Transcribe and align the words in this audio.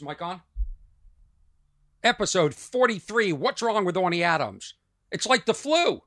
Is 0.00 0.06
mic 0.06 0.22
on? 0.22 0.40
Episode 2.02 2.54
43 2.54 3.34
What's 3.34 3.60
Wrong 3.60 3.84
with 3.84 3.96
Orny 3.96 4.22
Adams? 4.22 4.72
It's 5.12 5.26
like 5.26 5.44
the 5.44 5.52
flu. 5.52 6.00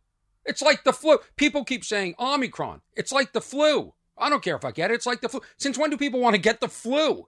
It's 0.45 0.63
like 0.63 0.83
the 0.83 0.91
flu. 0.91 1.19
People 1.35 1.63
keep 1.63 1.85
saying 1.85 2.15
Omicron. 2.19 2.81
It's 2.95 3.11
like 3.11 3.33
the 3.33 3.41
flu. 3.41 3.93
I 4.17 4.31
don't 4.31 4.41
care 4.41 4.55
if 4.55 4.65
I 4.65 4.71
get 4.71 4.89
it. 4.89 4.95
It's 4.95 5.05
like 5.05 5.21
the 5.21 5.29
flu. 5.29 5.41
Since 5.57 5.77
when 5.77 5.91
do 5.91 5.97
people 5.97 6.19
want 6.19 6.35
to 6.35 6.41
get 6.41 6.59
the 6.59 6.67
flu? 6.67 7.27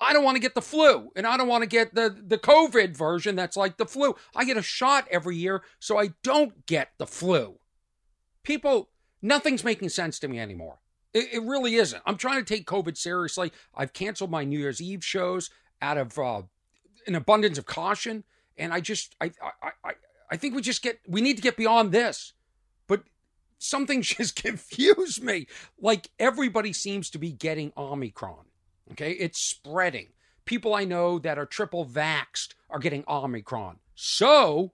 I 0.00 0.12
don't 0.12 0.24
want 0.24 0.34
to 0.34 0.42
get 0.42 0.56
the 0.56 0.60
flu, 0.60 1.12
and 1.14 1.24
I 1.24 1.36
don't 1.36 1.46
want 1.46 1.62
to 1.62 1.68
get 1.68 1.94
the, 1.94 2.16
the 2.26 2.38
COVID 2.38 2.96
version 2.96 3.36
that's 3.36 3.56
like 3.56 3.76
the 3.76 3.86
flu. 3.86 4.16
I 4.34 4.44
get 4.44 4.56
a 4.56 4.62
shot 4.62 5.06
every 5.08 5.36
year, 5.36 5.62
so 5.78 5.98
I 5.98 6.14
don't 6.24 6.66
get 6.66 6.90
the 6.98 7.06
flu. 7.06 7.60
People, 8.42 8.88
nothing's 9.22 9.62
making 9.62 9.90
sense 9.90 10.18
to 10.18 10.26
me 10.26 10.40
anymore. 10.40 10.81
It, 11.14 11.34
it 11.34 11.42
really 11.42 11.74
isn't. 11.76 12.02
I'm 12.06 12.16
trying 12.16 12.44
to 12.44 12.54
take 12.54 12.66
COVID 12.66 12.96
seriously. 12.96 13.52
I've 13.74 13.92
canceled 13.92 14.30
my 14.30 14.44
New 14.44 14.58
Year's 14.58 14.80
Eve 14.80 15.04
shows 15.04 15.50
out 15.80 15.98
of 15.98 16.18
uh, 16.18 16.42
an 17.06 17.14
abundance 17.14 17.58
of 17.58 17.66
caution, 17.66 18.24
and 18.56 18.72
I 18.72 18.80
just, 18.80 19.14
I, 19.20 19.32
I, 19.42 19.70
I, 19.84 19.92
I 20.30 20.36
think 20.36 20.54
we 20.54 20.62
just 20.62 20.82
get, 20.82 21.00
we 21.06 21.20
need 21.20 21.36
to 21.36 21.42
get 21.42 21.56
beyond 21.56 21.92
this. 21.92 22.32
But 22.86 23.02
something 23.58 24.02
just 24.02 24.36
confused 24.36 25.22
me. 25.22 25.46
Like 25.80 26.08
everybody 26.18 26.72
seems 26.72 27.10
to 27.10 27.18
be 27.18 27.32
getting 27.32 27.72
Omicron. 27.76 28.46
Okay, 28.92 29.12
it's 29.12 29.38
spreading. 29.38 30.08
People 30.44 30.74
I 30.74 30.84
know 30.84 31.18
that 31.20 31.38
are 31.38 31.46
triple 31.46 31.86
vaxxed 31.86 32.54
are 32.68 32.80
getting 32.80 33.04
Omicron. 33.08 33.78
So, 33.94 34.72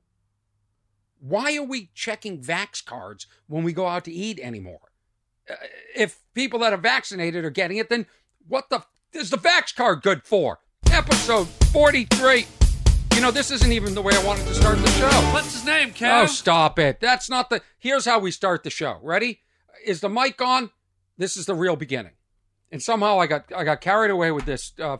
why 1.20 1.56
are 1.56 1.62
we 1.62 1.90
checking 1.94 2.40
vax 2.40 2.82
cards 2.84 3.26
when 3.48 3.64
we 3.64 3.72
go 3.72 3.86
out 3.86 4.04
to 4.06 4.12
eat 4.12 4.40
anymore? 4.40 4.87
Uh, 5.48 5.54
if 5.94 6.20
people 6.34 6.58
that 6.60 6.72
are 6.72 6.78
vaccinated 6.78 7.44
are 7.44 7.50
getting 7.50 7.76
it, 7.78 7.88
then 7.88 8.06
what 8.46 8.70
the 8.70 8.84
is 9.12 9.30
the 9.30 9.38
vax 9.38 9.74
card 9.74 10.02
good 10.02 10.24
for? 10.24 10.60
Episode 10.90 11.48
43. 11.72 12.46
You 13.14 13.20
know, 13.20 13.30
this 13.30 13.50
isn't 13.50 13.72
even 13.72 13.94
the 13.94 14.02
way 14.02 14.14
I 14.14 14.24
wanted 14.24 14.46
to 14.46 14.54
start 14.54 14.78
the 14.78 14.90
show. 14.90 15.08
What's 15.32 15.52
his 15.52 15.64
name, 15.64 15.90
Kev? 15.90 16.22
Oh, 16.22 16.26
stop 16.26 16.78
it. 16.78 17.00
That's 17.00 17.28
not 17.28 17.50
the. 17.50 17.62
Here's 17.78 18.04
how 18.04 18.18
we 18.18 18.30
start 18.30 18.62
the 18.62 18.70
show. 18.70 18.98
Ready? 19.02 19.40
Is 19.84 20.00
the 20.00 20.08
mic 20.08 20.40
on? 20.40 20.70
This 21.16 21.36
is 21.36 21.46
the 21.46 21.54
real 21.54 21.76
beginning. 21.76 22.12
And 22.70 22.82
somehow 22.82 23.18
I 23.18 23.26
got 23.26 23.52
I 23.54 23.64
got 23.64 23.80
carried 23.80 24.10
away 24.10 24.30
with 24.30 24.44
this. 24.44 24.72
Uh, 24.78 24.98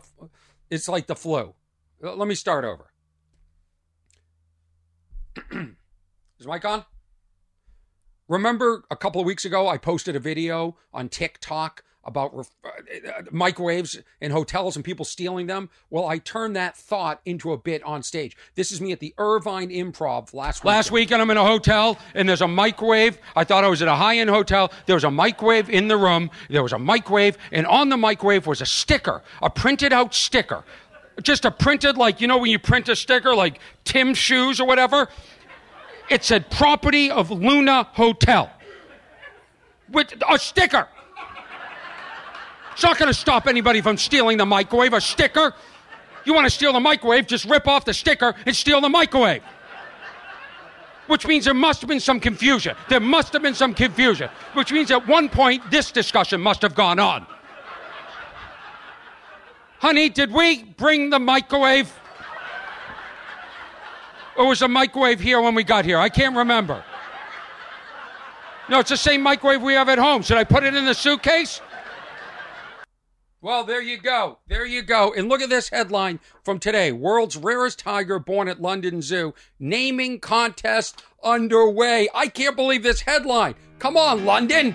it's 0.69 0.89
like 0.89 1.07
the 1.07 1.15
flu. 1.15 1.53
Let 2.01 2.27
me 2.27 2.35
start 2.35 2.65
over. 2.65 2.91
is 6.39 6.47
mic 6.47 6.65
on? 6.65 6.85
Remember 8.29 8.83
a 8.91 8.95
couple 8.95 9.19
of 9.19 9.25
weeks 9.25 9.43
ago, 9.43 9.67
I 9.67 9.77
posted 9.79 10.15
a 10.15 10.19
video 10.19 10.77
on 10.93 11.09
TikTok 11.09 11.83
about 12.05 12.35
ref- 12.35 12.55
uh, 12.63 13.23
microwaves 13.31 13.99
in 14.21 14.31
hotels 14.31 14.75
and 14.75 14.85
people 14.85 15.03
stealing 15.03 15.47
them. 15.47 15.67
Well, 15.89 16.07
I 16.07 16.19
turned 16.19 16.55
that 16.55 16.77
thought 16.77 17.21
into 17.25 17.51
a 17.51 17.57
bit 17.57 17.83
on 17.83 18.03
stage. 18.03 18.37
This 18.53 18.71
is 18.71 18.79
me 18.79 18.91
at 18.91 18.99
the 18.99 19.15
Irvine 19.17 19.69
Improv 19.69 20.33
last 20.33 20.63
week. 20.63 20.67
Last 20.67 20.91
weekend, 20.91 21.23
I'm 21.23 21.29
in 21.31 21.37
a 21.37 21.45
hotel 21.45 21.97
and 22.13 22.29
there's 22.29 22.41
a 22.41 22.47
microwave. 22.47 23.17
I 23.35 23.43
thought 23.43 23.63
I 23.63 23.67
was 23.67 23.81
at 23.81 23.87
a 23.87 23.95
high 23.95 24.19
end 24.19 24.29
hotel. 24.29 24.71
There 24.85 24.95
was 24.95 25.03
a 25.03 25.11
microwave 25.11 25.67
in 25.67 25.87
the 25.87 25.97
room. 25.97 26.29
There 26.51 26.63
was 26.63 26.73
a 26.73 26.79
microwave, 26.79 27.35
and 27.51 27.65
on 27.65 27.89
the 27.89 27.97
microwave 27.97 28.45
was 28.45 28.61
a 28.61 28.65
sticker, 28.65 29.23
a 29.41 29.49
printed 29.49 29.91
out 29.91 30.13
sticker. 30.13 30.63
Just 31.21 31.43
a 31.45 31.51
printed, 31.51 31.97
like, 31.97 32.21
you 32.21 32.27
know, 32.27 32.37
when 32.37 32.49
you 32.49 32.59
print 32.59 32.87
a 32.89 32.95
sticker, 32.95 33.35
like 33.35 33.59
Tim's 33.83 34.17
shoes 34.17 34.61
or 34.61 34.67
whatever? 34.67 35.09
It 36.09 36.23
said 36.23 36.49
property 36.49 37.11
of 37.11 37.29
Luna 37.29 37.83
Hotel 37.83 38.51
with 39.91 40.13
a 40.27 40.39
sticker. 40.39 40.87
It's 42.73 42.83
not 42.83 42.97
going 42.97 43.11
to 43.11 43.13
stop 43.13 43.47
anybody 43.47 43.81
from 43.81 43.97
stealing 43.97 44.37
the 44.37 44.45
microwave. 44.45 44.93
A 44.93 45.01
sticker. 45.01 45.53
You 46.25 46.33
want 46.33 46.45
to 46.45 46.49
steal 46.49 46.73
the 46.73 46.79
microwave, 46.79 47.27
just 47.27 47.45
rip 47.45 47.67
off 47.67 47.85
the 47.85 47.93
sticker 47.93 48.33
and 48.45 48.55
steal 48.55 48.81
the 48.81 48.89
microwave. 48.89 49.43
Which 51.07 51.25
means 51.25 51.45
there 51.45 51.53
must 51.53 51.81
have 51.81 51.87
been 51.87 51.99
some 51.99 52.19
confusion. 52.19 52.75
There 52.87 52.99
must 52.99 53.33
have 53.33 53.41
been 53.41 53.55
some 53.55 53.73
confusion. 53.73 54.29
Which 54.53 54.71
means 54.71 54.91
at 54.91 55.07
one 55.07 55.27
point 55.27 55.69
this 55.71 55.91
discussion 55.91 56.39
must 56.39 56.61
have 56.61 56.75
gone 56.75 56.99
on. 56.99 57.25
Honey, 59.79 60.09
did 60.09 60.31
we 60.31 60.63
bring 60.63 61.09
the 61.09 61.19
microwave? 61.19 61.91
Or 64.39 64.47
was 64.47 64.59
the 64.59 64.69
microwave 64.69 65.19
here 65.19 65.41
when 65.41 65.53
we 65.53 65.65
got 65.65 65.83
here? 65.83 65.97
I 65.97 66.07
can't 66.07 66.33
remember. 66.33 66.81
No, 68.69 68.79
it's 68.79 68.89
the 68.89 68.95
same 68.95 69.21
microwave 69.21 69.61
we 69.61 69.73
have 69.73 69.89
at 69.89 69.97
home. 69.97 70.21
Should 70.21 70.37
I 70.37 70.45
put 70.45 70.63
it 70.63 70.73
in 70.73 70.85
the 70.85 70.93
suitcase? 70.93 71.59
Well, 73.41 73.65
there 73.65 73.81
you 73.81 73.97
go. 73.97 74.39
There 74.47 74.65
you 74.65 74.81
go. 74.81 75.13
And 75.13 75.27
look 75.27 75.41
at 75.41 75.49
this 75.49 75.67
headline 75.67 76.21
from 76.45 76.57
today 76.57 76.93
World's 76.93 77.35
rarest 77.35 77.79
tiger 77.79 78.17
born 78.17 78.47
at 78.47 78.61
London 78.61 79.01
Zoo. 79.01 79.33
Naming 79.59 80.21
contest 80.21 81.03
underway. 81.21 82.07
I 82.15 82.27
can't 82.27 82.55
believe 82.55 82.81
this 82.81 83.01
headline. 83.01 83.55
Come 83.77 83.97
on, 83.97 84.23
London. 84.23 84.73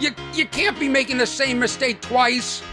You, 0.00 0.10
you 0.34 0.46
can't 0.46 0.78
be 0.80 0.88
making 0.88 1.18
the 1.18 1.26
same 1.26 1.60
mistake 1.60 2.00
twice. 2.00 2.64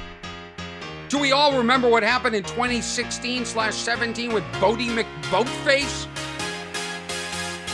Do 1.08 1.20
we 1.20 1.32
all 1.32 1.56
remember 1.58 1.88
what 1.88 2.02
happened 2.02 2.36
in 2.36 2.44
2016 2.44 3.46
slash 3.46 3.76
17 3.76 4.34
with 4.34 4.44
Boaty 4.54 4.90
McBoatface? 4.90 6.08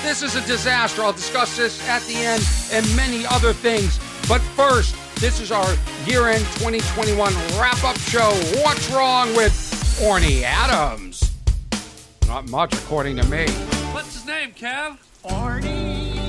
This 0.03 0.21
is 0.21 0.35
a 0.35 0.45
disaster. 0.45 1.01
I'll 1.01 1.13
discuss 1.13 1.55
this 1.55 1.87
at 1.87 2.01
the 2.03 2.15
end 2.15 2.43
and 2.73 2.95
many 2.95 3.25
other 3.25 3.53
things. 3.53 3.99
But 4.27 4.41
first, 4.41 4.95
this 5.21 5.39
is 5.39 5.51
our 5.51 5.75
year 6.05 6.27
end 6.27 6.43
2021 6.55 7.33
wrap 7.57 7.81
up 7.85 7.97
show. 7.99 8.31
What's 8.63 8.89
wrong 8.89 9.33
with 9.35 9.53
Orny 10.01 10.41
Adams? 10.43 11.31
Not 12.27 12.49
much, 12.49 12.73
according 12.73 13.15
to 13.17 13.25
me. 13.27 13.47
What's 13.93 14.13
his 14.13 14.25
name, 14.25 14.51
Kev? 14.51 14.97
Orny. 15.23 16.20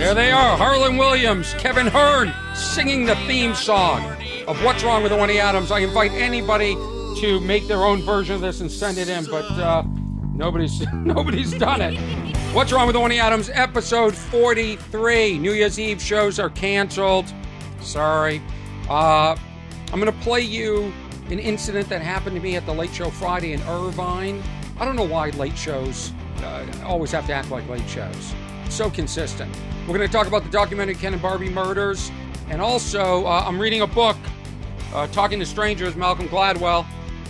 There 0.00 0.14
they 0.14 0.32
are 0.32 0.56
Harland 0.56 0.98
Williams, 0.98 1.52
Kevin 1.58 1.86
Hearn 1.86 2.32
singing 2.54 3.04
the 3.04 3.16
theme 3.26 3.54
song 3.54 4.02
of 4.48 4.56
What's 4.64 4.82
Wrong 4.82 5.02
with 5.02 5.12
Orny 5.12 5.36
Adams. 5.36 5.70
I 5.70 5.80
invite 5.80 6.10
anybody 6.12 6.74
to 7.20 7.38
make 7.42 7.68
their 7.68 7.84
own 7.84 8.00
version 8.00 8.34
of 8.34 8.40
this 8.40 8.62
and 8.62 8.72
send 8.72 8.96
it 8.96 9.10
in, 9.10 9.26
but 9.26 9.44
uh, 9.58 9.82
nobody's 10.32 10.80
nobody's 10.94 11.52
done 11.52 11.82
it. 11.82 11.98
What's 12.54 12.72
Wrong 12.72 12.86
with 12.86 12.96
Orny 12.96 13.18
Adams, 13.18 13.50
episode 13.52 14.16
43. 14.16 15.36
New 15.36 15.52
Year's 15.52 15.78
Eve 15.78 16.00
shows 16.00 16.38
are 16.38 16.48
canceled. 16.48 17.30
Sorry. 17.82 18.40
Uh, 18.88 19.36
I'm 19.92 20.00
going 20.00 20.06
to 20.06 20.18
play 20.20 20.40
you 20.40 20.90
an 21.28 21.38
incident 21.38 21.90
that 21.90 22.00
happened 22.00 22.36
to 22.36 22.42
me 22.42 22.56
at 22.56 22.64
the 22.64 22.72
Late 22.72 22.94
Show 22.94 23.10
Friday 23.10 23.52
in 23.52 23.60
Irvine. 23.64 24.42
I 24.78 24.86
don't 24.86 24.96
know 24.96 25.04
why 25.04 25.28
late 25.28 25.58
shows 25.58 26.10
uh, 26.38 26.64
always 26.86 27.10
have 27.12 27.26
to 27.26 27.34
act 27.34 27.50
like 27.50 27.68
late 27.68 27.86
shows. 27.86 28.34
So 28.70 28.88
consistent. 28.88 29.54
We're 29.86 29.96
going 29.98 30.08
to 30.08 30.12
talk 30.12 30.26
about 30.26 30.42
the 30.44 30.50
documentary 30.50 30.94
Ken 30.94 31.12
and 31.12 31.20
Barbie 31.20 31.50
murders. 31.50 32.10
And 32.48 32.62
also, 32.62 33.26
uh, 33.26 33.44
I'm 33.46 33.60
reading 33.60 33.82
a 33.82 33.86
book, 33.86 34.16
uh, 34.94 35.06
Talking 35.08 35.38
to 35.40 35.46
Strangers, 35.46 35.94
Malcolm 35.96 36.28
Gladwell. 36.28 36.86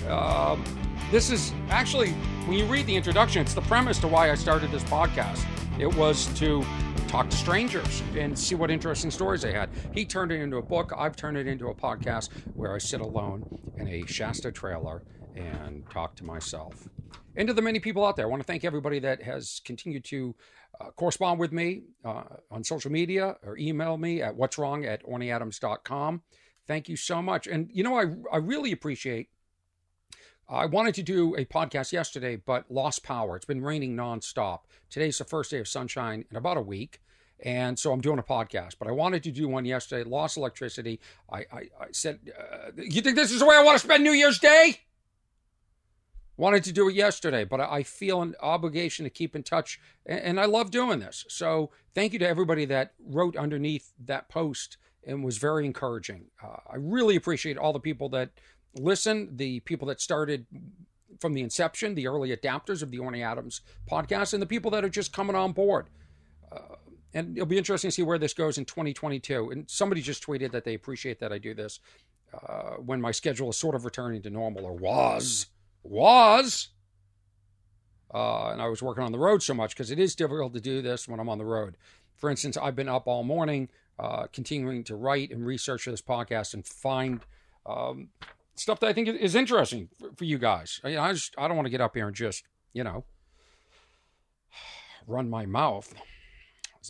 Um 0.08 0.64
this 1.10 1.28
is 1.28 1.52
actually, 1.70 2.12
when 2.46 2.56
you 2.56 2.64
read 2.66 2.86
the 2.86 2.94
introduction, 2.94 3.42
it's 3.42 3.52
the 3.52 3.62
premise 3.62 3.98
to 3.98 4.06
why 4.06 4.30
I 4.30 4.36
started 4.36 4.70
this 4.70 4.84
podcast. 4.84 5.44
It 5.76 5.92
was 5.92 6.26
to 6.38 6.64
talk 7.08 7.28
to 7.30 7.36
strangers 7.36 8.00
and 8.16 8.38
see 8.38 8.54
what 8.54 8.70
interesting 8.70 9.10
stories 9.10 9.42
they 9.42 9.52
had. 9.52 9.70
He 9.92 10.04
turned 10.04 10.30
it 10.30 10.40
into 10.40 10.58
a 10.58 10.62
book. 10.62 10.92
I've 10.96 11.16
turned 11.16 11.36
it 11.36 11.48
into 11.48 11.66
a 11.66 11.74
podcast 11.74 12.30
where 12.54 12.72
I 12.72 12.78
sit 12.78 13.00
alone 13.00 13.44
in 13.76 13.88
a 13.88 14.06
Shasta 14.06 14.52
trailer 14.52 15.02
and 15.34 15.82
talk 15.90 16.14
to 16.16 16.24
myself. 16.24 16.88
And 17.34 17.48
to 17.48 17.54
the 17.54 17.62
many 17.62 17.80
people 17.80 18.04
out 18.04 18.14
there, 18.14 18.26
I 18.26 18.28
want 18.28 18.40
to 18.40 18.46
thank 18.46 18.64
everybody 18.64 19.00
that 19.00 19.20
has 19.22 19.60
continued 19.64 20.04
to 20.04 20.36
uh, 20.80 20.90
correspond 20.92 21.38
with 21.38 21.52
me 21.52 21.82
uh, 22.04 22.22
on 22.50 22.64
social 22.64 22.90
media 22.90 23.36
or 23.42 23.56
email 23.58 23.96
me 23.96 24.22
at 24.22 24.34
what's 24.34 24.58
wrong 24.58 24.84
at 24.84 25.04
ornyadams.com. 25.04 26.22
Thank 26.66 26.88
you 26.88 26.96
so 26.96 27.20
much. 27.20 27.46
And 27.46 27.68
you 27.72 27.82
know, 27.82 27.98
I, 27.98 28.06
I 28.32 28.38
really 28.38 28.72
appreciate 28.72 29.28
I 30.48 30.66
wanted 30.66 30.94
to 30.96 31.02
do 31.04 31.36
a 31.36 31.44
podcast 31.44 31.92
yesterday, 31.92 32.34
but 32.34 32.70
lost 32.70 33.04
power. 33.04 33.36
It's 33.36 33.44
been 33.44 33.62
raining 33.62 33.96
nonstop. 33.96 34.60
Today's 34.88 35.18
the 35.18 35.24
first 35.24 35.52
day 35.52 35.58
of 35.58 35.68
sunshine 35.68 36.24
in 36.28 36.36
about 36.36 36.56
a 36.56 36.62
week. 36.62 37.00
And 37.42 37.78
so 37.78 37.92
I'm 37.92 38.00
doing 38.00 38.18
a 38.18 38.22
podcast, 38.22 38.74
but 38.78 38.88
I 38.88 38.90
wanted 38.90 39.22
to 39.22 39.30
do 39.30 39.48
one 39.48 39.64
yesterday, 39.64 40.08
lost 40.08 40.36
electricity. 40.36 41.00
I, 41.32 41.38
I, 41.38 41.58
I 41.80 41.86
said, 41.92 42.18
uh, 42.38 42.70
You 42.76 43.00
think 43.00 43.16
this 43.16 43.30
is 43.30 43.38
the 43.38 43.46
way 43.46 43.56
I 43.56 43.62
want 43.62 43.78
to 43.78 43.84
spend 43.84 44.02
New 44.02 44.12
Year's 44.12 44.40
Day? 44.40 44.80
Wanted 46.40 46.64
to 46.64 46.72
do 46.72 46.88
it 46.88 46.94
yesterday, 46.94 47.44
but 47.44 47.60
I 47.60 47.82
feel 47.82 48.22
an 48.22 48.34
obligation 48.40 49.04
to 49.04 49.10
keep 49.10 49.36
in 49.36 49.42
touch, 49.42 49.78
and, 50.06 50.20
and 50.20 50.40
I 50.40 50.46
love 50.46 50.70
doing 50.70 50.98
this. 50.98 51.26
So 51.28 51.70
thank 51.94 52.14
you 52.14 52.18
to 52.18 52.26
everybody 52.26 52.64
that 52.64 52.94
wrote 52.98 53.36
underneath 53.36 53.92
that 54.06 54.30
post 54.30 54.78
and 55.06 55.22
was 55.22 55.36
very 55.36 55.66
encouraging. 55.66 56.28
Uh, 56.42 56.56
I 56.66 56.76
really 56.76 57.14
appreciate 57.14 57.58
all 57.58 57.74
the 57.74 57.78
people 57.78 58.08
that 58.10 58.30
listen, 58.74 59.36
the 59.36 59.60
people 59.60 59.86
that 59.88 60.00
started 60.00 60.46
from 61.20 61.34
the 61.34 61.42
inception, 61.42 61.94
the 61.94 62.06
early 62.06 62.34
adapters 62.34 62.82
of 62.82 62.90
the 62.90 62.96
Orny 62.96 63.22
Adams 63.22 63.60
podcast, 63.86 64.32
and 64.32 64.40
the 64.40 64.46
people 64.46 64.70
that 64.70 64.82
are 64.82 64.88
just 64.88 65.12
coming 65.12 65.36
on 65.36 65.52
board. 65.52 65.90
Uh, 66.50 66.76
and 67.12 67.36
it'll 67.36 67.46
be 67.46 67.58
interesting 67.58 67.90
to 67.90 67.94
see 67.94 68.02
where 68.02 68.18
this 68.18 68.32
goes 68.32 68.56
in 68.56 68.64
2022. 68.64 69.50
And 69.50 69.68
somebody 69.68 70.00
just 70.00 70.26
tweeted 70.26 70.52
that 70.52 70.64
they 70.64 70.72
appreciate 70.72 71.20
that 71.20 71.34
I 71.34 71.38
do 71.38 71.52
this 71.52 71.80
uh, 72.32 72.76
when 72.76 72.98
my 72.98 73.10
schedule 73.10 73.50
is 73.50 73.58
sort 73.58 73.74
of 73.74 73.84
returning 73.84 74.22
to 74.22 74.30
normal, 74.30 74.64
or 74.64 74.72
was, 74.72 75.48
was. 75.82 76.68
Uh, 78.12 78.50
and 78.50 78.60
I 78.60 78.68
was 78.68 78.82
working 78.82 79.04
on 79.04 79.12
the 79.12 79.18
road 79.18 79.42
so 79.42 79.54
much 79.54 79.74
because 79.74 79.90
it 79.90 79.98
is 79.98 80.14
difficult 80.14 80.52
to 80.54 80.60
do 80.60 80.82
this 80.82 81.06
when 81.06 81.20
I'm 81.20 81.28
on 81.28 81.38
the 81.38 81.44
road. 81.44 81.76
For 82.16 82.28
instance, 82.28 82.56
I've 82.56 82.74
been 82.74 82.88
up 82.88 83.06
all 83.06 83.22
morning, 83.22 83.68
uh, 83.98 84.26
continuing 84.32 84.82
to 84.84 84.96
write 84.96 85.30
and 85.30 85.46
research 85.46 85.84
this 85.84 86.02
podcast 86.02 86.54
and 86.54 86.66
find 86.66 87.20
um, 87.66 88.08
stuff 88.56 88.80
that 88.80 88.88
I 88.88 88.92
think 88.92 89.08
is 89.08 89.34
interesting 89.34 89.88
for, 89.98 90.10
for 90.16 90.24
you 90.24 90.38
guys. 90.38 90.80
I, 90.82 90.98
I 90.98 91.12
just 91.12 91.34
I 91.38 91.46
don't 91.46 91.56
want 91.56 91.66
to 91.66 91.70
get 91.70 91.80
up 91.80 91.94
here 91.94 92.08
and 92.08 92.16
just 92.16 92.44
you 92.72 92.84
know 92.84 93.04
run 95.06 95.30
my 95.30 95.46
mouth 95.46 95.94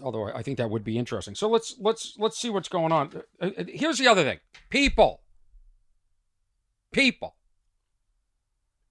although 0.03 0.29
I 0.29 0.43
think 0.43 0.59
that 0.59 0.71
would 0.71 0.85
be 0.85 0.99
interesting. 0.99 1.35
So 1.35 1.49
let's 1.49 1.77
let's 1.81 2.15
let's 2.19 2.39
see 2.39 2.51
what's 2.51 2.69
going 2.69 2.93
on. 2.93 3.23
Uh, 3.41 3.47
uh, 3.47 3.65
Here's 3.67 3.99
the 3.99 4.07
other 4.07 4.23
thing: 4.23 4.39
people, 4.69 5.23
people, 6.93 7.35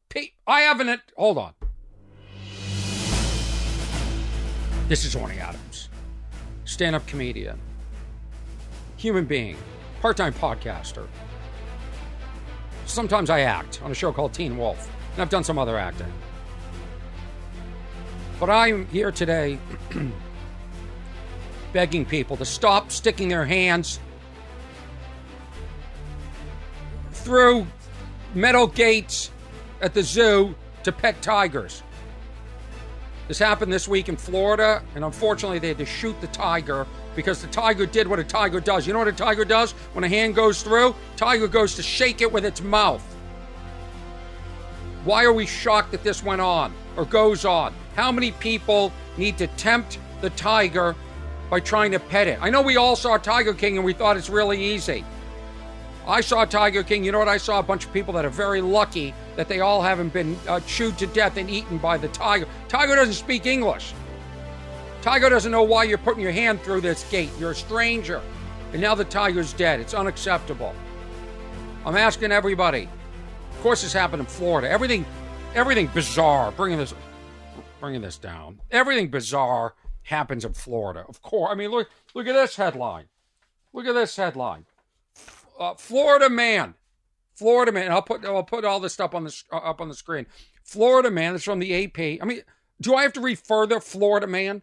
Pe- 0.10 0.32
I 0.48 0.62
haven't. 0.62 1.02
Hold 1.18 1.38
on. 1.38 1.54
This 4.88 5.06
is 5.06 5.16
Orny 5.16 5.38
Adams, 5.38 5.90
stand-up 6.66 7.06
comedian, 7.06 7.60
human 8.98 9.26
being, 9.26 9.56
part-time 10.02 10.34
podcaster. 10.34 11.06
Sometimes 12.88 13.30
I 13.30 13.42
act 13.42 13.84
on 13.84 13.92
a 13.92 13.94
show 13.94 14.12
called 14.12 14.34
Teen 14.34 14.58
Wolf, 14.58 14.90
and 15.14 15.22
I've 15.22 15.30
done 15.30 15.44
some 15.44 15.60
other 15.60 15.78
acting. 15.78 16.12
But 18.40 18.50
I'm 18.50 18.88
here 18.88 19.12
today 19.12 19.60
begging 21.74 22.04
people 22.04 22.36
to 22.38 22.46
stop 22.46 22.92
sticking 22.92 23.30
their 23.30 23.46
hands 23.46 24.00
through 27.12 27.68
metal 28.34 28.66
gates 28.66 29.30
at 29.82 29.94
the 29.94 30.04
zoo 30.04 30.56
to 30.84 30.92
pet 30.92 31.22
tigers. 31.22 31.84
This 33.28 33.38
happened 33.38 33.72
this 33.72 33.88
week 33.88 34.10
in 34.10 34.18
Florida, 34.18 34.82
and 34.96 35.06
unfortunately, 35.06 35.60
they 35.60 35.68
had 35.68 35.78
to 35.78 35.86
shoot 35.86 36.20
the 36.20 36.28
tiger 36.28 36.88
because 37.16 37.42
the 37.42 37.48
tiger 37.48 37.86
did 37.86 38.08
what 38.08 38.18
a 38.18 38.24
tiger 38.24 38.60
does. 38.60 38.88
You 38.88 38.94
know 38.94 39.00
what 39.00 39.08
a 39.08 39.12
tiger 39.12 39.46
does 39.46 39.74
when 39.94 40.04
a 40.04 40.10
hand 40.10 40.34
goes 40.36 40.64
through? 40.64 40.96
Tiger 41.16 41.48
goes 41.48 41.76
to 41.76 41.84
shake 41.84 42.22
it 42.22 42.32
with 42.32 42.44
its 42.44 42.62
mouth. 42.62 43.04
Why 45.04 45.24
are 45.24 45.34
we 45.34 45.46
shocked 45.46 45.92
that 45.92 46.04
this 46.04 46.24
went 46.24 46.42
on 46.42 46.74
or 46.98 47.06
goes 47.06 47.46
on? 47.46 47.74
How 47.96 48.12
many 48.12 48.32
people 48.32 48.92
need 49.16 49.38
to 49.38 49.48
tempt 49.48 50.00
the 50.22 50.32
tiger 50.32 50.96
by 51.50 51.60
trying 51.60 51.92
to 51.92 52.00
pet 52.00 52.28
it? 52.28 52.40
I 52.42 52.50
know 52.50 52.62
we 52.62 52.78
all 52.78 52.96
saw 52.96 53.18
Tiger 53.18 53.54
King 53.54 53.78
and 53.78 53.86
we 53.86 53.94
thought 53.94 54.18
it's 54.18 54.30
really 54.30 54.62
easy. 54.62 55.06
I 56.08 56.22
saw 56.22 56.46
Tiger 56.46 56.82
King. 56.82 57.04
You 57.04 57.12
know 57.12 57.20
what? 57.20 57.28
I 57.28 57.38
saw 57.38 57.60
a 57.60 57.64
bunch 57.64 57.86
of 57.86 57.94
people 57.94 58.14
that 58.16 58.26
are 58.26 58.30
very 58.30 58.62
lucky 58.62 59.14
that 59.40 59.48
they 59.48 59.62
all 59.62 59.82
haven't 59.82 60.12
been 60.12 60.38
uh, 60.50 60.60
chewed 60.68 60.98
to 60.98 61.08
death 61.08 61.38
and 61.38 61.50
eaten 61.50 61.78
by 61.78 61.96
the 61.98 62.10
tiger. 62.10 62.46
Tiger 62.68 62.94
doesn't 62.94 63.14
speak 63.14 63.46
English. 63.46 63.94
Tiger 65.02 65.30
doesn't 65.30 65.54
know 65.54 65.64
why 65.64 65.86
you're 65.86 65.98
putting 65.98 66.22
your 66.22 66.34
hand 66.34 66.62
through 66.62 66.82
this 66.82 67.10
gate. 67.10 67.30
You're 67.40 67.52
a 67.52 67.56
stranger. 67.56 68.22
And 68.74 68.82
now 68.82 68.96
the 68.96 69.06
tiger's 69.06 69.54
dead. 69.54 69.80
It's 69.80 69.94
unacceptable. 69.94 70.76
I'm 71.86 71.96
asking 71.96 72.34
everybody. 72.34 72.90
Of 73.54 73.62
course, 73.62 73.82
this 73.82 73.94
happened 73.94 74.20
in 74.20 74.26
Florida. 74.26 74.70
Everything, 74.70 75.06
everything 75.56 75.88
bizarre. 75.94 76.52
Bringing 76.52 76.78
this, 76.78 76.94
bringing 77.80 78.02
this 78.02 78.18
down. 78.18 78.60
Everything 78.72 79.08
bizarre 79.08 79.74
happens 80.04 80.44
in 80.44 80.52
Florida. 80.52 81.06
Of 81.08 81.22
course. 81.22 81.50
I 81.50 81.56
mean, 81.56 81.72
look, 81.72 81.90
look 82.14 82.28
at 82.28 82.34
this 82.34 82.58
headline. 82.58 83.06
Look 83.72 83.86
at 83.86 83.96
this 83.96 84.18
headline. 84.18 84.66
Uh, 85.58 85.76
Florida 85.76 86.30
man, 86.30 86.74
Florida 87.40 87.72
man. 87.72 87.90
I'll 87.90 88.02
put 88.02 88.26
I'll 88.26 88.44
put 88.44 88.66
all 88.66 88.82
this 88.82 88.94
stuff 88.94 89.16
on 89.16 89.24
the 89.24 89.44
uh, 89.50 89.56
up 89.56 89.80
on 89.80 89.88
the 89.88 89.96
screen. 89.96 90.26
Florida 90.62 91.10
man. 91.10 91.36
It's 91.36 91.46
from 91.46 91.60
the 91.60 91.86
AP. 91.86 92.22
I 92.22 92.26
mean, 92.26 92.42
do 92.82 92.96
I 92.96 93.04
have 93.04 93.14
to 93.14 93.22
read 93.22 93.40
further? 93.40 93.80
Florida 93.80 94.28
man. 94.28 94.62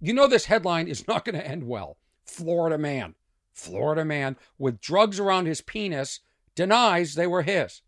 You 0.00 0.14
know 0.14 0.26
this 0.26 0.46
headline 0.46 0.88
is 0.88 1.06
not 1.06 1.26
going 1.26 1.34
to 1.34 1.46
end 1.46 1.64
well. 1.68 1.98
Florida 2.24 2.78
man. 2.78 3.16
Florida 3.52 4.02
man 4.02 4.36
with 4.58 4.80
drugs 4.80 5.20
around 5.20 5.44
his 5.44 5.60
penis 5.60 6.20
denies 6.54 7.16
they 7.16 7.26
were 7.26 7.42
his. 7.42 7.82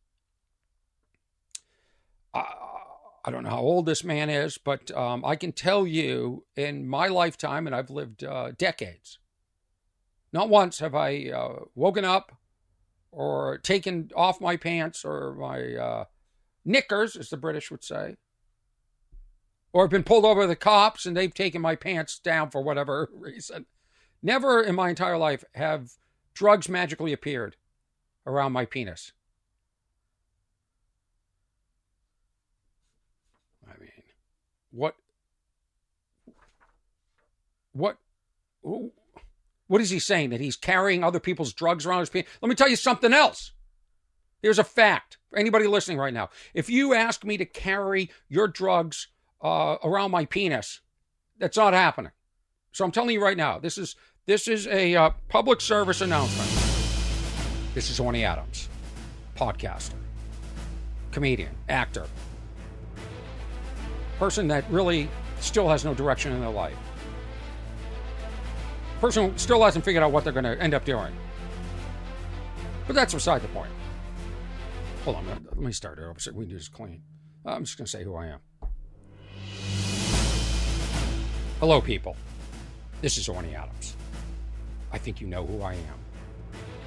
Uh, 2.34 2.44
I 3.24 3.31
don't 3.31 3.44
know 3.44 3.50
how 3.50 3.60
old 3.60 3.86
this 3.86 4.04
man 4.04 4.28
is, 4.28 4.58
but 4.58 4.90
um, 4.94 5.24
I 5.24 5.36
can 5.36 5.52
tell 5.52 5.86
you 5.86 6.44
in 6.54 6.86
my 6.86 7.08
lifetime, 7.08 7.66
and 7.66 7.74
I've 7.74 7.90
lived 7.90 8.24
uh, 8.24 8.52
decades, 8.56 9.19
not 10.34 10.50
once 10.50 10.81
have 10.81 10.94
I 10.94 11.31
uh, 11.31 11.64
woken 11.74 12.04
up 12.04 12.38
or 13.19 13.59
taken 13.59 14.09
off 14.15 14.41
my 14.41 14.56
pants 14.56 15.05
or 15.05 15.35
my 15.35 15.75
uh, 15.75 16.05
knickers, 16.65 17.17
as 17.17 17.31
the 17.31 17.37
British 17.37 17.69
would 17.69 17.82
say, 17.82 18.15
or 19.73 19.88
been 19.88 20.05
pulled 20.05 20.25
over 20.25 20.47
the 20.47 20.55
cops 20.55 21.05
and 21.05 21.17
they've 21.17 21.35
taken 21.35 21.61
my 21.61 21.75
pants 21.75 22.20
down 22.20 22.49
for 22.49 22.62
whatever 22.62 23.11
reason. 23.19 23.67
Never 24.23 24.62
in 24.62 24.76
my 24.76 24.91
entire 24.91 25.19
life 25.19 25.43
have 25.55 25.91
drugs 26.32 26.69
magically 26.69 27.12
appeared 27.12 27.56
around 28.25 28.53
my 28.53 28.65
penis. 28.65 29.11
I 33.67 33.81
mean, 33.81 33.91
what? 34.70 34.94
What? 37.73 37.97
What 39.69 39.81
is 39.81 39.91
he 39.91 39.99
saying? 39.99 40.31
That 40.31 40.41
he's 40.41 40.56
carrying 40.56 41.05
other 41.05 41.20
people's 41.20 41.53
drugs 41.53 41.87
around 41.87 42.00
his 42.00 42.11
penis? 42.11 42.29
Let 42.43 42.49
me 42.49 42.55
tell 42.55 42.69
you 42.69 42.76
something 42.76 43.12
else. 43.12 43.53
Here's 44.43 44.59
a 44.59 44.65
fact 44.65 45.19
for 45.31 45.38
anybody 45.38 45.67
listening 45.67 45.99
right 45.99 46.15
now. 46.15 46.31
If 46.55 46.70
you 46.70 46.94
ask 46.94 47.25
me 47.25 47.37
to 47.37 47.44
carry 47.44 48.11
your 48.29 48.49
drugs 48.49 49.09
uh, 49.43 49.76
around 49.85 50.11
my 50.11 50.25
penis, 50.25 50.81
that's 51.38 51.56
not 51.56 51.75
happening. 51.75 52.12
So 52.73 52.85
I'm 52.85 52.93
telling 52.93 53.11
you 53.11 53.23
right 53.23 53.37
now, 53.37 53.59
this 53.59 53.79
is 53.79 53.97
this 54.26 54.47
is 54.47 54.67
a 54.67 54.94
uh, 54.94 55.11
public 55.29 55.61
service 55.61 56.00
announcement. 56.00 56.50
This 57.75 57.91
is 57.91 57.99
Orny 57.99 58.25
Adams, 58.25 58.69
podcaster, 59.37 59.94
comedian, 61.11 61.55
actor, 61.69 62.06
person 64.19 64.49
that 64.49 64.65
really 64.70 65.09
still 65.41 65.69
has 65.69 65.85
no 65.85 65.94
direction 65.94 66.32
in 66.32 66.41
their 66.41 66.50
life. 66.50 66.76
Person 69.00 69.36
still 69.38 69.62
hasn't 69.62 69.84
figured 69.84 70.02
out 70.02 70.10
what 70.10 70.24
they're 70.24 70.32
going 70.32 70.44
to 70.44 70.60
end 70.60 70.74
up 70.74 70.84
doing. 70.84 71.14
But 72.86 72.94
that's 72.94 73.14
beside 73.14 73.42
the 73.42 73.48
point. 73.48 73.70
Hold 75.05 75.17
on, 75.19 75.26
let 75.26 75.56
me 75.56 75.72
start 75.72 75.98
it 75.98 76.02
over 76.02 76.19
so 76.19 76.32
we 76.32 76.44
can 76.44 76.50
do 76.50 76.56
this 76.56 76.69
clean. 76.69 77.02
I'm 77.46 77.64
just 77.64 77.78
going 77.78 77.86
to 77.86 77.90
say 77.90 78.02
who 78.02 78.17
I 78.17 78.26
am. 78.26 78.40
Hello, 81.60 81.81
people. 81.81 82.17
This 83.00 83.17
is 83.17 83.28
Orny 83.28 83.55
Adams. 83.55 83.96
I 84.93 84.98
think 84.98 85.20
you 85.20 85.26
know 85.26 85.46
who 85.46 85.62
I 85.62 85.74
am. 85.74 85.98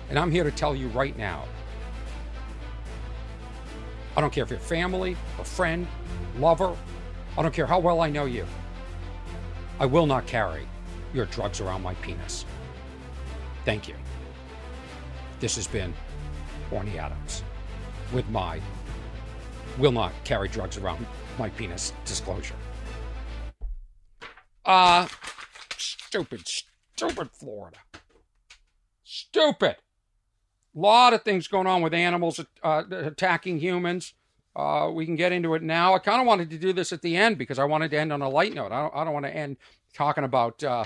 And 0.10 0.20
I'm 0.20 0.32
here 0.32 0.44
to 0.44 0.52
tell 0.52 0.76
you 0.76 0.88
right 0.90 1.18
now 1.18 1.46
I 4.16 4.20
don't 4.20 4.34
care 4.34 4.44
if 4.44 4.50
you're 4.50 4.60
family, 4.60 5.16
a 5.40 5.44
friend, 5.44 5.88
lover, 6.38 6.76
I 7.38 7.42
don't 7.42 7.54
care 7.54 7.66
how 7.66 7.80
well 7.80 8.02
I 8.02 8.10
know 8.10 8.26
you. 8.26 8.46
I 9.80 9.86
will 9.86 10.06
not 10.06 10.28
carry 10.28 10.68
your 11.14 11.26
drugs 11.26 11.60
around 11.60 11.82
my 11.82 11.94
penis. 11.96 12.46
Thank 13.66 13.88
you. 13.88 13.96
This 15.40 15.56
has 15.56 15.68
been 15.68 15.94
Orny 16.72 16.98
Adams 16.98 17.44
with 18.14 18.30
my 18.30 18.60
will 19.78 19.92
not 19.92 20.12
carry 20.24 20.48
drugs 20.48 20.78
around 20.78 21.06
my 21.38 21.50
penis 21.50 21.94
disclosure. 22.06 22.56
Uh, 24.66 25.08
stupid, 25.78 26.42
stupid 26.46 27.30
Florida. 27.32 27.78
Stupid. 29.04 29.78
Lot 30.74 31.14
of 31.14 31.24
things 31.24 31.48
going 31.48 31.68
on 31.68 31.82
with 31.82 31.94
animals 31.94 32.40
uh, 32.64 32.84
attacking 32.90 33.60
humans. 33.60 34.14
Uh, 34.56 34.90
we 34.94 35.06
can 35.06 35.16
get 35.16 35.32
into 35.32 35.54
it 35.54 35.64
now. 35.64 35.94
I 35.94 36.00
kind 36.00 36.22
of 36.22 36.28
wanted 36.28 36.50
to 36.50 36.58
do 36.58 36.74
this 36.74 36.92
at 36.92 37.02
the 37.02 37.16
end 37.16 37.38
because 37.38 37.60
I 37.60 37.64
wanted 37.64 37.92
to 37.92 38.00
end 38.00 38.12
on 38.12 38.22
a 38.22 38.30
light 38.30 38.54
note. 38.54 38.72
I 38.72 38.82
don't, 38.82 38.96
I 38.96 39.04
don't 39.04 39.14
want 39.14 39.26
to 39.26 39.36
end 39.36 39.58
talking 39.94 40.24
about. 40.24 40.64
Uh, 40.64 40.86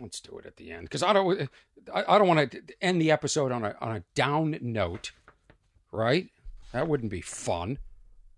let's 0.00 0.20
do 0.20 0.38
it 0.38 0.46
at 0.46 0.56
the 0.56 0.70
end 0.70 0.84
because 0.84 1.02
I 1.02 1.12
don't. 1.12 1.48
I, 1.94 2.18
don't 2.18 2.28
want 2.28 2.50
to 2.50 2.62
end 2.82 3.00
the 3.00 3.10
episode 3.10 3.52
on 3.52 3.64
a 3.64 3.74
on 3.80 3.96
a 3.96 4.02
down 4.14 4.58
note, 4.60 5.12
right? 5.92 6.28
That 6.72 6.88
wouldn't 6.88 7.10
be 7.10 7.20
fun. 7.20 7.78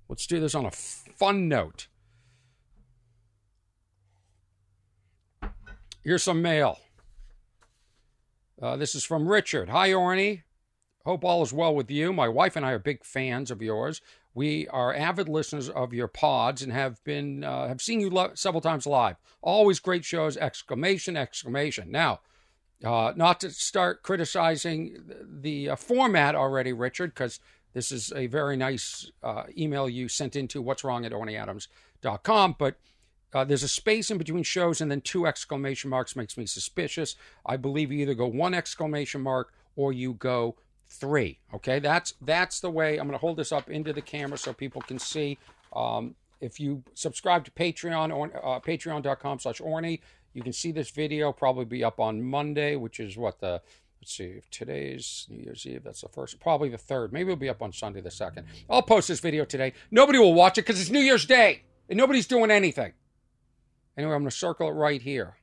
Let's 0.09 0.26
do 0.26 0.40
this 0.40 0.54
on 0.54 0.64
a 0.64 0.71
fun 0.71 1.49
note. 1.49 1.88
Here's 6.02 6.23
some 6.23 6.42
mail. 6.42 6.78
Uh, 8.61 8.76
this 8.76 8.94
is 8.94 9.04
from 9.04 9.28
Richard. 9.28 9.68
Hi, 9.68 9.90
Orny. 9.90 10.42
Hope 11.04 11.25
all 11.25 11.42
is 11.42 11.52
well 11.52 11.75
with 11.75 11.90
you. 11.90 12.12
My 12.12 12.28
wife 12.28 12.56
and 12.56 12.64
I 12.64 12.73
are 12.73 12.78
big 12.78 13.04
fans 13.04 13.50
of 13.50 13.61
yours. 13.61 14.00
We 14.35 14.67
are 14.69 14.95
avid 14.95 15.29
listeners 15.29 15.69
of 15.69 15.93
your 15.93 16.09
pods 16.09 16.62
and 16.62 16.73
have 16.73 17.03
been 17.05 17.45
uh, 17.45 17.69
have 17.69 17.83
seen 17.83 18.01
you 18.01 18.11
lo- 18.11 18.33
several 18.35 18.61
times 18.61 18.87
live. 18.87 19.17
Always 19.43 19.79
great 19.79 20.05
shows! 20.05 20.37
Exclamation! 20.37 21.17
Exclamation! 21.17 21.91
Now, 21.91 22.21
uh, 22.85 23.12
not 23.15 23.41
to 23.41 23.51
start 23.51 24.03
criticizing 24.03 24.99
the 25.25 25.71
uh, 25.71 25.77
format 25.77 26.35
already, 26.35 26.73
Richard, 26.73 27.15
because 27.15 27.41
this 27.75 27.93
is 27.93 28.12
a 28.15 28.27
very 28.27 28.57
nice 28.57 29.11
uh, 29.23 29.45
email 29.57 29.89
you 29.89 30.09
sent 30.09 30.37
into 30.37 30.61
what's 30.61 30.85
wrong 30.85 31.05
at 31.05 31.12
ornyadams.com, 31.12 32.57
but 32.59 32.77
uh, 33.35 33.45
there's 33.45 33.62
a 33.62 33.69
space 33.69 34.11
in 34.11 34.19
between 34.19 34.43
shows 34.43 34.81
and 34.81 34.91
then 34.91 35.01
two 35.01 35.27
exclamation 35.27 35.89
marks 35.89 36.17
makes 36.17 36.37
me 36.37 36.45
suspicious. 36.45 37.17
I 37.47 37.57
believe 37.57 37.91
you 37.91 38.01
either 38.01 38.15
go 38.15 38.27
one 38.27 38.53
exclamation 38.53 39.23
mark 39.23 39.53
or 39.75 39.93
you 39.93 40.15
go 40.15 40.57
three. 40.92 41.38
Okay, 41.54 41.78
that's 41.78 42.14
that's 42.20 42.61
the 42.61 42.70
way. 42.70 42.99
I'm 42.99 43.06
going 43.06 43.18
to 43.18 43.18
hold 43.18 43.37
this 43.37 43.52
up 43.52 43.70
into 43.70 43.92
the 43.92 44.02
camera 44.02 44.38
so 44.38 44.52
people 44.52 44.82
can 44.82 44.99
see. 44.99 45.38
Um, 45.75 46.14
if 46.40 46.58
you 46.58 46.82
subscribe 46.94 47.44
to 47.44 47.50
Patreon 47.52 48.14
or 48.14 48.26
uh, 48.44 48.61
patreon.com 48.61 49.38
slash 49.38 49.61
orny, 49.61 50.00
you 50.34 50.42
can 50.42 50.52
see 50.52 50.72
this 50.72 50.90
video 50.90 51.32
probably 51.32 51.64
be 51.64 51.84
up 51.84 52.00
on 52.00 52.22
Monday, 52.22 52.76
which 52.76 53.00
is 53.00 53.16
what 53.16 53.40
the 53.40 53.62
let's 54.00 54.16
see 54.16 54.25
if 54.25 54.50
today's 54.50 55.26
New 55.30 55.42
Year's 55.42 55.64
Eve. 55.64 55.84
That's 55.84 56.00
the 56.00 56.08
first, 56.08 56.40
probably 56.40 56.68
the 56.68 56.78
third. 56.78 57.12
Maybe 57.12 57.30
it'll 57.30 57.40
be 57.40 57.49
up 57.49 57.62
on 57.62 57.72
Sunday 57.72 58.00
the 58.00 58.11
second. 58.11 58.46
I'll 58.68 58.82
post 58.82 59.08
this 59.08 59.20
video 59.20 59.44
today. 59.44 59.72
Nobody 59.90 60.18
will 60.18 60.34
watch 60.34 60.58
it 60.58 60.62
because 60.62 60.80
it's 60.80 60.90
New 60.90 61.00
Year's 61.00 61.25
Day 61.25 61.62
and 61.88 61.96
nobody's 61.96 62.26
doing 62.26 62.50
anything. 62.50 62.92
Anyway, 63.96 64.14
I'm 64.14 64.22
going 64.22 64.30
to 64.30 64.37
circle 64.37 64.68
it 64.68 64.72
right 64.72 65.00
here. 65.00 65.37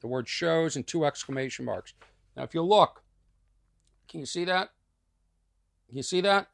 The 0.00 0.08
word 0.08 0.28
shows 0.28 0.76
and 0.76 0.86
two 0.86 1.06
exclamation 1.06 1.64
marks. 1.64 1.94
Now, 2.36 2.42
if 2.42 2.54
you 2.54 2.62
look, 2.62 3.02
can 4.08 4.20
you 4.20 4.26
see 4.26 4.44
that? 4.44 4.70
You 5.90 6.02
see 6.02 6.20
that? 6.22 6.48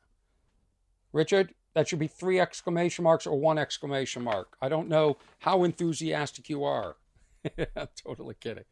Richard, 1.12 1.54
that 1.74 1.88
should 1.88 1.98
be 1.98 2.06
three 2.06 2.40
exclamation 2.40 3.04
marks 3.04 3.26
or 3.26 3.38
one 3.38 3.58
exclamation 3.58 4.22
mark. 4.22 4.56
I 4.60 4.68
don't 4.68 4.88
know 4.88 5.18
how 5.40 5.64
enthusiastic 5.64 6.48
you 6.48 6.64
are. 6.64 6.96
I'm 7.76 7.88
totally 7.96 8.34
kidding. 8.38 8.64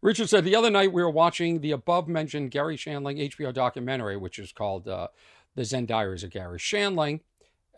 Richard 0.00 0.28
said 0.28 0.44
the 0.44 0.54
other 0.54 0.70
night 0.70 0.92
we 0.92 1.02
were 1.02 1.10
watching 1.10 1.60
the 1.60 1.72
above 1.72 2.08
mentioned 2.08 2.50
Garry 2.50 2.76
Shandling 2.76 3.30
HBO 3.30 3.52
documentary, 3.52 4.16
which 4.16 4.38
is 4.38 4.52
called 4.52 4.86
uh, 4.86 5.08
The 5.54 5.64
Zen 5.64 5.86
Diaries 5.86 6.22
of 6.22 6.30
Garry 6.30 6.58
Shandling 6.58 7.20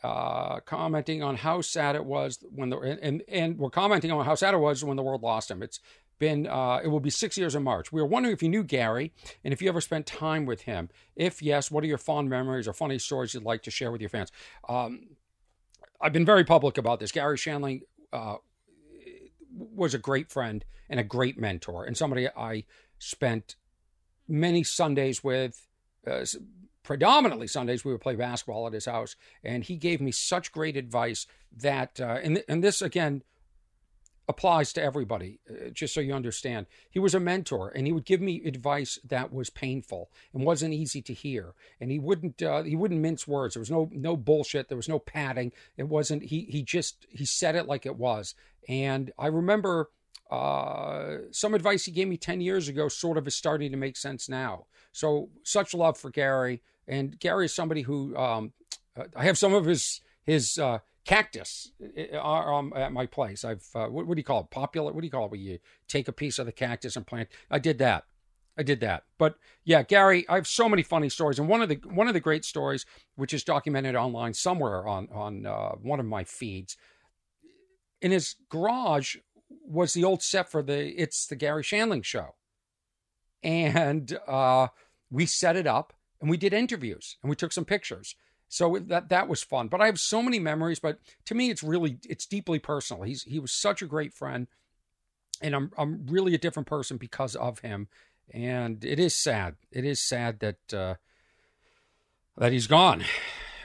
uh, 0.03 0.61
commenting 0.61 1.23
on 1.23 1.37
how 1.37 1.61
sad 1.61 1.97
it 1.97 2.05
was 2.05 2.45
when 2.55 2.71
the 2.71 2.79
and 2.79 3.23
and 3.29 3.59
we're 3.59 3.71
commenting 3.71 4.11
on 4.13 4.25
how 4.25 4.35
sad 4.35 4.55
it 4.55 4.59
was 4.59 4.85
when 4.85 4.97
the 4.97 5.03
world 5.03 5.23
lost 5.23 5.51
him. 5.51 5.63
It's 5.63 5.81
been 6.19 6.47
uh, 6.47 6.81
it 6.83 6.89
will 6.89 7.01
be 7.01 7.11
six 7.11 7.37
years 7.37 7.55
in 7.55 7.63
March. 7.63 7.93
We 7.93 8.01
were 8.01 8.07
wondering 8.07 8.33
if 8.33 8.43
you 8.43 8.49
knew 8.49 8.63
Gary 8.63 9.13
and 9.45 9.53
if 9.53 9.63
you 9.63 9.69
ever 9.69 9.81
spent 9.81 10.07
time 10.07 10.47
with 10.47 10.63
him. 10.63 10.91
If 11.17 11.43
yes, 11.43 11.71
what 11.71 11.85
are 11.85 11.87
your 11.87 11.99
fond 11.99 12.29
memories 12.29 12.69
or 12.69 12.73
funny 12.73 12.99
stories 12.99 13.35
you'd 13.35 13.45
like 13.45 13.63
to 13.65 13.71
share 13.71 13.91
with 13.91 14.01
your 14.01 14.11
fans? 14.11 14.33
Um, 14.69 15.09
I've 16.01 16.13
been 16.13 16.25
very 16.25 16.45
public 16.45 16.79
about 16.79 17.01
this. 17.01 17.13
Garry 17.13 17.37
Shandling 17.37 17.83
uh, 18.13 18.37
was 19.53 19.95
a 19.95 19.99
great 19.99 20.31
friend 20.31 20.65
and 20.89 21.01
a 21.01 21.05
great 21.05 21.39
mentor, 21.39 21.85
and 21.85 21.97
somebody 21.97 22.29
I 22.29 22.65
spent 22.99 23.57
many 24.27 24.63
Sundays 24.65 25.23
with. 25.23 25.67
Uh, 26.07 26.25
predominantly 26.83 27.47
Sundays 27.47 27.85
we 27.85 27.93
would 27.93 28.01
play 28.01 28.15
basketball 28.15 28.67
at 28.67 28.73
his 28.73 28.87
house, 28.87 29.15
and 29.45 29.65
he 29.65 29.77
gave 29.77 30.01
me 30.01 30.11
such 30.11 30.53
great 30.53 30.77
advice 30.77 31.27
that, 31.55 32.01
uh, 32.01 32.19
and 32.23 32.43
and 32.49 32.65
this 32.65 32.81
again 32.81 33.23
applies 34.29 34.73
to 34.75 34.83
everybody, 34.83 35.41
uh, 35.51 35.71
just 35.71 35.95
so 35.95 36.01
you 36.01 36.13
understand. 36.13 36.67
He 36.91 36.99
was 36.99 37.15
a 37.15 37.21
mentor, 37.21 37.73
and 37.75 37.87
he 37.87 37.93
would 37.93 38.05
give 38.05 38.21
me 38.21 38.43
advice 38.45 38.99
that 39.09 39.33
was 39.33 39.51
painful 39.51 40.11
and 40.35 40.45
wasn't 40.45 40.75
easy 40.75 41.01
to 41.03 41.15
hear, 41.15 41.55
and 41.81 41.91
he 41.91 41.99
wouldn't 41.99 42.43
uh, 42.43 42.63
he 42.63 42.77
wouldn't 42.77 43.01
mince 43.01 43.27
words. 43.27 43.55
There 43.55 43.61
was 43.61 43.71
no 43.71 43.91
no 43.93 44.17
bullshit. 44.17 44.69
There 44.69 44.77
was 44.77 44.89
no 44.89 44.99
padding. 44.99 45.53
It 45.77 45.89
wasn't. 45.89 46.25
He 46.25 46.43
he 46.43 46.63
just 46.63 47.07
he 47.09 47.25
said 47.25 47.57
it 47.57 47.67
like 47.67 47.87
it 47.87 47.97
was, 47.97 48.35
and 48.69 49.13
I 49.19 49.29
remember. 49.29 49.91
Uh, 50.31 51.21
some 51.31 51.55
advice 51.55 51.87
he 51.87 51.91
gave 51.91 52.07
me 52.07 52.19
10 52.19 52.43
years 52.43 52.69
ago 52.69 52.87
sort 52.87 53.17
of 53.17 53.27
is 53.27 53.35
starting 53.35 53.71
to 53.71 53.79
make 53.79 53.97
sense 53.97 54.29
now. 54.29 54.67
So, 54.93 55.31
such 55.43 55.73
love 55.73 55.97
for 55.97 56.11
Gary. 56.11 56.61
And 56.87 57.19
Gary 57.19 57.47
is 57.47 57.55
somebody 57.55 57.81
who 57.81 58.15
um, 58.15 58.53
I 59.17 59.25
have 59.25 59.39
some 59.39 59.55
of 59.55 59.65
his 59.65 60.03
his 60.25 60.59
uh, 60.59 60.81
cactus 61.09 61.73
um, 62.21 62.71
at 62.77 62.93
my 62.93 63.07
place. 63.07 63.43
I've 63.43 63.67
uh, 63.75 63.87
what, 63.87 64.07
what, 64.07 64.15
do 64.15 64.21
you 64.21 64.25
call 64.25 64.43
it? 64.43 64.51
Popular? 64.51 64.93
What 64.93 65.01
do 65.01 65.07
you 65.07 65.11
call 65.11 65.25
it? 65.25 65.31
Where 65.31 65.41
you 65.41 65.59
take 65.89 66.07
a 66.07 66.13
piece 66.13 66.39
of 66.39 66.45
the 66.45 66.53
cactus 66.53 66.97
and 66.97 67.07
plant? 67.07 67.31
I 67.51 67.59
did 67.59 67.79
that. 67.79 68.05
I 68.59 68.63
did 68.63 68.81
that. 68.81 69.05
But 69.17 69.37
yeah, 69.65 69.83
Gary, 69.83 70.29
I 70.29 70.35
have 70.35 70.47
so 70.47 70.69
many 70.69 70.83
funny 70.83 71.09
stories, 71.09 71.39
and 71.39 71.49
one 71.49 71.63
of 71.63 71.71
the 71.71 71.81
one 71.87 72.09
of 72.09 72.15
the 72.15 72.21
great 72.21 72.45
stories, 72.45 72.85
which 73.17 73.33
is 73.33 73.43
documented 73.43 73.97
online 73.97 74.35
somewhere 74.35 74.87
on 74.87 75.09
on 75.11 75.47
uh, 75.47 75.71
one 75.81 75.99
of 75.99 76.05
my 76.05 76.25
feeds, 76.25 76.77
in 78.03 78.11
his 78.11 78.37
garage 78.51 79.17
was 79.67 79.95
the 79.95 80.05
old 80.05 80.23
set 80.23 80.51
for 80.51 80.63
the 80.63 80.89
it's 81.01 81.27
the 81.27 81.37
Garry 81.37 81.63
Shandling 81.63 82.05
show, 82.05 82.35
and 83.43 84.19
uh, 84.29 84.69
we 85.11 85.25
set 85.25 85.57
it 85.57 85.67
up 85.67 85.95
and 86.21 86.29
we 86.29 86.37
did 86.37 86.53
interviews 86.53 87.17
and 87.23 87.31
we 87.31 87.37
took 87.37 87.53
some 87.53 87.65
pictures. 87.65 88.15
So 88.49 88.79
that 88.87 89.11
that 89.11 89.29
was 89.29 89.43
fun. 89.43 89.69
But 89.69 89.81
I 89.81 89.87
have 89.87 90.01
so 90.01 90.23
many 90.23 90.39
memories. 90.39 90.81
But 90.81 90.99
to 91.27 91.35
me, 91.35 91.51
it's 91.51 91.63
really 91.63 91.99
it's 92.09 92.27
deeply 92.27 92.59
personal. 92.59 93.03
He's 93.03 93.23
he 93.25 93.39
was 93.39 93.53
such 93.53 93.83
a 93.83 93.87
great 93.87 94.15
friend, 94.15 94.47
and 95.43 95.55
I'm 95.55 95.71
I'm 95.77 96.07
really 96.07 96.35
a 96.35 96.39
different 96.39 96.67
person 96.67 96.97
because 96.97 97.37
of 97.37 97.61
him. 97.61 97.89
And 98.33 98.85
it 98.85 98.99
is 98.99 99.15
sad. 99.15 99.57
It 99.71 99.85
is 99.85 100.07
sad 100.07 100.41
that 100.41 100.75
uh, 100.75 100.95
that 102.37 102.53
he's 102.53 102.67
gone. 102.67 103.05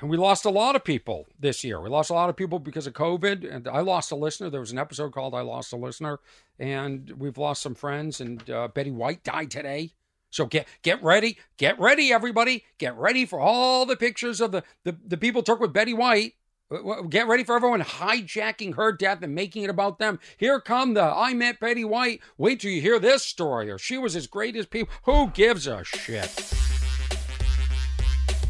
And 0.01 0.09
we 0.09 0.17
lost 0.17 0.43
a 0.43 0.49
lot 0.49 0.75
of 0.75 0.83
people 0.83 1.27
this 1.39 1.63
year. 1.63 1.79
We 1.79 1.89
lost 1.89 2.09
a 2.09 2.13
lot 2.13 2.29
of 2.29 2.35
people 2.35 2.59
because 2.59 2.87
of 2.87 2.93
COVID. 2.93 3.49
And 3.49 3.69
I 3.69 3.79
lost 3.79 4.11
a 4.11 4.17
listener. 4.17 4.49
There 4.49 4.59
was 4.59 4.73
an 4.73 4.77
episode 4.77 5.13
called 5.13 5.33
"I 5.33 5.41
Lost 5.41 5.71
a 5.71 5.77
Listener," 5.77 6.19
and 6.59 7.09
we've 7.17 7.37
lost 7.37 7.61
some 7.61 7.75
friends. 7.75 8.19
And 8.19 8.49
uh, 8.49 8.67
Betty 8.67 8.91
White 8.91 9.23
died 9.23 9.49
today. 9.49 9.93
So 10.33 10.47
get 10.47 10.67
get 10.81 11.01
ready, 11.03 11.37
get 11.57 11.79
ready, 11.79 12.11
everybody. 12.11 12.65
Get 12.79 12.97
ready 12.97 13.23
for 13.23 13.39
all 13.39 13.85
the 13.85 13.95
pictures 13.95 14.41
of 14.41 14.51
the, 14.51 14.63
the, 14.83 14.97
the 15.05 15.15
people 15.15 15.43
took 15.43 15.59
with 15.59 15.71
Betty 15.71 15.93
White. 15.93 16.33
Uh, 16.71 17.03
get 17.03 17.27
ready 17.27 17.43
for 17.43 17.55
everyone 17.55 17.81
hijacking 17.81 18.75
her 18.75 18.91
death 18.91 19.21
and 19.21 19.35
making 19.35 19.61
it 19.61 19.69
about 19.69 19.99
them. 19.99 20.19
Here 20.37 20.59
come 20.59 20.95
the 20.95 21.03
I 21.03 21.35
met 21.35 21.59
Betty 21.59 21.85
White. 21.85 22.21
Wait 22.39 22.61
till 22.61 22.71
you 22.71 22.81
hear 22.81 22.97
this 22.97 23.23
story, 23.23 23.69
or 23.69 23.77
she 23.77 23.99
was 23.99 24.15
as 24.15 24.25
great 24.25 24.55
as 24.55 24.65
people. 24.65 24.91
Who 25.03 25.29
gives 25.29 25.67
a 25.67 25.83
shit? 25.83 26.31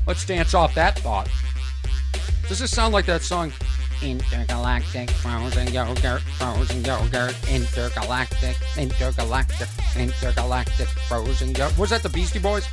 Let's 0.07 0.25
dance 0.25 0.53
off 0.53 0.73
that 0.75 0.99
thought. 0.99 1.29
Does 2.47 2.59
this 2.59 2.71
sound 2.71 2.93
like 2.93 3.07
that 3.07 3.23
song? 3.23 3.51
Intergalactic 4.03 5.09
frozen 5.11 5.71
yogurt, 5.71 6.21
frozen 6.37 6.83
yogurt, 6.83 7.35
intergalactic, 7.49 8.57
intergalactic, 8.77 9.69
intergalactic 9.95 10.87
frozen 11.07 11.55
yogurt. 11.55 11.77
Was 11.77 11.89
that 11.91 12.03
the 12.03 12.09
Beastie 12.09 12.39
Boys? 12.39 12.67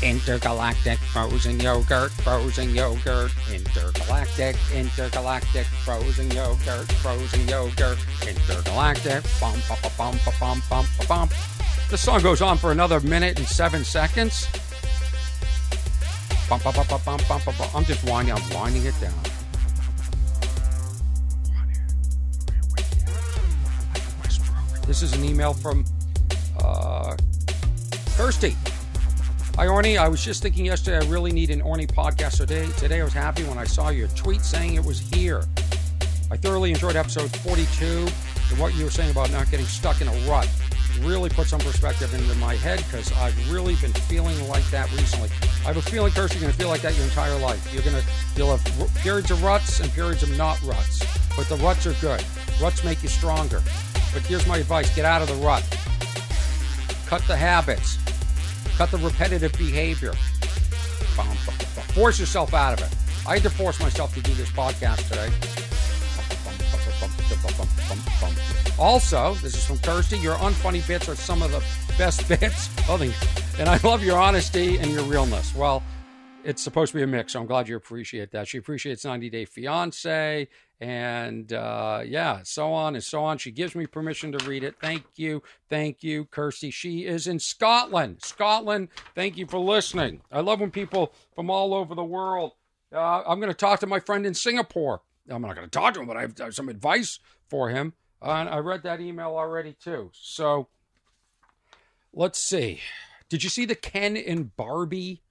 Intergalactic 0.00 0.98
frozen 0.98 1.58
yogurt, 1.58 2.12
frozen 2.12 2.72
yogurt, 2.72 3.32
intergalactic, 3.52 4.56
intergalactic 4.72 5.66
frozen 5.84 6.30
yogurt, 6.30 6.90
frozen 7.02 7.48
yogurt, 7.48 7.98
intergalactic. 8.28 9.24
Bum, 9.40 9.58
bum, 9.68 9.78
bum, 9.98 10.18
bum, 10.24 10.34
bum, 10.38 10.62
bum, 10.70 10.86
bum. 11.08 11.28
The 11.90 11.98
song 11.98 12.22
goes 12.22 12.40
on 12.40 12.58
for 12.58 12.70
another 12.70 13.00
minute 13.00 13.38
and 13.38 13.48
seven 13.48 13.84
seconds. 13.84 14.46
I'm 16.52 17.84
just 17.84 18.04
winding. 18.04 18.34
I'm 18.34 18.50
winding 18.50 18.84
it 18.84 18.94
down. 19.00 19.14
This 24.86 25.00
is 25.00 25.14
an 25.14 25.24
email 25.24 25.54
from 25.54 25.84
uh, 26.62 27.16
Kirsty. 28.16 28.54
Hi, 29.56 29.66
Orny. 29.66 29.96
I 29.96 30.08
was 30.08 30.22
just 30.22 30.42
thinking 30.42 30.66
yesterday 30.66 30.98
I 31.06 31.08
really 31.10 31.32
need 31.32 31.48
an 31.48 31.62
Orny 31.62 31.90
podcast 31.90 32.36
today. 32.36 32.68
Today 32.76 33.00
I 33.00 33.04
was 33.04 33.14
happy 33.14 33.44
when 33.44 33.56
I 33.56 33.64
saw 33.64 33.88
your 33.88 34.08
tweet 34.08 34.42
saying 34.42 34.74
it 34.74 34.84
was 34.84 35.00
here. 35.00 35.44
I 36.30 36.36
thoroughly 36.36 36.70
enjoyed 36.70 36.96
episode 36.96 37.34
42 37.38 37.84
and 38.50 38.60
what 38.60 38.74
you 38.74 38.84
were 38.84 38.90
saying 38.90 39.10
about 39.10 39.30
not 39.30 39.50
getting 39.50 39.66
stuck 39.66 40.02
in 40.02 40.08
a 40.08 40.12
rut 40.28 40.48
really 41.00 41.30
put 41.30 41.46
some 41.46 41.60
perspective 41.60 42.12
into 42.14 42.34
my 42.36 42.54
head 42.54 42.78
because 42.78 43.12
I've 43.12 43.52
really 43.52 43.74
been 43.76 43.92
feeling 43.92 44.36
like 44.48 44.64
that 44.70 44.90
recently. 44.92 45.28
I 45.64 45.72
have 45.72 45.76
a 45.76 45.82
feeling, 45.82 46.12
Kirsty, 46.12 46.38
you're 46.38 46.42
going 46.42 46.52
to 46.52 46.58
feel 46.58 46.68
like 46.68 46.82
that 46.82 46.94
your 46.96 47.04
entire 47.04 47.38
life. 47.38 47.72
You're 47.72 47.82
going 47.82 47.96
to, 47.96 48.04
you'll 48.36 48.56
have 48.56 48.94
periods 48.96 49.30
of 49.30 49.42
ruts 49.42 49.80
and 49.80 49.90
periods 49.92 50.22
of 50.22 50.36
not 50.36 50.60
ruts, 50.62 51.04
but 51.36 51.48
the 51.48 51.56
ruts 51.56 51.86
are 51.86 51.94
good. 51.94 52.24
Ruts 52.60 52.84
make 52.84 53.02
you 53.02 53.08
stronger. 53.08 53.62
But 54.12 54.22
here's 54.22 54.46
my 54.46 54.58
advice 54.58 54.94
get 54.94 55.04
out 55.04 55.22
of 55.22 55.28
the 55.28 55.34
rut, 55.36 55.62
cut 57.06 57.22
the 57.26 57.36
habits, 57.36 57.98
cut 58.76 58.90
the 58.90 58.98
repetitive 58.98 59.52
behavior, 59.54 60.12
force 61.94 62.20
yourself 62.20 62.52
out 62.54 62.78
of 62.78 62.86
it. 62.86 62.94
I 63.26 63.34
had 63.34 63.42
to 63.44 63.50
force 63.50 63.80
myself 63.80 64.14
to 64.14 64.20
do 64.20 64.34
this 64.34 64.50
podcast 64.50 65.08
today. 65.08 65.30
Also, 68.82 69.34
this 69.34 69.54
is 69.54 69.64
from 69.64 69.78
Kirsty. 69.78 70.18
Your 70.18 70.34
unfunny 70.38 70.84
bits 70.88 71.08
are 71.08 71.14
some 71.14 71.40
of 71.40 71.52
the 71.52 71.62
best 71.96 72.28
bits. 72.40 72.68
And 73.56 73.68
I 73.68 73.78
love 73.84 74.02
your 74.02 74.18
honesty 74.18 74.76
and 74.78 74.90
your 74.90 75.04
realness. 75.04 75.54
Well, 75.54 75.84
it's 76.42 76.60
supposed 76.60 76.90
to 76.90 76.98
be 76.98 77.04
a 77.04 77.06
mix, 77.06 77.34
so 77.34 77.40
I'm 77.40 77.46
glad 77.46 77.68
you 77.68 77.76
appreciate 77.76 78.32
that. 78.32 78.48
She 78.48 78.58
appreciates 78.58 79.04
90 79.04 79.30
Day 79.30 79.44
Fiance 79.44 80.48
and 80.80 81.52
uh, 81.52 82.02
yeah, 82.04 82.40
so 82.42 82.72
on 82.72 82.96
and 82.96 83.04
so 83.04 83.22
on. 83.22 83.38
She 83.38 83.52
gives 83.52 83.76
me 83.76 83.86
permission 83.86 84.32
to 84.32 84.44
read 84.48 84.64
it. 84.64 84.74
Thank 84.80 85.04
you. 85.14 85.44
Thank 85.70 86.02
you, 86.02 86.24
Kirsty. 86.24 86.72
She 86.72 87.06
is 87.06 87.28
in 87.28 87.38
Scotland. 87.38 88.18
Scotland, 88.24 88.88
thank 89.14 89.36
you 89.36 89.46
for 89.46 89.60
listening. 89.60 90.22
I 90.32 90.40
love 90.40 90.58
when 90.58 90.72
people 90.72 91.12
from 91.36 91.50
all 91.50 91.72
over 91.72 91.94
the 91.94 92.02
world. 92.02 92.54
Uh, 92.92 93.22
I'm 93.24 93.38
going 93.38 93.52
to 93.52 93.56
talk 93.56 93.78
to 93.78 93.86
my 93.86 94.00
friend 94.00 94.26
in 94.26 94.34
Singapore. 94.34 95.02
I'm 95.30 95.40
not 95.40 95.54
going 95.54 95.68
to 95.68 95.70
talk 95.70 95.94
to 95.94 96.00
him, 96.00 96.08
but 96.08 96.16
I 96.16 96.22
have, 96.22 96.34
I 96.40 96.44
have 96.46 96.54
some 96.56 96.68
advice 96.68 97.20
for 97.48 97.68
him. 97.68 97.92
And 98.22 98.48
I 98.48 98.58
read 98.58 98.84
that 98.84 99.00
email 99.00 99.36
already, 99.36 99.74
too. 99.82 100.10
So 100.14 100.68
let's 102.12 102.38
see. 102.38 102.80
Did 103.28 103.42
you 103.42 103.50
see 103.50 103.64
the 103.64 103.74
Ken 103.74 104.16
and 104.16 104.54
Barbie 104.56 105.22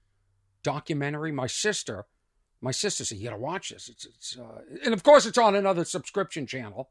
documentary? 0.64 1.32
My 1.32 1.48
sister, 1.48 2.06
my 2.60 2.72
sister 2.72 3.06
said, 3.06 3.18
You 3.20 3.26
got 3.26 3.36
to 3.36 3.42
watch 3.42 3.70
this. 3.70 3.90
It's, 3.90 4.06
it's, 4.06 4.38
uh, 4.38 4.62
and 4.84 4.94
of 4.94 5.04
course, 5.04 5.26
it's 5.26 5.38
on 5.38 5.56
another 5.56 5.86
subscription 5.86 6.46
channel. 6.46 6.90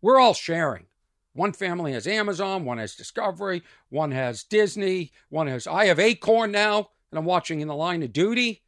We're 0.00 0.18
all 0.18 0.34
sharing. 0.34 0.86
One 1.34 1.52
family 1.52 1.92
has 1.92 2.06
Amazon, 2.06 2.64
one 2.64 2.78
has 2.78 2.94
Discovery, 2.94 3.62
one 3.88 4.10
has 4.10 4.44
Disney, 4.44 5.12
one 5.30 5.46
has, 5.46 5.66
I 5.66 5.86
have 5.86 5.98
Acorn 5.98 6.52
now, 6.52 6.90
and 7.10 7.18
I'm 7.18 7.24
watching 7.24 7.60
In 7.60 7.68
the 7.68 7.74
Line 7.74 8.02
of 8.02 8.12
Duty. 8.12 8.62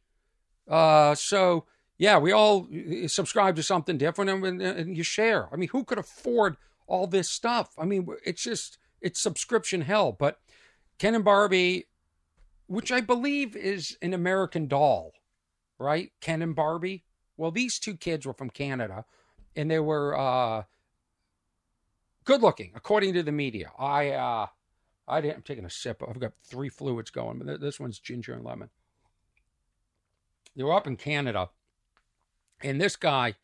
Uh, 0.67 1.13
so, 1.13 1.65
yeah, 1.97 2.17
we 2.17 2.31
all 2.31 2.67
subscribe 3.07 3.55
to 3.55 3.63
something 3.63 3.97
different 3.97 4.29
and, 4.29 4.61
and 4.61 4.97
you 4.97 5.03
share. 5.03 5.47
I 5.51 5.55
mean, 5.55 5.69
who 5.69 5.83
could 5.83 5.97
afford 5.97 6.57
all 6.87 7.07
this 7.07 7.29
stuff? 7.29 7.73
I 7.77 7.85
mean, 7.85 8.07
it's 8.25 8.43
just, 8.43 8.77
it's 9.01 9.19
subscription 9.19 9.81
hell. 9.81 10.11
But 10.11 10.39
Ken 10.99 11.15
and 11.15 11.23
Barbie, 11.23 11.85
which 12.67 12.91
I 12.91 13.01
believe 13.01 13.55
is 13.55 13.97
an 14.01 14.13
American 14.13 14.67
doll, 14.67 15.13
right? 15.79 16.11
Ken 16.19 16.41
and 16.41 16.55
Barbie. 16.55 17.05
Well, 17.37 17.51
these 17.51 17.79
two 17.79 17.95
kids 17.95 18.25
were 18.25 18.33
from 18.33 18.49
Canada 18.49 19.05
and 19.55 19.71
they 19.71 19.79
were 19.79 20.17
uh, 20.17 20.63
good 22.25 22.41
looking, 22.41 22.71
according 22.75 23.13
to 23.13 23.23
the 23.23 23.31
media. 23.31 23.71
I, 23.79 24.09
uh, 24.11 24.47
I 25.07 25.21
didn't, 25.21 25.37
I'm 25.37 25.41
taking 25.43 25.65
a 25.65 25.69
sip. 25.69 26.03
I've 26.05 26.19
got 26.19 26.33
three 26.43 26.69
fluids 26.69 27.09
going, 27.09 27.39
but 27.39 27.61
this 27.61 27.79
one's 27.79 27.99
ginger 27.99 28.33
and 28.33 28.43
lemon. 28.43 28.69
They 30.55 30.63
were 30.63 30.73
up 30.73 30.87
in 30.87 30.95
Canada, 30.95 31.49
and 32.61 32.79
this 32.79 32.95
guy, 32.95 33.35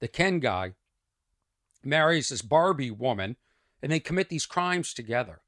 the 0.00 0.08
Ken 0.08 0.40
guy, 0.40 0.74
marries 1.84 2.28
this 2.28 2.42
Barbie 2.42 2.90
woman, 2.90 3.36
and 3.82 3.92
they 3.92 4.00
commit 4.00 4.28
these 4.28 4.46
crimes 4.46 4.92
together. 4.92 5.40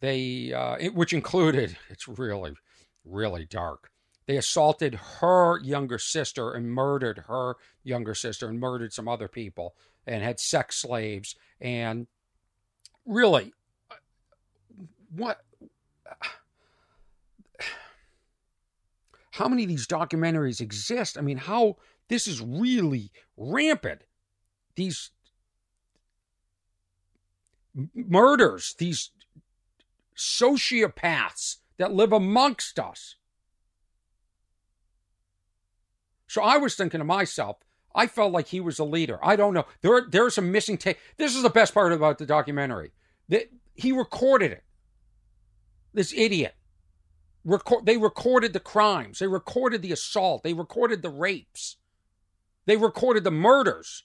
They, 0.00 0.52
uh, 0.52 0.76
it, 0.80 0.94
which 0.94 1.12
included, 1.12 1.76
it's 1.88 2.08
really, 2.08 2.54
really 3.04 3.46
dark. 3.46 3.90
They 4.26 4.36
assaulted 4.36 4.94
her 5.20 5.58
younger 5.62 5.98
sister 5.98 6.52
and 6.52 6.70
murdered 6.70 7.24
her 7.26 7.56
younger 7.82 8.14
sister 8.14 8.48
and 8.48 8.60
murdered 8.60 8.92
some 8.92 9.08
other 9.08 9.26
people 9.28 9.74
and 10.06 10.22
had 10.22 10.38
sex 10.38 10.76
slaves 10.76 11.34
and 11.60 12.06
really, 13.04 13.52
what? 15.14 15.40
How 19.32 19.48
many 19.48 19.62
of 19.62 19.68
these 19.68 19.86
documentaries 19.86 20.60
exist? 20.60 21.16
I 21.16 21.22
mean, 21.22 21.38
how 21.38 21.78
this 22.12 22.28
is 22.28 22.42
really 22.42 23.10
rampant. 23.38 24.02
These 24.76 25.12
murders, 27.94 28.74
these 28.76 29.12
sociopaths 30.14 31.56
that 31.78 31.94
live 31.94 32.12
amongst 32.12 32.78
us. 32.78 33.16
So 36.26 36.42
I 36.42 36.58
was 36.58 36.74
thinking 36.74 36.98
to 36.98 37.04
myself, 37.04 37.56
I 37.94 38.06
felt 38.06 38.32
like 38.32 38.48
he 38.48 38.60
was 38.60 38.78
a 38.78 38.84
leader. 38.84 39.18
I 39.22 39.34
don't 39.34 39.54
know. 39.54 39.64
There, 39.80 40.06
there 40.06 40.26
are 40.26 40.30
some 40.30 40.52
missing 40.52 40.76
tape. 40.76 40.98
This 41.16 41.34
is 41.34 41.42
the 41.42 41.48
best 41.48 41.72
part 41.72 41.94
about 41.94 42.18
the 42.18 42.26
documentary. 42.26 42.92
That 43.30 43.48
he 43.72 43.90
recorded 43.90 44.52
it. 44.52 44.64
This 45.94 46.12
idiot. 46.14 46.56
Record, 47.42 47.86
they 47.86 47.96
recorded 47.96 48.52
the 48.52 48.60
crimes. 48.60 49.18
They 49.18 49.28
recorded 49.28 49.80
the 49.80 49.92
assault. 49.92 50.42
They 50.42 50.52
recorded 50.52 51.00
the 51.00 51.08
rapes. 51.08 51.78
They 52.66 52.76
recorded 52.76 53.24
the 53.24 53.30
murders. 53.30 54.04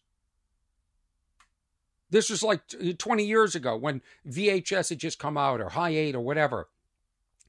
This 2.10 2.30
was 2.30 2.42
like 2.42 2.62
20 2.98 3.26
years 3.26 3.56
ago 3.56 3.76
when 3.76 4.02
VHS 4.28 4.90
had 4.90 5.00
just 5.00 5.20
come 5.20 5.38
out 5.38 5.60
or 5.60 5.70
Hi8 5.70 6.14
or 6.14 6.22
whatever. 6.22 6.70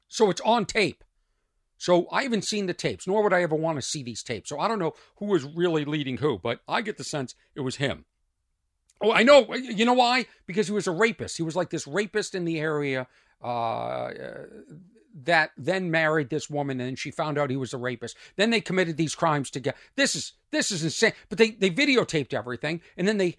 So 0.08 0.30
it's 0.30 0.40
on 0.40 0.66
tape. 0.66 1.04
So 1.76 2.08
I 2.10 2.24
haven't 2.24 2.44
seen 2.44 2.66
the 2.66 2.74
tapes, 2.74 3.06
nor 3.06 3.22
would 3.22 3.32
I 3.32 3.42
ever 3.42 3.54
want 3.54 3.76
to 3.76 3.82
see 3.82 4.02
these 4.02 4.24
tapes. 4.24 4.48
So 4.48 4.58
I 4.58 4.66
don't 4.66 4.80
know 4.80 4.94
who 5.16 5.26
was 5.26 5.44
really 5.44 5.84
leading 5.84 6.16
who, 6.16 6.38
but 6.38 6.60
I 6.66 6.82
get 6.82 6.98
the 6.98 7.04
sense 7.04 7.36
it 7.54 7.60
was 7.60 7.76
him. 7.76 8.04
Oh, 9.00 9.12
I 9.12 9.22
know. 9.22 9.54
You 9.54 9.84
know 9.84 9.94
why? 9.94 10.26
Because 10.46 10.66
he 10.66 10.72
was 10.72 10.88
a 10.88 10.92
rapist. 10.92 11.36
He 11.36 11.44
was 11.44 11.54
like 11.54 11.70
this 11.70 11.86
rapist 11.86 12.34
in 12.34 12.44
the 12.44 12.58
area 12.58 13.06
uh, 13.42 14.10
that 15.24 15.50
then 15.56 15.90
married 15.90 16.30
this 16.30 16.48
woman, 16.50 16.80
and 16.80 16.98
she 16.98 17.10
found 17.10 17.38
out 17.38 17.50
he 17.50 17.56
was 17.56 17.74
a 17.74 17.78
rapist. 17.78 18.16
Then 18.36 18.50
they 18.50 18.60
committed 18.60 18.96
these 18.96 19.14
crimes 19.14 19.50
together. 19.50 19.76
This 19.96 20.14
is 20.14 20.32
this 20.50 20.70
is 20.70 20.84
insane. 20.84 21.12
But 21.28 21.38
they 21.38 21.50
they 21.50 21.70
videotaped 21.70 22.34
everything, 22.34 22.80
and 22.96 23.06
then 23.06 23.18
they 23.18 23.36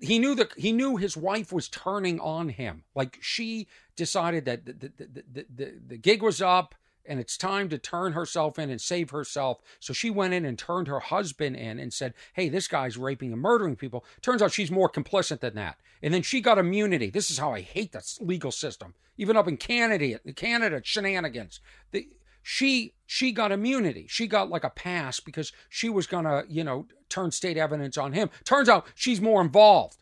he 0.00 0.18
knew 0.18 0.34
that 0.34 0.52
he 0.56 0.72
knew 0.72 0.96
his 0.96 1.16
wife 1.16 1.52
was 1.52 1.68
turning 1.68 2.20
on 2.20 2.50
him. 2.50 2.84
Like 2.94 3.18
she 3.20 3.68
decided 3.96 4.44
that 4.44 4.66
the 4.66 4.72
the, 4.72 4.88
the, 4.96 5.24
the, 5.32 5.46
the, 5.54 5.74
the 5.88 5.96
gig 5.96 6.22
was 6.22 6.40
up 6.42 6.74
and 7.08 7.18
it's 7.18 7.36
time 7.36 7.68
to 7.70 7.78
turn 7.78 8.12
herself 8.12 8.58
in 8.58 8.70
and 8.70 8.80
save 8.80 9.10
herself. 9.10 9.60
So 9.80 9.92
she 9.92 10.10
went 10.10 10.34
in 10.34 10.44
and 10.44 10.58
turned 10.58 10.86
her 10.86 11.00
husband 11.00 11.56
in 11.56 11.80
and 11.80 11.92
said, 11.92 12.14
Hey, 12.34 12.48
this 12.48 12.68
guy's 12.68 12.98
raping 12.98 13.32
and 13.32 13.40
murdering 13.40 13.76
people. 13.76 14.04
Turns 14.20 14.42
out 14.42 14.52
she's 14.52 14.70
more 14.70 14.90
complicit 14.90 15.40
than 15.40 15.54
that. 15.54 15.78
And 16.02 16.14
then 16.14 16.22
she 16.22 16.40
got 16.40 16.58
immunity. 16.58 17.10
This 17.10 17.30
is 17.30 17.38
how 17.38 17.52
I 17.52 17.62
hate 17.62 17.92
the 17.92 18.04
legal 18.20 18.52
system. 18.52 18.94
Even 19.16 19.36
up 19.36 19.48
in 19.48 19.56
Canada, 19.56 20.20
Canada 20.36 20.80
shenanigans. 20.84 21.60
The, 21.90 22.08
she 22.42 22.94
she 23.06 23.32
got 23.32 23.52
immunity. 23.52 24.06
She 24.08 24.26
got 24.26 24.50
like 24.50 24.64
a 24.64 24.70
pass 24.70 25.18
because 25.18 25.52
she 25.68 25.88
was 25.88 26.06
gonna, 26.06 26.44
you 26.48 26.62
know, 26.62 26.86
turn 27.08 27.30
state 27.30 27.56
evidence 27.56 27.98
on 27.98 28.12
him. 28.12 28.30
Turns 28.44 28.68
out 28.68 28.86
she's 28.94 29.20
more 29.20 29.40
involved. 29.40 29.96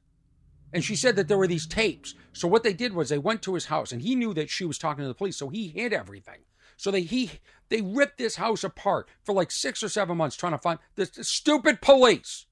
And 0.73 0.85
she 0.85 0.97
said 0.97 1.16
that 1.16 1.29
there 1.29 1.38
were 1.38 1.47
these 1.47 1.66
tapes. 1.66 2.14
So 2.33 2.47
what 2.49 2.62
they 2.62 2.73
did 2.73 2.92
was 2.92 3.09
they 3.09 3.19
went 3.19 3.40
to 3.42 3.55
his 3.55 3.66
house 3.66 3.92
and 3.92 4.03
he 4.03 4.14
knew 4.14 4.35
that 4.35 4.51
she 4.51 4.64
was 4.64 4.77
talking 4.77 5.03
to 5.03 5.09
the 5.09 5.14
police, 5.14 5.37
so 5.37 5.49
he 5.49 5.69
hid 5.69 5.92
everything. 5.92 6.40
So 6.77 6.91
they 6.91 7.03
he 7.03 7.33
they 7.69 7.83
ripped 7.83 8.19
this 8.19 8.37
house 8.37 8.62
apart 8.65 9.09
for 9.25 9.35
like 9.35 9.51
six 9.51 9.83
or 9.83 9.89
seven 9.89 10.17
months 10.17 10.37
trying 10.37 10.53
to 10.53 10.59
find 10.59 10.79
this, 10.95 11.11
this 11.11 11.29
stupid 11.29 11.81
police. 11.81 12.47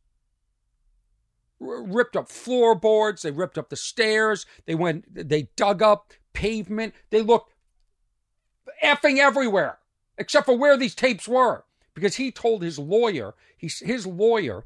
R- 1.61 1.83
ripped 1.83 2.17
up 2.17 2.29
floorboards, 2.29 3.23
they 3.23 3.31
ripped 3.31 3.59
up 3.59 3.69
the 3.71 3.77
stairs, 3.77 4.47
they 4.67 4.75
went 4.75 5.29
they 5.29 5.49
dug 5.57 5.83
up 5.83 6.13
pavement, 6.33 6.95
they 7.11 7.23
looked 7.23 7.53
effing 8.83 9.19
everywhere 9.19 9.79
except 10.19 10.47
for 10.47 10.57
where 10.57 10.77
these 10.77 10.95
tapes 10.95 11.29
were 11.29 11.65
because 11.95 12.17
he 12.17 12.31
told 12.31 12.63
his 12.63 12.79
lawyer, 12.79 13.35
he, 13.57 13.69
his 13.85 14.07
lawyer 14.07 14.65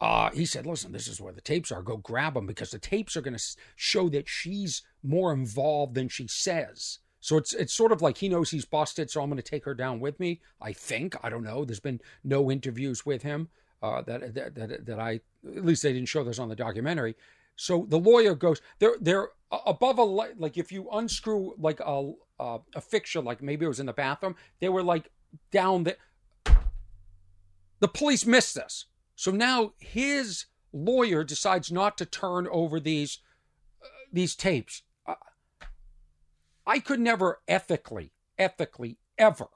uh, 0.00 0.30
he 0.30 0.46
said, 0.46 0.64
listen, 0.66 0.92
this 0.92 1.06
is 1.06 1.20
where 1.20 1.32
the 1.32 1.42
tapes 1.42 1.70
are. 1.70 1.82
Go 1.82 1.98
grab 1.98 2.34
them 2.34 2.46
because 2.46 2.70
the 2.70 2.78
tapes 2.78 3.16
are 3.16 3.20
going 3.20 3.36
to 3.36 3.56
show 3.76 4.08
that 4.08 4.28
she's 4.28 4.82
more 5.02 5.32
involved 5.32 5.94
than 5.94 6.08
she 6.08 6.26
says. 6.26 7.00
So 7.20 7.36
it's 7.36 7.52
it's 7.52 7.72
sort 7.72 7.92
of 7.92 8.02
like 8.02 8.18
he 8.18 8.28
knows 8.28 8.50
he's 8.50 8.64
busted, 8.64 9.10
so 9.10 9.22
I'm 9.22 9.28
going 9.28 9.36
to 9.36 9.42
take 9.42 9.64
her 9.64 9.74
down 9.74 10.00
with 10.00 10.18
me. 10.18 10.40
I 10.60 10.72
think 10.72 11.16
I 11.22 11.28
don't 11.28 11.44
know. 11.44 11.64
There's 11.64 11.80
been 11.80 12.00
no 12.24 12.50
interviews 12.50 13.04
with 13.04 13.22
him 13.22 13.48
uh, 13.82 14.02
that, 14.02 14.34
that 14.34 14.54
that 14.54 14.86
that 14.86 14.98
I 14.98 15.20
at 15.46 15.64
least 15.64 15.82
they 15.82 15.92
didn't 15.92 16.08
show 16.08 16.24
this 16.24 16.38
on 16.38 16.48
the 16.48 16.56
documentary. 16.56 17.16
So 17.56 17.86
the 17.88 17.98
lawyer 17.98 18.34
goes 18.34 18.60
they're 18.78 18.96
they're 19.00 19.28
above 19.66 19.98
a 19.98 20.02
light 20.02 20.40
like 20.40 20.56
if 20.56 20.72
you 20.72 20.88
unscrew 20.90 21.54
like 21.58 21.80
a 21.80 22.12
a, 22.38 22.58
a 22.74 22.80
fixture 22.80 23.20
like 23.20 23.42
maybe 23.42 23.64
it 23.64 23.68
was 23.68 23.80
in 23.80 23.86
the 23.86 23.92
bathroom 23.92 24.36
they 24.60 24.68
were 24.68 24.82
like 24.82 25.10
down 25.50 25.84
the 25.84 25.96
the 27.80 27.88
police 27.88 28.24
missed 28.24 28.54
this. 28.54 28.86
So 29.16 29.30
now 29.30 29.72
his 29.78 30.46
lawyer 30.72 31.24
decides 31.24 31.72
not 31.72 31.98
to 31.98 32.06
turn 32.06 32.46
over 32.50 32.78
these 32.78 33.18
uh, 33.82 33.88
these 34.12 34.36
tapes. 34.36 34.82
I 36.70 36.78
could 36.78 37.00
never 37.00 37.40
ethically, 37.48 38.12
ethically, 38.38 38.98
ever, 39.18 39.48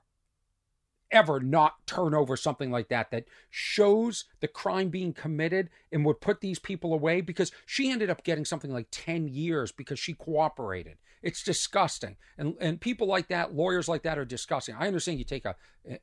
ever 1.13 1.39
not 1.39 1.87
turn 1.87 2.13
over 2.13 2.37
something 2.37 2.73
like 2.73 2.89
that 2.89 3.13
that 3.13 3.27
shows 3.49 4.25
the 4.41 4.49
crime 4.49 4.89
being 4.89 5.13
committed 5.13 5.71
and 5.93 6.05
would 6.05 6.21
put 6.21 6.41
these 6.41 6.59
people 6.59 6.93
away 6.93 7.21
because 7.21 7.53
she 7.67 7.93
ended 7.93 8.11
up 8.11 8.25
getting 8.25 8.45
something 8.45 8.73
like 8.73 8.89
10 8.91 9.29
years 9.29 9.71
because 9.71 10.01
she 10.01 10.13
cooperated. 10.13 10.99
It's 11.23 11.45
disgusting. 11.45 12.17
And 12.37 12.57
and 12.61 12.81
people 12.81 13.07
like 13.07 13.29
that, 13.29 13.55
lawyers 13.55 13.87
like 13.87 14.03
that 14.03 14.19
are 14.19 14.25
disgusting. 14.25 14.75
I 14.75 14.89
understand 14.89 15.21
you 15.21 15.25
take 15.25 15.45
a 15.45 15.55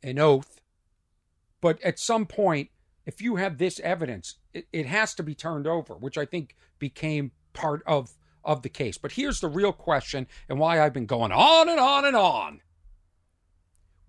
an 0.02 0.18
oath, 0.18 0.62
but 1.60 1.82
at 1.82 2.00
some 2.00 2.26
point 2.26 2.70
if 3.06 3.22
you 3.22 3.36
have 3.36 3.58
this 3.58 3.82
evidence, 3.82 4.36
it, 4.54 4.68
it 4.72 4.86
has 4.86 5.14
to 5.16 5.24
be 5.24 5.36
turned 5.36 5.68
over, 5.68 5.94
which 5.96 6.18
I 6.18 6.24
think 6.26 6.56
became 6.80 7.32
part 7.52 7.84
of 7.86 8.12
of 8.44 8.62
the 8.62 8.70
case. 8.70 8.98
But 8.98 9.14
here's 9.14 9.40
the 9.40 9.48
real 9.48 9.74
question 9.74 10.28
and 10.50 10.60
why 10.60 10.82
I've 10.82 10.94
been 10.94 11.06
going 11.06 11.32
on 11.32 11.70
and 11.70 11.80
on 11.80 12.06
and 12.06 12.16
on. 12.16 12.62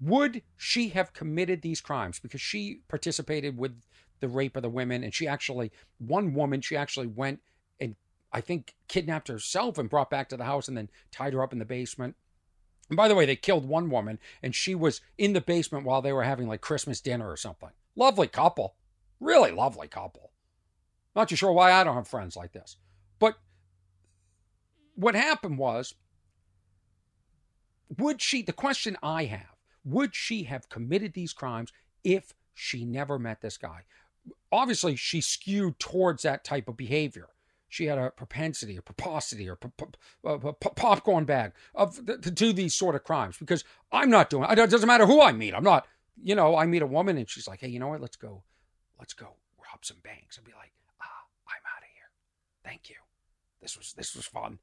Would 0.01 0.43
she 0.57 0.89
have 0.91 1.13
committed 1.13 1.63
these 1.63 1.81
crimes 1.81 2.19
because 2.19 2.41
she 2.41 2.81
participated 2.89 3.57
with 3.57 3.81
the 4.21 4.29
rape 4.29 4.57
of 4.57 4.63
the 4.63 4.69
women 4.69 5.05
and 5.05 5.15
she 5.15 5.27
actually 5.29 5.71
one 5.99 6.33
woman 6.33 6.61
she 6.61 6.77
actually 6.77 7.07
went 7.07 7.41
and 7.81 7.97
I 8.33 8.41
think 8.41 8.75
kidnapped 8.89 9.29
herself 9.29 9.79
and 9.79 9.91
brought 9.91 10.11
back 10.11 10.29
to 10.31 10.37
the 10.37 10.45
house 10.45 10.69
and 10.69 10.77
then 10.77 10.91
tied 11.11 11.35
her 11.35 11.43
up 11.43 11.53
in 11.53 11.59
the 11.59 11.65
basement. 11.65 12.17
And 12.89 12.97
by 12.97 13.09
the 13.09 13.15
way, 13.15 13.27
they 13.27 13.37
killed 13.37 13.67
one 13.67 13.91
woman 13.91 14.19
and 14.43 14.55
she 14.55 14.75
was 14.75 15.01
in 15.19 15.35
the 15.35 15.41
basement 15.41 15.85
while 15.85 16.03
they 16.03 16.13
were 16.13 16.23
having 16.25 16.49
like 16.49 16.61
Christmas 16.61 17.01
dinner 17.01 17.31
or 17.31 17.37
something. 17.37 17.71
Lovely 17.95 18.27
couple. 18.27 18.77
Really 19.21 19.53
lovely 19.53 19.89
couple. 19.89 20.33
Not 21.15 21.29
too 21.29 21.37
sure 21.37 21.53
why 21.53 21.73
I 21.73 21.85
don't 21.85 21.95
have 21.95 22.09
friends 22.09 22.37
like 22.37 22.53
this. 22.53 22.77
What 24.95 25.15
happened 25.15 25.59
was 25.59 25.95
would 27.99 28.23
she 28.23 28.43
the 28.43 28.53
question 28.53 28.97
I 29.03 29.25
have, 29.25 29.57
would 29.85 30.15
she 30.15 30.45
have 30.45 30.69
committed 30.69 31.15
these 31.15 31.33
crimes 31.33 31.73
if 32.05 32.33
she 32.55 32.85
never 32.85 33.19
met 33.19 33.41
this 33.41 33.57
guy? 33.57 33.83
Obviously, 34.51 34.97
she 34.97 35.21
skewed 35.21 35.79
towards 35.79 36.23
that 36.23 36.45
type 36.45 36.69
of 36.69 36.77
behavior. 36.77 37.29
She 37.69 37.87
had 37.87 37.99
a 37.99 38.11
propensity, 38.11 38.77
a 38.77 38.83
pomposity, 38.83 39.49
or 39.49 39.57
p- 39.57 39.71
popcorn 40.77 41.25
bag 41.25 41.53
of 41.75 42.05
to 42.05 42.31
do 42.31 42.53
these 42.53 42.75
sort 42.75 42.95
of 42.95 43.03
crimes. 43.03 43.39
Because 43.39 43.65
I'm 43.91 44.11
not 44.11 44.29
doing 44.29 44.45
it. 44.45 44.59
It 44.59 44.71
doesn't 44.71 44.87
matter 44.87 45.07
who 45.07 45.23
I 45.23 45.33
meet. 45.33 45.55
I'm 45.55 45.65
not. 45.65 45.87
You 46.23 46.35
know, 46.35 46.55
I 46.55 46.67
meet 46.67 46.83
a 46.83 46.87
woman 46.87 47.17
and 47.17 47.29
she's 47.29 47.49
like, 47.49 47.61
"Hey, 47.61 47.69
you 47.69 47.79
know 47.79 47.89
what? 47.89 48.03
Let's 48.03 48.17
go, 48.17 48.45
let's 48.99 49.15
go 49.15 49.37
rob 49.59 49.85
some 49.85 49.97
banks." 50.05 50.39
I'd 50.39 50.45
be 50.45 50.53
like, 50.53 50.73
"Ah, 51.01 51.25
I'm 51.49 51.63
out 51.75 51.83
of 51.83 51.89
here. 51.95 52.11
Thank 52.63 52.91
you. 52.91 52.97
This 53.63 53.79
was 53.79 53.95
this 53.95 54.15
was 54.15 54.27
fun." 54.27 54.59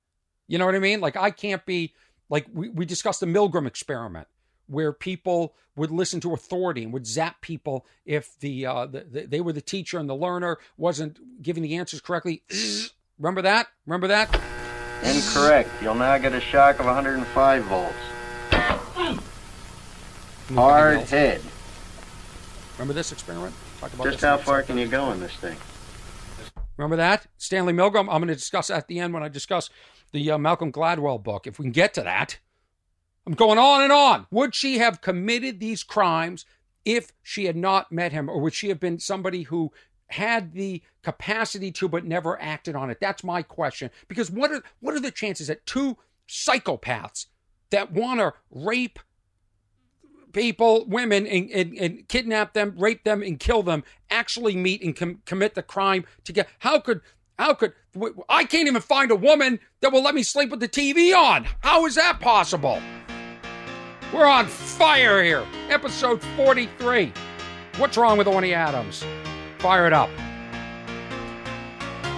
You 0.50 0.58
know 0.58 0.66
what 0.66 0.76
I 0.76 0.80
mean? 0.80 1.00
Like 1.00 1.16
I 1.16 1.32
can't 1.32 1.64
be 1.66 1.94
like 2.30 2.48
we, 2.52 2.70
we 2.70 2.86
discussed 2.86 3.22
the 3.22 3.28
Milgram 3.28 3.68
experiment 3.68 4.28
where 4.68 4.92
people 4.92 5.56
would 5.76 5.92
listen 5.92 6.20
to 6.22 6.34
authority 6.34 6.84
and 6.84 6.92
would 6.92 7.06
zap 7.08 7.40
people 7.42 7.86
if 8.06 8.38
the, 8.40 8.66
uh, 8.66 8.86
the, 8.88 9.06
the 9.10 9.26
they 9.28 9.42
were 9.42 9.54
the 9.54 9.62
teacher 9.62 10.00
and 10.00 10.10
the 10.10 10.16
learner 10.16 10.58
wasn't 10.76 11.20
giving 11.42 11.64
the 11.64 11.78
answers 11.78 12.02
correctly. 12.02 12.44
Remember 13.20 13.44
that? 13.44 13.68
Remember 13.86 14.08
that? 14.08 14.42
Incorrect. 15.04 15.70
You'll 15.82 15.96
now 15.96 16.18
get 16.18 16.34
a 16.34 16.42
shock 16.42 16.80
of 16.80 16.86
105 16.86 17.64
volts. 17.66 17.96
Hard 20.54 21.02
head. 21.02 21.42
Remember 22.78 22.94
this 22.94 23.12
experiment? 23.12 23.54
Talk 23.80 23.94
about 23.94 24.06
Just 24.06 24.22
how 24.22 24.38
far 24.38 24.64
can 24.64 24.78
you 24.78 24.88
go 24.88 25.12
in 25.12 25.20
this 25.20 25.36
thing? 25.36 25.58
Remember 26.78 26.96
that? 26.96 27.28
Stanley 27.38 27.74
Milgram. 27.74 28.02
I'm 28.02 28.22
going 28.22 28.28
to 28.28 28.36
discuss 28.36 28.70
at 28.70 28.88
the 28.88 29.00
end 29.00 29.14
when 29.14 29.22
I 29.22 29.28
discuss 29.28 29.70
the 30.12 30.32
uh, 30.32 30.38
Malcolm 30.38 30.72
Gladwell 30.72 31.22
book. 31.22 31.48
If 31.48 31.60
we 31.60 31.64
can 31.64 31.72
get 31.72 31.94
to 31.96 32.02
that. 32.02 32.40
I'm 33.26 33.34
going 33.34 33.60
on 33.60 33.84
and 33.84 33.92
on. 33.92 34.28
Would 34.32 34.56
she 34.56 34.80
have 34.80 35.02
committed 35.02 35.60
these 35.60 35.84
crimes 35.84 36.46
if 36.86 37.12
she 37.22 37.46
had 37.46 37.56
not 37.56 37.92
met 37.92 38.12
him, 38.12 38.30
or 38.30 38.40
would 38.42 38.54
she 38.54 38.70
have 38.70 38.80
been 38.80 39.00
somebody 39.00 39.44
who 39.44 39.72
had 40.08 40.54
the 40.54 40.82
capacity 41.04 41.72
to 41.72 41.88
but 41.88 42.06
never 42.06 42.42
acted 42.42 42.76
on 42.76 42.90
it? 42.90 43.00
That's 43.00 43.24
my 43.24 43.44
question. 43.44 43.92
Because 44.08 44.32
what 44.32 44.52
are 44.52 44.64
what 44.80 44.96
are 44.96 45.00
the 45.00 45.12
chances 45.12 45.48
that 45.48 45.66
two 45.66 45.98
psychopaths 46.28 47.28
that 47.70 47.92
want 47.92 48.20
to 48.20 48.34
rape 48.50 49.00
people, 50.32 50.86
women, 50.88 51.28
and, 51.28 51.50
and, 51.52 51.78
and 51.78 52.08
kidnap 52.08 52.54
them, 52.54 52.76
rape 52.78 53.04
them, 53.04 53.22
and 53.22 53.40
kill 53.40 53.64
them 53.64 53.84
actually 54.10 54.56
meet 54.56 54.82
and 54.84 54.96
com- 54.96 55.22
commit 55.26 55.54
the 55.54 55.62
crime 55.62 56.06
together? 56.24 56.50
How 56.60 56.80
could 56.80 57.02
how 57.40 57.54
could 57.54 57.72
I 58.28 58.44
can't 58.44 58.68
even 58.68 58.82
find 58.82 59.12
a 59.12 59.16
woman 59.16 59.62
that 59.80 59.94
will 59.94 60.04
let 60.04 60.14
me 60.14 60.24
sleep 60.24 60.52
with 60.52 60.60
the 60.60 60.68
TV 60.68 61.16
on? 61.16 61.48
How 61.62 61.86
is 61.86 61.96
that 61.96 62.20
possible? 62.20 62.82
We're 64.14 64.26
on 64.26 64.46
fire 64.48 65.24
here. 65.24 65.46
Episode 65.70 66.22
43. 66.36 67.14
What's 67.78 67.96
wrong 67.96 68.18
with 68.18 68.28
Orny 68.28 68.52
Adams? 68.52 69.06
Fire 69.60 69.88
it 69.88 69.94
up. 69.94 70.10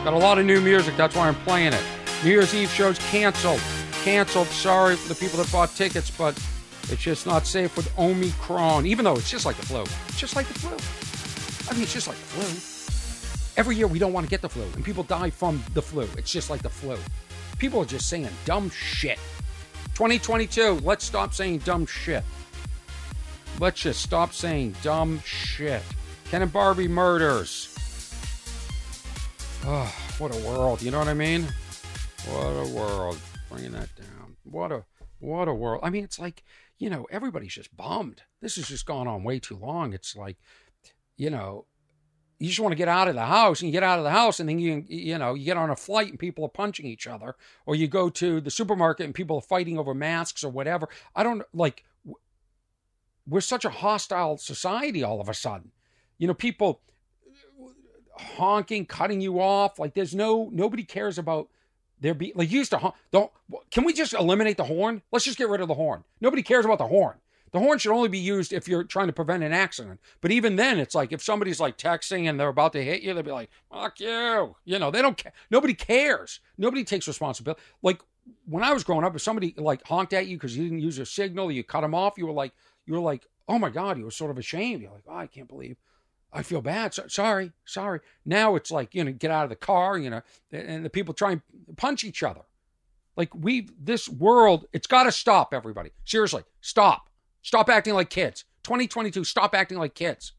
Got 0.04 0.14
a 0.14 0.18
lot 0.18 0.40
of 0.40 0.46
new 0.48 0.60
music, 0.60 0.98
that's 0.98 1.16
why 1.16 1.28
I'm 1.28 1.36
playing 1.36 1.74
it. 1.74 1.84
New 2.24 2.32
Year's 2.32 2.56
Eve 2.56 2.70
show's 2.70 2.98
canceled. 2.98 3.62
Canceled. 4.04 4.48
Sorry 4.48 4.96
for 4.96 5.08
the 5.08 5.16
people 5.16 5.38
that 5.38 5.52
bought 5.52 5.70
tickets, 5.76 6.10
but 6.10 6.34
it's 6.90 7.02
just 7.02 7.28
not 7.28 7.46
safe 7.46 7.78
with 7.78 7.96
Omicron, 8.00 8.88
even 8.88 9.06
though 9.06 9.18
it's 9.18 9.30
just 9.30 9.46
like 9.46 9.58
the 9.58 9.66
flu. 9.68 9.82
It's 9.82 10.20
just 10.20 10.36
like 10.36 10.48
the 10.48 10.56
flu. 10.56 10.72
I 11.70 11.74
mean, 11.76 11.84
it's 11.84 11.94
just 11.94 12.08
like 12.08 12.18
the 12.18 12.24
flu. 12.24 12.71
Every 13.58 13.76
year 13.76 13.88
we 13.88 14.00
don't 14.00 14.14
want 14.14 14.26
to 14.26 14.30
get 14.30 14.42
the 14.42 14.50
flu, 14.50 14.64
and 14.76 14.84
people 14.84 15.04
die 15.04 15.30
from 15.30 15.64
the 15.74 15.82
flu. 15.82 16.08
It's 16.18 16.32
just 16.32 16.50
like 16.50 16.62
the 16.62 16.70
flu. 16.70 16.98
People 17.58 17.82
are 17.82 17.86
just 17.86 18.08
saying 18.08 18.30
dumb 18.46 18.70
shit. 18.70 19.20
2022, 19.94 20.80
let's 20.84 21.06
stop 21.06 21.34
saying 21.34 21.60
dumb 21.60 21.86
shit. 21.86 22.24
Let's 23.60 23.82
just 23.82 24.02
stop 24.02 24.34
saying 24.34 24.76
dumb 24.82 25.22
shit. 25.26 25.84
Ken 26.30 26.42
and 26.42 26.52
Barbie 26.52 26.88
murders. 26.88 27.68
Oh, 29.66 29.94
what 30.18 30.34
a 30.34 30.40
world. 30.40 30.82
You 30.82 30.92
know 30.92 31.00
what 31.00 31.08
I 31.08 31.14
mean? 31.14 31.46
What 32.26 32.52
a 32.52 32.74
world. 32.74 33.20
Bringing 33.50 33.74
that 33.74 33.90
down. 33.96 34.38
What 34.44 34.72
a 34.72 34.86
what 35.20 35.48
a 35.48 35.54
world. 35.54 35.82
I 35.84 35.92
mean, 35.92 36.04
it's 36.04 36.18
like, 36.20 36.44
you 36.80 36.90
know, 36.90 37.06
everybody's 37.12 37.54
just 37.54 37.76
bummed. 37.78 38.24
This 38.42 38.56
has 38.56 38.68
just 38.68 38.88
gone 38.88 39.08
on 39.08 39.24
way 39.24 39.40
too 39.40 39.56
long. 39.56 39.94
It's 39.94 40.16
like, 40.16 40.38
you 41.16 41.30
know, 41.30 41.66
you 42.42 42.48
just 42.48 42.60
want 42.60 42.72
to 42.72 42.78
get 42.78 42.88
out 42.88 43.08
of 43.08 43.14
the 43.14 43.26
house 43.26 43.62
and 43.62 43.68
you 43.68 43.72
get 43.72 43.84
out 43.84 44.00
of 44.00 44.04
the 44.04 44.10
house 44.10 44.40
and 44.40 44.50
then 44.50 44.58
you 44.58 44.84
you 44.88 45.18
know 45.18 45.36
you 45.36 45.46
get 45.46 45.58
on 45.58 45.70
a 45.70 45.76
flight 45.76 46.10
and 46.10 46.18
people 46.18 46.44
are 46.44 46.50
punching 46.50 46.88
each 46.88 47.06
other 47.06 47.36
or 47.68 47.76
you 47.76 47.88
go 47.88 48.10
to 48.10 48.42
the 48.42 48.50
supermarket 48.50 49.06
and 49.06 49.14
people 49.14 49.38
are 49.38 49.42
fighting 49.42 49.78
over 49.78 49.94
masks 49.94 50.44
or 50.44 50.50
whatever. 50.50 50.90
I 51.16 51.22
don't 51.22 51.44
like 51.54 51.84
we're 53.28 53.42
such 53.42 53.64
a 53.64 53.70
hostile 53.70 54.38
society 54.38 55.04
all 55.04 55.22
of 55.22 55.30
a 55.30 55.36
sudden. 55.36 55.72
You 56.18 56.28
know 56.28 56.34
people 56.34 56.82
uh, 57.60 58.24
honking 58.24 58.88
cutting 58.88 59.22
you 59.22 59.40
off 59.40 59.78
like 59.78 59.94
there's 59.94 60.16
no 60.16 60.50
nobody 60.52 60.84
cares 60.84 61.20
about 61.20 61.48
there 62.00 62.16
be 62.16 62.34
like 62.36 62.52
used 62.52 62.72
to 62.72 62.80
honk 62.80 62.96
don't 63.12 63.32
can 63.70 63.84
we 63.84 63.94
just 63.94 64.14
eliminate 64.14 64.58
the 64.58 64.64
horn? 64.64 65.04
Let's 65.12 65.26
just 65.26 65.38
get 65.38 65.48
rid 65.48 65.62
of 65.62 65.68
the 65.68 65.76
horn. 65.76 66.04
Nobody 66.20 66.42
cares 66.42 66.66
about 66.66 66.80
the 66.80 66.88
horn 66.88 67.18
the 67.52 67.60
horn 67.60 67.78
should 67.78 67.94
only 67.94 68.10
be 68.10 68.20
used 68.20 68.54
if 68.54 68.68
you're 68.68 68.84
trying 68.84 69.08
to 69.08 69.14
prevent 69.14 69.44
an 69.44 69.52
accident. 69.52 70.00
But 70.22 70.32
even 70.32 70.56
then, 70.56 70.80
it's 70.80 70.96
like 70.96 71.12
if 71.12 71.22
somebody's 71.22 71.60
like 71.60 71.78
texting 71.78 72.30
and 72.30 72.40
they're 72.40 72.48
about 72.48 72.74
to 72.74 72.84
hit 72.84 73.02
you, 73.02 73.14
they'll 73.14 73.24
be 73.24 73.32
like, 73.32 73.50
"Fuck 73.72 74.00
you!" 74.00 74.56
You 74.64 74.80
know, 74.80 74.90
they 74.92 75.02
don't. 75.02 75.22
Ca- 75.22 75.32
nobody 75.50 75.74
cares. 75.74 76.40
Nobody 76.58 76.84
takes 76.84 77.08
responsibility. 77.08 77.62
Like 77.82 78.02
when 78.46 78.64
I 78.64 78.72
was 78.72 78.84
growing 78.84 79.04
up, 79.04 79.16
if 79.16 79.22
somebody 79.22 79.54
like 79.58 79.86
honked 79.86 80.14
at 80.14 80.28
you 80.28 80.38
because 80.38 80.56
you 80.56 80.64
didn't 80.64 80.80
use 80.80 80.98
your 80.98 81.06
signal, 81.06 81.52
you 81.52 81.64
cut 81.64 81.82
them 81.82 81.94
off. 81.94 82.18
You 82.18 82.26
were 82.26 82.34
like, 82.34 82.54
you 82.86 82.94
were 82.94 83.00
like, 83.00 83.28
"Oh 83.48 83.60
my 83.60 83.70
god!" 83.70 83.98
You 83.98 84.06
were 84.06 84.12
sort 84.12 84.32
of 84.32 84.38
ashamed. 84.38 84.82
You're 84.82 84.92
like, 84.92 85.04
"Oh, 85.08 85.18
I 85.18 85.28
can't 85.28 85.50
believe." 85.50 85.78
I 86.34 86.44
feel 86.44 86.62
bad. 86.62 86.94
So, 86.94 87.08
sorry, 87.08 87.52
sorry. 87.66 88.00
Now 88.26 88.56
it's 88.56 88.72
like 88.72 88.96
you 88.96 89.04
know, 89.04 89.12
get 89.12 89.32
out 89.32 89.44
of 89.44 89.50
the 89.50 89.58
car. 89.58 89.98
You 89.98 90.10
know, 90.10 90.22
and 90.52 90.86
the 90.86 90.90
people 90.90 91.14
try 91.14 91.34
and 91.34 91.42
punch 91.76 92.06
each 92.06 92.24
other. 92.24 92.42
Like 93.18 93.36
we, 93.36 93.68
this 93.78 94.08
world, 94.08 94.66
it's 94.72 94.88
got 94.88 95.04
to 95.04 95.12
stop. 95.12 95.54
Everybody, 95.54 95.92
seriously, 96.06 96.44
stop. 96.62 97.10
Stop 97.42 97.70
acting 97.70 97.94
like 97.94 98.10
kids. 98.10 98.46
2022, 98.64 99.24
stop 99.24 99.56
acting 99.56 99.78
like 99.78 99.96
kids. 99.96 100.34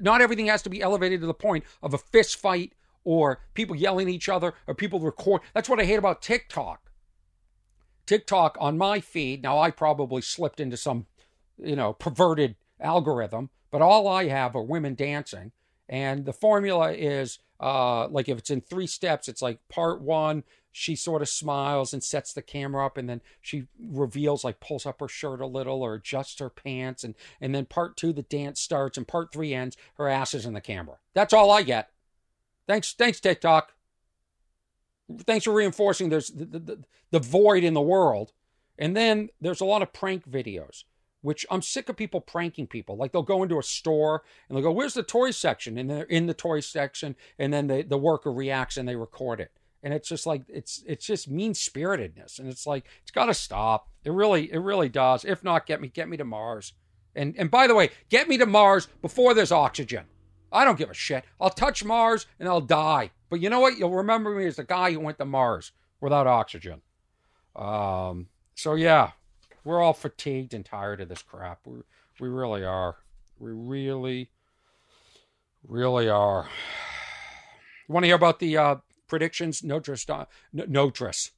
Not 0.00 0.20
everything 0.20 0.46
has 0.46 0.62
to 0.62 0.70
be 0.70 0.80
elevated 0.80 1.20
to 1.20 1.26
the 1.26 1.34
point 1.34 1.64
of 1.82 1.94
a 1.94 1.98
fist 1.98 2.36
fight 2.36 2.72
or 3.04 3.40
people 3.54 3.76
yelling 3.76 4.08
at 4.08 4.14
each 4.14 4.28
other 4.28 4.54
or 4.66 4.74
people 4.74 5.00
record. 5.00 5.42
That's 5.52 5.68
what 5.68 5.80
I 5.80 5.84
hate 5.84 5.98
about 5.98 6.22
TikTok. 6.22 6.90
TikTok 8.06 8.56
on 8.60 8.78
my 8.78 9.00
feed, 9.00 9.42
now 9.42 9.58
I 9.58 9.70
probably 9.70 10.22
slipped 10.22 10.60
into 10.60 10.76
some, 10.76 11.06
you 11.58 11.76
know, 11.76 11.92
perverted 11.92 12.56
algorithm, 12.80 13.50
but 13.70 13.82
all 13.82 14.08
I 14.08 14.28
have 14.28 14.54
are 14.54 14.62
women 14.62 14.94
dancing. 14.94 15.52
And 15.88 16.24
the 16.24 16.32
formula 16.32 16.92
is 16.92 17.38
uh, 17.60 18.08
like 18.08 18.28
if 18.28 18.38
it's 18.38 18.50
in 18.50 18.60
three 18.60 18.86
steps, 18.86 19.28
it's 19.28 19.42
like 19.42 19.58
part 19.68 20.00
one, 20.00 20.44
she 20.76 20.96
sort 20.96 21.22
of 21.22 21.28
smiles 21.28 21.92
and 21.92 22.02
sets 22.02 22.32
the 22.32 22.42
camera 22.42 22.84
up 22.84 22.98
and 22.98 23.08
then 23.08 23.20
she 23.40 23.66
reveals 23.80 24.42
like 24.42 24.58
pulls 24.58 24.84
up 24.84 24.98
her 24.98 25.06
shirt 25.06 25.40
a 25.40 25.46
little 25.46 25.82
or 25.82 25.94
adjusts 25.94 26.40
her 26.40 26.50
pants 26.50 27.04
and 27.04 27.14
and 27.40 27.54
then 27.54 27.64
part 27.64 27.96
two 27.96 28.12
the 28.12 28.22
dance 28.22 28.60
starts 28.60 28.98
and 28.98 29.06
part 29.06 29.32
three 29.32 29.54
ends 29.54 29.76
her 29.98 30.08
ass 30.08 30.34
is 30.34 30.44
in 30.44 30.52
the 30.52 30.60
camera. 30.60 30.96
That's 31.14 31.32
all 31.32 31.52
i 31.52 31.62
get. 31.62 31.90
Thanks 32.66 32.92
thanks 32.92 33.20
tiktok. 33.20 33.72
Thanks 35.20 35.44
for 35.44 35.54
reinforcing 35.54 36.08
there's 36.08 36.28
the, 36.28 36.44
the, 36.44 36.58
the, 36.58 36.84
the 37.12 37.20
void 37.20 37.62
in 37.62 37.74
the 37.74 37.80
world. 37.80 38.32
And 38.76 38.96
then 38.96 39.28
there's 39.40 39.60
a 39.60 39.64
lot 39.64 39.82
of 39.82 39.92
prank 39.92 40.28
videos 40.28 40.82
which 41.24 41.46
i'm 41.50 41.62
sick 41.62 41.88
of 41.88 41.96
people 41.96 42.20
pranking 42.20 42.66
people. 42.66 42.96
Like 42.96 43.10
they'll 43.10 43.22
go 43.22 43.42
into 43.42 43.58
a 43.58 43.62
store 43.62 44.22
and 44.48 44.56
they'll 44.56 44.62
go 44.62 44.70
where's 44.70 44.92
the 44.92 45.02
toy 45.02 45.30
section? 45.30 45.78
And 45.78 45.88
they're 45.88 46.04
in 46.04 46.26
the 46.26 46.34
toy 46.34 46.60
section 46.60 47.16
and 47.38 47.52
then 47.52 47.66
the, 47.66 47.82
the 47.82 47.96
worker 47.96 48.30
reacts 48.30 48.76
and 48.76 48.86
they 48.86 48.94
record 48.94 49.40
it. 49.40 49.50
And 49.82 49.94
it's 49.94 50.08
just 50.08 50.26
like 50.26 50.42
it's 50.48 50.84
it's 50.86 51.06
just 51.06 51.28
mean 51.28 51.54
spiritedness 51.54 52.38
and 52.38 52.48
it's 52.48 52.66
like 52.66 52.84
it's 53.02 53.10
got 53.10 53.26
to 53.26 53.34
stop. 53.34 53.88
It 54.04 54.12
really 54.12 54.52
it 54.52 54.58
really 54.58 54.90
does. 54.90 55.24
If 55.24 55.42
not 55.42 55.64
get 55.64 55.80
me 55.80 55.88
get 55.88 56.10
me 56.10 56.18
to 56.18 56.24
mars. 56.24 56.74
And 57.16 57.34
and 57.38 57.50
by 57.50 57.66
the 57.66 57.74
way 57.74 57.90
get 58.10 58.28
me 58.28 58.36
to 58.36 58.46
mars 58.46 58.86
before 59.00 59.32
there's 59.32 59.52
oxygen. 59.52 60.04
I 60.52 60.64
don't 60.64 60.78
give 60.78 60.90
a 60.90 60.94
shit. 60.94 61.24
I'll 61.40 61.50
touch 61.50 61.84
Mars 61.84 62.26
and 62.38 62.48
I'll 62.48 62.60
die. 62.60 63.10
But 63.28 63.40
you 63.40 63.50
know 63.50 63.58
what? 63.58 63.76
You'll 63.76 63.90
remember 63.90 64.30
me 64.30 64.46
as 64.46 64.54
the 64.54 64.62
guy 64.62 64.92
who 64.92 65.00
went 65.00 65.18
to 65.18 65.24
Mars 65.24 65.72
without 66.00 66.28
oxygen. 66.28 66.80
Um, 67.56 68.28
so 68.54 68.74
yeah, 68.74 69.10
we're 69.64 69.80
all 69.80 69.94
fatigued 69.94 70.54
and 70.54 70.64
tired 70.64 71.00
of 71.00 71.08
this 71.08 71.22
crap. 71.22 71.60
We 71.66 71.80
we 72.20 72.28
really 72.28 72.64
are. 72.64 72.96
We 73.38 73.50
really, 73.50 74.30
really 75.66 76.08
are. 76.08 76.48
You 77.88 77.92
want 77.92 78.04
to 78.04 78.08
hear 78.08 78.16
about 78.16 78.38
the 78.38 78.56
uh, 78.56 78.76
predictions? 79.08 79.62
Notris, 79.62 80.06
Notris, 80.54 81.30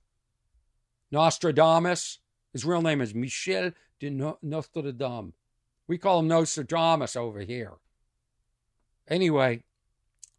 Nostradamus. 1.11 2.19
His 2.53 2.65
real 2.65 2.83
name 2.83 3.01
is 3.01 3.15
Michel 3.15 3.73
de 4.01 4.11
Nostredame. 4.11 5.33
We 5.89 5.99
call 5.99 6.21
him 6.21 6.29
Nostradamus 6.29 7.17
over 7.17 7.41
here. 7.41 7.75
Anyway, 9.09 9.63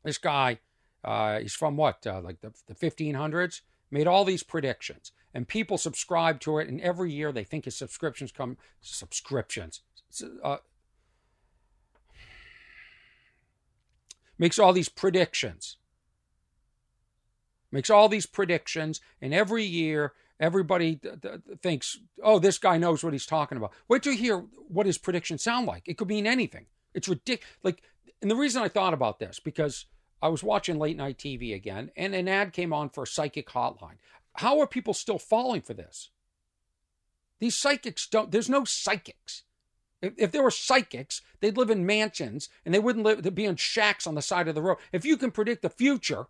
this 0.04 0.17
guy, 0.17 0.60
uh, 1.04 1.39
he's 1.39 1.54
from 1.54 1.78
what, 1.78 2.06
uh, 2.06 2.21
like 2.21 2.41
the, 2.41 2.54
the 2.67 2.76
1500s, 2.76 3.62
made 3.89 4.08
all 4.08 4.26
these 4.26 4.43
predictions, 4.43 5.12
and 5.38 5.47
people 5.47 5.78
subscribe 5.78 6.39
to 6.39 6.58
it, 6.58 6.67
and 6.67 6.82
every 6.82 7.13
year 7.13 7.32
they 7.32 7.43
think 7.43 7.65
his 7.65 7.76
subscriptions 7.76 8.32
come, 8.32 8.58
subscriptions, 8.82 9.82
uh, 10.43 10.58
makes 14.39 14.58
all 14.58 14.73
these 14.73 14.89
predictions. 14.89 15.78
Makes 17.71 17.91
all 17.91 18.10
these 18.10 18.26
predictions, 18.26 19.00
and 19.21 19.32
every 19.32 19.63
year 19.63 20.13
everybody 20.39 20.95
th- 20.95 21.21
th- 21.21 21.41
thinks, 21.62 22.00
oh, 22.23 22.39
this 22.39 22.58
guy 22.58 22.80
knows 22.80 23.04
what 23.04 23.13
he's 23.13 23.28
talking 23.28 23.60
about. 23.60 23.73
Wait 23.88 24.02
till 24.02 24.13
you 24.13 24.17
hear 24.17 24.39
what 24.67 24.88
his 24.88 24.97
predictions 24.97 25.43
sound 25.43 25.67
like. 25.67 25.84
It 25.86 26.00
could 26.00 26.08
mean 26.08 26.26
anything. 26.26 26.65
It's 26.95 27.08
ridiculous. 27.08 27.47
Like, 27.62 27.84
and 28.23 28.32
the 28.32 28.36
reason 28.36 28.63
I 28.63 28.69
thought 28.69 28.95
about 28.95 29.19
this 29.19 29.39
because 29.39 29.86
I 30.19 30.30
was 30.30 30.43
watching 30.43 30.80
late 30.80 30.97
night 30.97 31.19
TV 31.19 31.54
again, 31.54 31.91
and 31.95 32.15
an 32.15 32.28
ad 32.28 32.54
came 32.54 32.73
on 32.73 32.89
for 32.89 33.04
a 33.04 33.08
psychic 33.08 33.50
hotline. 33.50 33.97
How 34.38 34.60
are 34.60 34.67
people 34.67 34.93
still 34.93 35.17
falling 35.19 35.62
for 35.62 35.73
this? 35.73 36.12
These 37.39 37.56
psychics 37.56 38.08
don't. 38.08 38.32
There's 38.32 38.50
no 38.50 38.65
psychics. 38.65 39.43
If, 40.02 40.13
if 40.17 40.32
there 40.32 40.43
were 40.43 40.52
psychics, 40.52 41.21
they'd 41.39 41.58
live 41.58 41.71
in 41.71 41.86
mansions 41.86 42.50
and 42.63 42.73
they 42.73 42.80
wouldn't 42.80 43.06
live. 43.06 43.36
Be 43.36 43.45
in 43.45 43.56
shacks 43.56 44.06
on 44.06 44.15
the 44.15 44.21
side 44.21 44.47
of 44.47 44.56
the 44.56 44.62
road. 44.62 44.78
If 44.91 45.06
you 45.06 45.17
can 45.17 45.32
predict 45.32 45.63
the 45.63 45.69
future, 45.69 46.28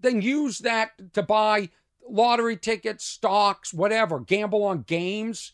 then 0.00 0.22
use 0.22 0.58
that 0.58 1.12
to 1.14 1.22
buy 1.22 1.70
lottery 2.08 2.56
tickets, 2.56 3.04
stocks, 3.04 3.74
whatever. 3.74 4.20
Gamble 4.20 4.62
on 4.64 4.82
games. 4.82 5.52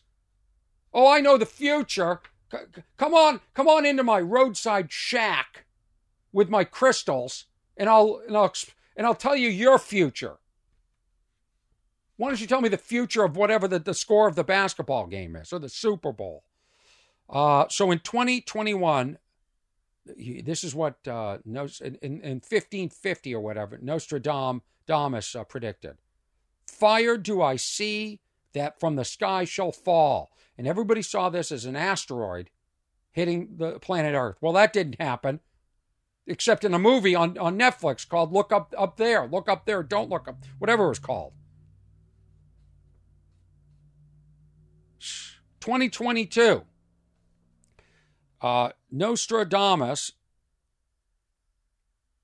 Oh, 0.93 1.07
I 1.11 1.21
know 1.21 1.37
the 1.37 1.45
future. 1.45 2.21
C- 2.51 2.57
come 2.97 3.13
on, 3.13 3.41
come 3.53 3.67
on 3.67 3.85
into 3.85 4.03
my 4.03 4.19
roadside 4.19 4.91
shack 4.91 5.65
with 6.31 6.49
my 6.49 6.63
crystals, 6.63 7.45
and 7.77 7.89
I'll 7.89 8.21
and 8.27 8.37
I'll 8.37 8.53
and 8.95 9.07
I'll 9.07 9.15
tell 9.15 9.35
you 9.35 9.49
your 9.49 9.79
future. 9.79 10.37
Why 12.19 12.27
don't 12.27 12.41
you 12.41 12.47
tell 12.47 12.59
me 12.59 12.67
the 12.67 12.77
future 12.77 13.23
of 13.23 13.37
whatever 13.37 13.65
the, 13.65 13.79
the 13.79 13.93
score 13.93 14.27
of 14.27 14.35
the 14.35 14.43
basketball 14.43 15.07
game 15.07 15.37
is 15.37 15.53
or 15.53 15.59
the 15.59 15.69
Super 15.69 16.11
Bowl? 16.11 16.43
Uh, 17.29 17.63
so 17.69 17.91
in 17.91 17.99
2021, 17.99 19.17
this 20.43 20.65
is 20.65 20.75
what 20.75 20.97
uh, 21.07 21.37
in, 21.45 21.55
in, 22.01 22.19
in 22.19 22.35
1550 22.41 23.33
or 23.33 23.39
whatever, 23.39 23.79
Nostradamus 23.81 25.33
uh, 25.33 25.45
predicted. 25.45 25.95
Fire 26.67 27.15
do 27.15 27.41
I 27.41 27.55
see 27.55 28.19
that 28.51 28.81
from 28.81 28.97
the 28.97 29.05
sky 29.05 29.45
shall 29.45 29.71
fall. 29.71 30.29
And 30.57 30.67
everybody 30.67 31.01
saw 31.01 31.29
this 31.29 31.53
as 31.53 31.63
an 31.63 31.77
asteroid 31.77 32.49
hitting 33.11 33.55
the 33.55 33.79
planet 33.79 34.13
Earth. 34.13 34.35
Well, 34.41 34.51
that 34.53 34.73
didn't 34.73 34.99
happen, 34.99 35.39
except 36.27 36.65
in 36.65 36.73
a 36.73 36.79
movie 36.79 37.15
on, 37.15 37.37
on 37.37 37.57
Netflix 37.57 38.05
called 38.05 38.33
Look 38.33 38.51
Up 38.51 38.75
Up 38.77 38.97
There, 38.97 39.25
Look 39.25 39.47
Up 39.47 39.65
There, 39.65 39.83
Don't 39.83 40.09
Look 40.09 40.27
Up, 40.27 40.43
whatever 40.57 40.83
it 40.83 40.89
was 40.89 40.99
called. 40.99 41.31
2022. 45.69 46.63
Uh, 48.41 48.69
Nostradamus 48.89 50.13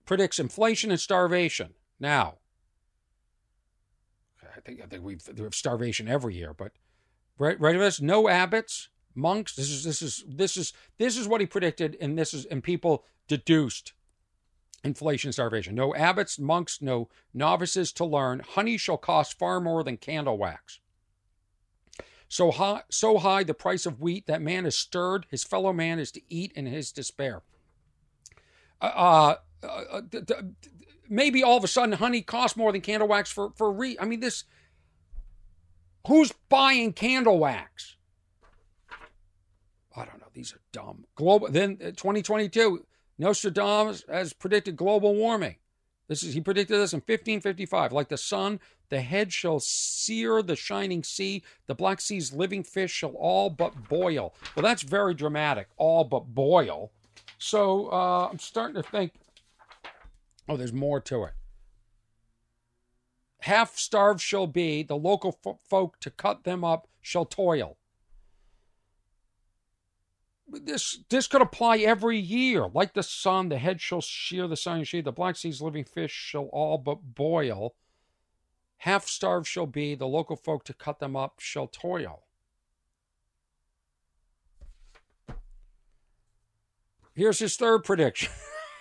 predicts 0.04 0.40
inflation 0.40 0.90
and 0.90 1.00
starvation. 1.00 1.76
Now, 2.00 2.38
I 4.42 4.62
think 4.62 4.82
I 4.82 4.88
think 4.88 5.04
we've 5.04 5.22
we 5.38 5.44
have 5.44 5.54
starvation 5.54 6.08
every 6.08 6.34
year, 6.34 6.56
but 6.56 6.72
right, 7.38 7.60
right 7.60 7.78
this, 7.78 8.02
no 8.02 8.28
abbots, 8.28 8.90
monks. 9.14 9.56
This 9.56 9.70
is 9.70 9.84
this 9.84 10.02
is 10.02 10.24
this 10.28 10.58
is 10.58 10.74
this 10.98 11.16
is 11.16 11.28
what 11.28 11.40
he 11.40 11.46
predicted, 11.46 11.98
and 12.02 12.18
this 12.18 12.34
is 12.34 12.46
and 12.46 12.64
people 12.64 13.06
deduced 13.28 13.94
inflation, 14.84 15.32
starvation. 15.32 15.76
No 15.76 15.94
abbots, 15.94 16.40
monks, 16.40 16.82
no 16.82 17.10
novices 17.32 17.92
to 17.94 18.06
learn. 18.06 18.40
Honey 18.40 18.78
shall 18.78 18.98
cost 18.98 19.38
far 19.38 19.62
more 19.62 19.84
than 19.84 19.98
candle 19.98 20.40
wax. 20.40 20.80
So 22.36 22.52
high, 22.52 22.82
so 22.90 23.18
high 23.18 23.44
the 23.44 23.54
price 23.54 23.86
of 23.86 24.02
wheat 24.02 24.28
that 24.28 24.42
man 24.42 24.66
is 24.66 24.78
stirred, 24.78 25.26
his 25.32 25.46
fellow 25.46 25.72
man 25.72 26.00
is 26.00 26.12
to 26.12 26.22
eat 26.28 26.52
in 26.52 26.66
his 26.66 26.92
despair. 26.92 27.44
Uh, 28.82 29.36
uh, 29.64 29.66
uh 29.66 30.02
maybe 31.08 31.42
all 31.42 31.56
of 31.56 31.64
a 31.64 31.68
sudden 31.70 31.94
honey 31.94 32.22
costs 32.22 32.58
more 32.58 32.74
than 32.74 32.82
candle 32.82 33.08
wax 33.08 33.32
for 33.32 33.54
for 33.56 33.72
re. 33.72 33.96
I 34.02 34.04
mean 34.04 34.20
this. 34.20 34.44
Who's 36.08 36.34
buying 36.50 36.92
candle 36.92 37.40
wax? 37.40 37.96
I 39.96 40.04
don't 40.04 40.20
know. 40.20 40.28
These 40.34 40.54
are 40.54 40.62
dumb. 40.74 41.06
Global. 41.16 41.48
Then 41.50 41.78
uh, 41.82 41.92
2022, 41.92 42.86
Nostradamus 43.18 44.04
has 44.10 44.34
predicted 44.34 44.76
global 44.76 45.16
warming. 45.16 45.56
This 46.08 46.24
is 46.24 46.34
he 46.34 46.42
predicted 46.42 46.80
this 46.80 46.94
in 46.94 46.98
1555. 46.98 47.92
Like 47.92 48.10
the 48.10 48.18
sun, 48.18 48.60
the 48.90 49.02
head 49.02 49.34
shall 49.34 49.60
sear 49.60 50.42
the 50.42 50.56
shining 50.56 51.04
sea. 51.04 51.44
The 51.68 51.76
Black 51.76 52.00
Sea's 52.00 52.34
living 52.34 52.64
fish 52.64 52.92
shall 52.92 53.16
all 53.18 53.50
but 53.50 53.90
boil. 53.90 54.36
Well, 54.56 54.64
that's 54.64 54.84
very 54.84 55.14
dramatic. 55.14 55.68
All 55.78 56.04
but 56.04 56.28
boil. 56.36 56.92
So 57.40 57.92
uh, 57.92 58.30
I'm 58.32 58.40
starting 58.40 58.82
to 58.82 58.88
think 58.88 59.14
Oh, 60.48 60.58
there's 60.58 60.74
more 60.74 61.00
to 61.02 61.24
it. 61.24 61.34
Half 63.40 63.78
starved 63.78 64.22
shall 64.22 64.48
be, 64.48 64.84
the 64.84 64.96
local 64.96 65.32
fo- 65.32 65.60
folk 65.68 66.00
to 66.02 66.10
cut 66.10 66.44
them 66.44 66.64
up 66.64 66.88
shall 67.02 67.26
toil. 67.26 67.78
This 70.48 71.00
this 71.10 71.28
could 71.28 71.42
apply 71.42 71.78
every 71.80 72.20
year. 72.20 72.68
Like 72.68 72.94
the 72.94 73.04
sun, 73.04 73.50
the 73.50 73.58
head 73.58 73.82
shall 73.82 74.02
shear 74.02 74.48
the 74.48 74.56
sun 74.56 74.84
she, 74.84 75.02
the 75.02 75.12
Black 75.12 75.36
Sea's 75.36 75.62
living 75.62 75.84
fish 75.84 76.12
shall 76.12 76.50
all 76.52 76.78
but 76.78 77.16
boil. 77.16 77.76
Half 78.78 79.08
starved 79.08 79.48
shall 79.48 79.66
be, 79.66 79.96
the 79.96 80.08
local 80.08 80.36
folk 80.36 80.64
to 80.66 80.74
cut 80.74 81.00
them 81.00 81.16
up 81.16 81.40
shall 81.40 81.68
toil. 81.68 82.24
Here's 87.16 87.40
his 87.40 87.56
third 87.56 87.84
prediction. 87.84 88.32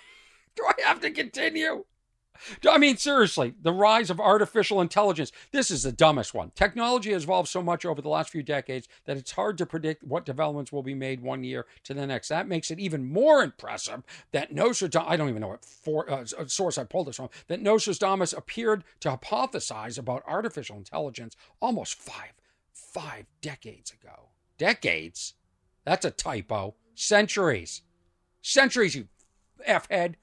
Do 0.55 0.65
I 0.67 0.87
have 0.87 0.99
to 1.01 1.11
continue? 1.11 1.85
I 2.69 2.77
mean, 2.77 2.97
seriously, 2.97 3.53
the 3.61 3.71
rise 3.71 4.09
of 4.09 4.19
artificial 4.19 4.81
intelligence. 4.81 5.31
This 5.51 5.71
is 5.71 5.83
the 5.83 5.91
dumbest 5.91 6.33
one. 6.33 6.51
Technology 6.55 7.11
has 7.11 7.23
evolved 7.23 7.49
so 7.49 7.61
much 7.61 7.85
over 7.85 8.01
the 8.01 8.09
last 8.09 8.29
few 8.29 8.43
decades 8.43 8.87
that 9.05 9.17
it's 9.17 9.31
hard 9.31 9.57
to 9.57 9.65
predict 9.65 10.03
what 10.03 10.25
developments 10.25 10.71
will 10.71 10.83
be 10.83 10.93
made 10.93 11.21
one 11.21 11.43
year 11.43 11.65
to 11.83 11.93
the 11.93 12.07
next. 12.07 12.29
That 12.29 12.47
makes 12.47 12.71
it 12.71 12.79
even 12.79 13.05
more 13.05 13.43
impressive 13.43 14.03
that 14.31 14.53
Nostradamus, 14.53 15.09
I 15.09 15.17
don't 15.17 15.29
even 15.29 15.41
know 15.41 15.49
what 15.49 15.65
for, 15.65 16.09
uh, 16.09 16.25
source 16.47 16.77
I 16.77 16.83
pulled 16.83 17.07
this 17.07 17.17
from, 17.17 17.29
that 17.47 17.61
Nostradamus 17.61 18.33
appeared 18.33 18.83
to 19.01 19.09
hypothesize 19.09 19.97
about 19.97 20.23
artificial 20.27 20.77
intelligence 20.77 21.35
almost 21.59 21.95
five, 21.95 22.33
five 22.73 23.25
decades 23.41 23.91
ago. 23.91 24.29
Decades? 24.57 25.33
That's 25.83 26.05
a 26.05 26.11
typo. 26.11 26.75
Centuries. 26.95 27.81
Centuries, 28.41 28.95
you 28.95 29.07
F 29.65 29.89
head. 29.89 30.17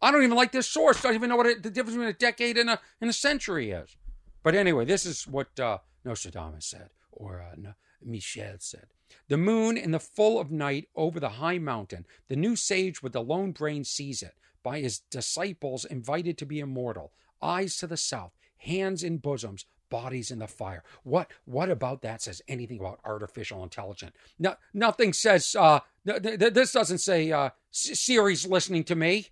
I 0.00 0.10
don't 0.10 0.22
even 0.22 0.36
like 0.36 0.52
this 0.52 0.68
source. 0.68 0.98
I 0.98 1.08
don't 1.08 1.14
even 1.14 1.28
know 1.28 1.36
what 1.36 1.46
it, 1.46 1.62
the 1.62 1.70
difference 1.70 1.96
between 1.96 2.08
a 2.08 2.12
decade 2.12 2.56
and 2.56 2.70
a, 2.70 2.80
and 3.00 3.10
a 3.10 3.12
century 3.12 3.70
is. 3.70 3.96
But 4.42 4.54
anyway, 4.54 4.84
this 4.84 5.04
is 5.04 5.26
what 5.26 5.58
uh, 5.58 5.78
Nostradamus 6.04 6.66
said, 6.66 6.90
or 7.10 7.42
uh, 7.42 7.72
Michel 8.02 8.56
said. 8.58 8.86
The 9.28 9.36
moon 9.36 9.76
in 9.76 9.90
the 9.90 10.00
full 10.00 10.38
of 10.38 10.50
night 10.50 10.88
over 10.94 11.18
the 11.18 11.28
high 11.30 11.58
mountain, 11.58 12.06
the 12.28 12.36
new 12.36 12.56
sage 12.56 13.02
with 13.02 13.12
the 13.12 13.22
lone 13.22 13.52
brain 13.52 13.84
sees 13.84 14.22
it, 14.22 14.34
by 14.62 14.80
his 14.80 15.00
disciples 15.10 15.84
invited 15.84 16.38
to 16.38 16.46
be 16.46 16.60
immortal, 16.60 17.12
eyes 17.40 17.76
to 17.78 17.86
the 17.86 17.96
south, 17.96 18.32
hands 18.58 19.02
in 19.02 19.18
bosoms, 19.18 19.64
bodies 19.88 20.30
in 20.30 20.38
the 20.38 20.46
fire. 20.46 20.84
What 21.02 21.30
what 21.44 21.70
about 21.70 22.02
that 22.02 22.22
says 22.22 22.42
anything 22.48 22.78
about 22.78 23.00
artificial 23.04 23.62
intelligence? 23.62 24.14
No, 24.38 24.56
nothing 24.74 25.12
says 25.12 25.56
uh, 25.58 25.80
th- 26.06 26.22
th- 26.22 26.54
this 26.54 26.72
doesn't 26.72 26.98
say 26.98 27.32
uh, 27.32 27.50
Siri's 27.70 28.46
listening 28.46 28.84
to 28.84 28.94
me. 28.94 29.28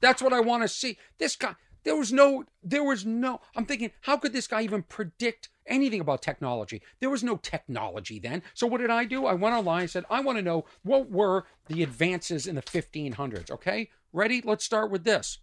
That's 0.00 0.22
what 0.22 0.32
I 0.32 0.40
want 0.40 0.62
to 0.62 0.68
see. 0.68 0.98
This 1.18 1.36
guy, 1.36 1.54
There 1.84 1.96
was 1.96 2.12
no, 2.12 2.44
there 2.62 2.84
was 2.84 3.06
no, 3.06 3.40
I'm 3.54 3.66
thinking, 3.66 3.92
how 4.02 4.16
could 4.16 4.32
this 4.32 4.46
guy 4.46 4.62
even 4.62 4.82
predict 4.82 5.48
anything 5.66 6.00
about 6.00 6.22
technology? 6.22 6.82
There 7.00 7.10
was 7.10 7.22
no 7.22 7.36
technology 7.36 8.18
then. 8.18 8.42
So 8.54 8.66
what 8.66 8.80
did 8.80 8.90
I 8.90 9.04
do? 9.04 9.26
I 9.26 9.34
went 9.34 9.54
online 9.54 9.82
and 9.82 9.90
said, 9.90 10.04
I 10.10 10.20
want 10.20 10.38
to 10.38 10.42
know 10.42 10.64
what 10.82 11.10
were 11.10 11.44
the 11.68 11.82
advances 11.82 12.46
in 12.46 12.54
the 12.54 12.62
1500s. 12.62 13.50
Okay, 13.50 13.90
ready? 14.12 14.42
Let's 14.44 14.64
start 14.64 14.90
with 14.90 15.04
this 15.04 15.38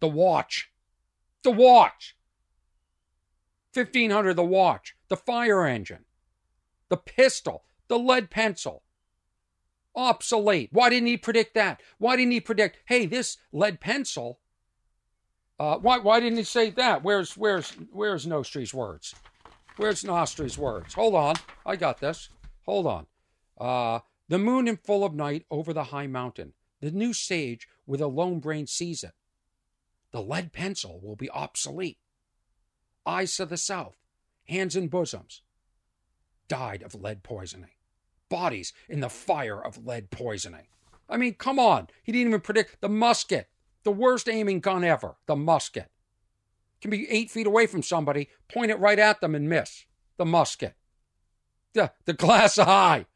the 0.00 0.08
watch. 0.08 0.70
The 1.42 1.50
watch. 1.50 2.16
1500, 3.74 4.34
the 4.34 4.44
watch. 4.44 4.96
The 5.08 5.16
fire 5.16 5.66
engine. 5.66 6.04
The 6.88 6.96
pistol. 6.96 7.64
The 7.88 7.98
lead 7.98 8.30
pencil 8.30 8.82
obsolete. 9.98 10.70
Why 10.72 10.88
didn't 10.88 11.08
he 11.08 11.16
predict 11.16 11.54
that? 11.54 11.82
Why 11.98 12.16
didn't 12.16 12.32
he 12.32 12.40
predict, 12.40 12.78
hey, 12.86 13.04
this 13.04 13.36
lead 13.52 13.80
pencil? 13.80 14.38
Uh, 15.58 15.76
why 15.78 15.98
why 15.98 16.20
didn't 16.20 16.38
he 16.38 16.44
say 16.44 16.70
that? 16.70 17.02
Where's 17.02 17.36
where's 17.36 17.72
where's 17.92 18.24
Nostri's 18.24 18.72
words? 18.72 19.14
Where's 19.76 20.04
Nostri's 20.04 20.56
words? 20.56 20.94
Hold 20.94 21.16
on, 21.16 21.34
I 21.66 21.74
got 21.74 21.98
this. 22.00 22.28
Hold 22.64 22.86
on. 22.86 23.06
Uh, 23.60 24.00
the 24.28 24.38
moon 24.38 24.68
in 24.68 24.76
full 24.76 25.04
of 25.04 25.14
night 25.14 25.46
over 25.50 25.72
the 25.72 25.84
high 25.84 26.06
mountain. 26.06 26.52
The 26.80 26.92
new 26.92 27.12
sage 27.12 27.66
with 27.86 28.00
a 28.00 28.06
lone 28.06 28.38
brain 28.38 28.68
sees 28.68 29.02
it. 29.02 29.14
The 30.12 30.22
lead 30.22 30.52
pencil 30.52 31.00
will 31.02 31.16
be 31.16 31.30
obsolete. 31.30 31.98
Eyes 33.04 33.34
to 33.36 33.46
the 33.46 33.56
south, 33.56 33.96
hands 34.48 34.76
in 34.76 34.86
bosoms. 34.86 35.42
Died 36.46 36.84
of 36.84 36.94
lead 36.94 37.24
poisoning 37.24 37.70
bodies 38.28 38.72
in 38.88 39.00
the 39.00 39.08
fire 39.08 39.60
of 39.60 39.86
lead 39.86 40.10
poisoning. 40.10 40.66
I 41.08 41.16
mean, 41.16 41.34
come 41.34 41.58
on. 41.58 41.88
He 42.02 42.12
didn't 42.12 42.28
even 42.28 42.40
predict 42.40 42.80
the 42.80 42.88
musket, 42.88 43.48
the 43.84 43.90
worst 43.90 44.28
aiming 44.28 44.60
gun 44.60 44.84
ever, 44.84 45.16
the 45.26 45.36
musket. 45.36 45.90
Can 46.80 46.90
be 46.90 47.10
eight 47.10 47.30
feet 47.30 47.46
away 47.46 47.66
from 47.66 47.82
somebody, 47.82 48.28
point 48.48 48.70
it 48.70 48.78
right 48.78 48.98
at 48.98 49.20
them 49.20 49.34
and 49.34 49.48
miss. 49.48 49.86
The 50.16 50.24
musket. 50.24 50.74
The, 51.72 51.92
the 52.04 52.12
glass 52.12 52.58
eye. 52.58 53.06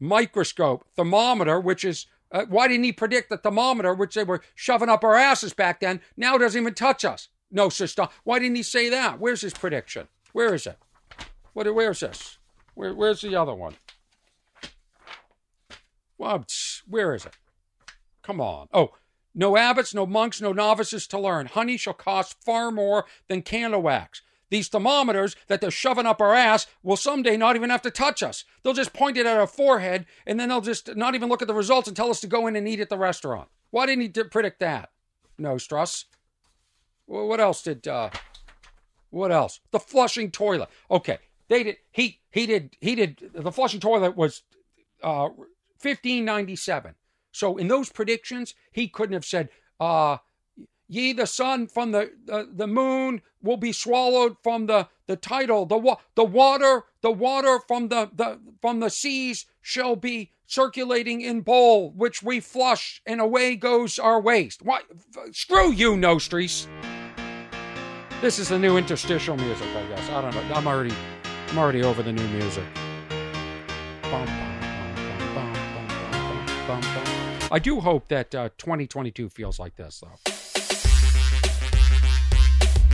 Microscope, 0.00 0.84
thermometer, 0.96 1.60
which 1.60 1.84
is, 1.84 2.06
uh, 2.32 2.44
why 2.48 2.66
didn't 2.68 2.84
he 2.84 2.92
predict 2.92 3.30
the 3.30 3.36
thermometer, 3.36 3.94
which 3.94 4.14
they 4.14 4.24
were 4.24 4.42
shoving 4.54 4.88
up 4.88 5.04
our 5.04 5.14
asses 5.14 5.52
back 5.52 5.80
then, 5.80 6.00
now 6.16 6.36
doesn't 6.36 6.60
even 6.60 6.74
touch 6.74 7.04
us? 7.04 7.28
No, 7.50 7.68
sister. 7.68 8.08
Why 8.24 8.40
didn't 8.40 8.56
he 8.56 8.62
say 8.62 8.88
that? 8.88 9.20
Where's 9.20 9.42
his 9.42 9.54
prediction? 9.54 10.08
Where 10.32 10.54
is 10.54 10.66
it? 10.66 10.78
What, 11.52 11.72
where's 11.72 12.00
this? 12.00 12.38
Where, 12.74 12.94
where's 12.94 13.20
the 13.20 13.36
other 13.36 13.54
one? 13.54 13.74
Well, 16.18 16.44
where 16.88 17.14
is 17.14 17.26
it? 17.26 17.32
Come 18.22 18.40
on. 18.40 18.68
Oh, 18.72 18.92
no 19.34 19.56
abbots, 19.56 19.94
no 19.94 20.06
monks, 20.06 20.40
no 20.40 20.52
novices 20.52 21.06
to 21.08 21.18
learn. 21.18 21.46
Honey 21.46 21.76
shall 21.76 21.94
cost 21.94 22.36
far 22.44 22.70
more 22.70 23.04
than 23.28 23.42
candle 23.42 23.82
wax. 23.82 24.22
These 24.50 24.68
thermometers 24.68 25.34
that 25.48 25.60
they're 25.60 25.70
shoving 25.70 26.06
up 26.06 26.20
our 26.20 26.34
ass 26.34 26.66
will 26.82 26.96
someday 26.96 27.36
not 27.36 27.56
even 27.56 27.70
have 27.70 27.82
to 27.82 27.90
touch 27.90 28.22
us. 28.22 28.44
They'll 28.62 28.72
just 28.72 28.92
point 28.92 29.16
it 29.16 29.26
at 29.26 29.36
our 29.36 29.46
forehead 29.46 30.06
and 30.26 30.38
then 30.38 30.48
they'll 30.48 30.60
just 30.60 30.94
not 30.94 31.14
even 31.14 31.28
look 31.28 31.42
at 31.42 31.48
the 31.48 31.54
results 31.54 31.88
and 31.88 31.96
tell 31.96 32.10
us 32.10 32.20
to 32.20 32.28
go 32.28 32.46
in 32.46 32.54
and 32.54 32.68
eat 32.68 32.80
at 32.80 32.88
the 32.88 32.98
restaurant. 32.98 33.48
Why 33.70 33.86
didn't 33.86 34.02
he 34.02 34.22
predict 34.24 34.60
that? 34.60 34.90
No, 35.38 35.54
Struss. 35.54 36.04
What 37.06 37.40
else 37.40 37.62
did, 37.62 37.88
uh, 37.88 38.10
what 39.10 39.32
else? 39.32 39.60
The 39.72 39.80
flushing 39.80 40.30
toilet. 40.30 40.68
Okay, 40.90 41.18
they 41.48 41.62
did. 41.62 41.76
He 41.90 42.20
he 42.30 42.46
did 42.46 42.76
he 42.80 42.94
did. 42.94 43.30
The 43.34 43.52
flushing 43.52 43.80
toilet 43.80 44.16
was 44.16 44.42
uh, 45.02 45.28
fifteen 45.78 46.24
ninety 46.24 46.56
seven. 46.56 46.94
So 47.32 47.56
in 47.56 47.68
those 47.68 47.90
predictions, 47.90 48.54
he 48.70 48.88
couldn't 48.88 49.14
have 49.14 49.24
said, 49.24 49.48
uh, 49.80 50.18
"Ye 50.88 51.12
the 51.12 51.26
sun 51.26 51.66
from 51.66 51.92
the 51.92 52.10
the 52.52 52.66
moon 52.66 53.22
will 53.42 53.56
be 53.56 53.72
swallowed 53.72 54.36
from 54.42 54.66
the 54.66 54.88
the 55.06 55.16
tidal. 55.16 55.66
The 55.66 55.76
wa- 55.78 55.98
the 56.14 56.24
water 56.24 56.84
the 57.02 57.10
water 57.10 57.60
from 57.68 57.88
the, 57.88 58.10
the 58.14 58.40
from 58.62 58.80
the 58.80 58.88
seas 58.90 59.46
shall 59.60 59.96
be 59.96 60.30
circulating 60.46 61.20
in 61.20 61.40
bowl, 61.40 61.90
which 61.90 62.22
we 62.22 62.38
flush, 62.40 63.02
and 63.04 63.20
away 63.20 63.56
goes 63.56 63.98
our 63.98 64.20
waste." 64.20 64.62
What? 64.62 64.84
Screw 65.32 65.72
you, 65.72 65.96
Nostries. 65.96 66.68
This 68.20 68.38
is 68.38 68.48
the 68.48 68.58
new 68.58 68.78
interstitial 68.78 69.36
music, 69.36 69.68
I 69.76 69.86
guess. 69.88 70.08
I 70.08 70.22
don't 70.22 70.34
know. 70.34 70.54
I'm 70.54 70.66
already 70.66 70.94
I'm 71.54 71.60
already 71.60 71.84
over 71.84 72.02
the 72.02 72.12
new 72.12 72.26
music. 72.30 72.64
I 77.48 77.60
do 77.62 77.78
hope 77.78 78.08
that 78.08 78.34
uh, 78.34 78.48
2022 78.58 79.28
feels 79.28 79.60
like 79.60 79.76
this, 79.76 80.02
though. 80.02 80.18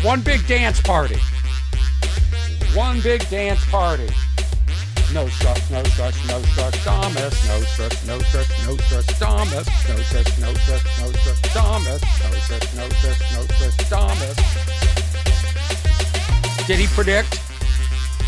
One 0.06 0.20
big 0.20 0.46
dance 0.46 0.78
party. 0.82 1.16
One 2.74 3.00
big 3.00 3.26
dance 3.30 3.64
party. 3.70 4.10
No 5.14 5.26
stress, 5.28 5.70
no 5.70 5.82
stress, 5.84 6.28
no 6.28 6.42
stress, 6.42 6.84
Thomas. 6.84 7.48
No 7.48 7.60
stress, 7.62 8.06
no 8.06 8.18
stress, 8.18 8.66
no 8.66 8.76
stress, 8.76 9.06
Thomas. 9.18 9.66
No 9.88 9.96
stress, 10.02 10.38
no 10.38 10.52
stress, 10.52 11.00
no 11.00 11.12
stress, 11.12 11.40
Thomas. 11.54 12.02
No 12.02 12.30
stress, 12.36 12.74
no 12.76 12.86
stress, 12.90 13.32
no 13.32 13.42
stress, 13.54 13.88
Thomas. 13.88 14.36
Did 16.66 16.78
he 16.78 16.86
predict? 16.88 17.49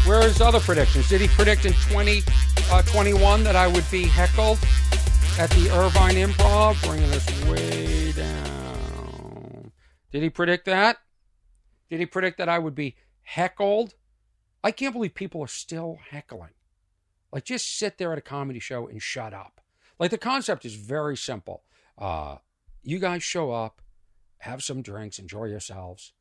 Where 0.04 0.18
are 0.18 0.24
his 0.24 0.40
other 0.40 0.58
predictions? 0.58 1.08
Did 1.08 1.20
he 1.20 1.28
predict 1.28 1.64
in 1.64 1.74
2021 1.74 3.40
uh, 3.40 3.44
that 3.44 3.54
I 3.54 3.68
would 3.68 3.88
be 3.88 4.02
heckled 4.02 4.58
at 5.38 5.48
the 5.50 5.70
Irvine 5.70 6.16
Improv, 6.16 6.84
bringing 6.84 7.08
us 7.12 7.44
way 7.44 8.10
down? 8.10 9.70
Did 10.10 10.24
he 10.24 10.28
predict 10.28 10.64
that? 10.64 10.96
Did 11.88 12.00
he 12.00 12.06
predict 12.06 12.38
that 12.38 12.48
I 12.48 12.58
would 12.58 12.74
be 12.74 12.96
heckled? 13.22 13.94
I 14.64 14.72
can't 14.72 14.92
believe 14.92 15.14
people 15.14 15.40
are 15.40 15.46
still 15.46 15.98
heckling. 16.10 16.54
Like, 17.30 17.44
just 17.44 17.78
sit 17.78 17.98
there 17.98 18.10
at 18.10 18.18
a 18.18 18.22
comedy 18.22 18.58
show 18.58 18.88
and 18.88 19.00
shut 19.00 19.32
up. 19.32 19.60
Like, 20.00 20.10
the 20.10 20.18
concept 20.18 20.64
is 20.64 20.74
very 20.74 21.16
simple. 21.16 21.62
Uh, 21.96 22.38
you 22.82 22.98
guys 22.98 23.22
show 23.22 23.52
up, 23.52 23.80
have 24.38 24.64
some 24.64 24.82
drinks, 24.82 25.20
enjoy 25.20 25.44
yourselves 25.44 26.12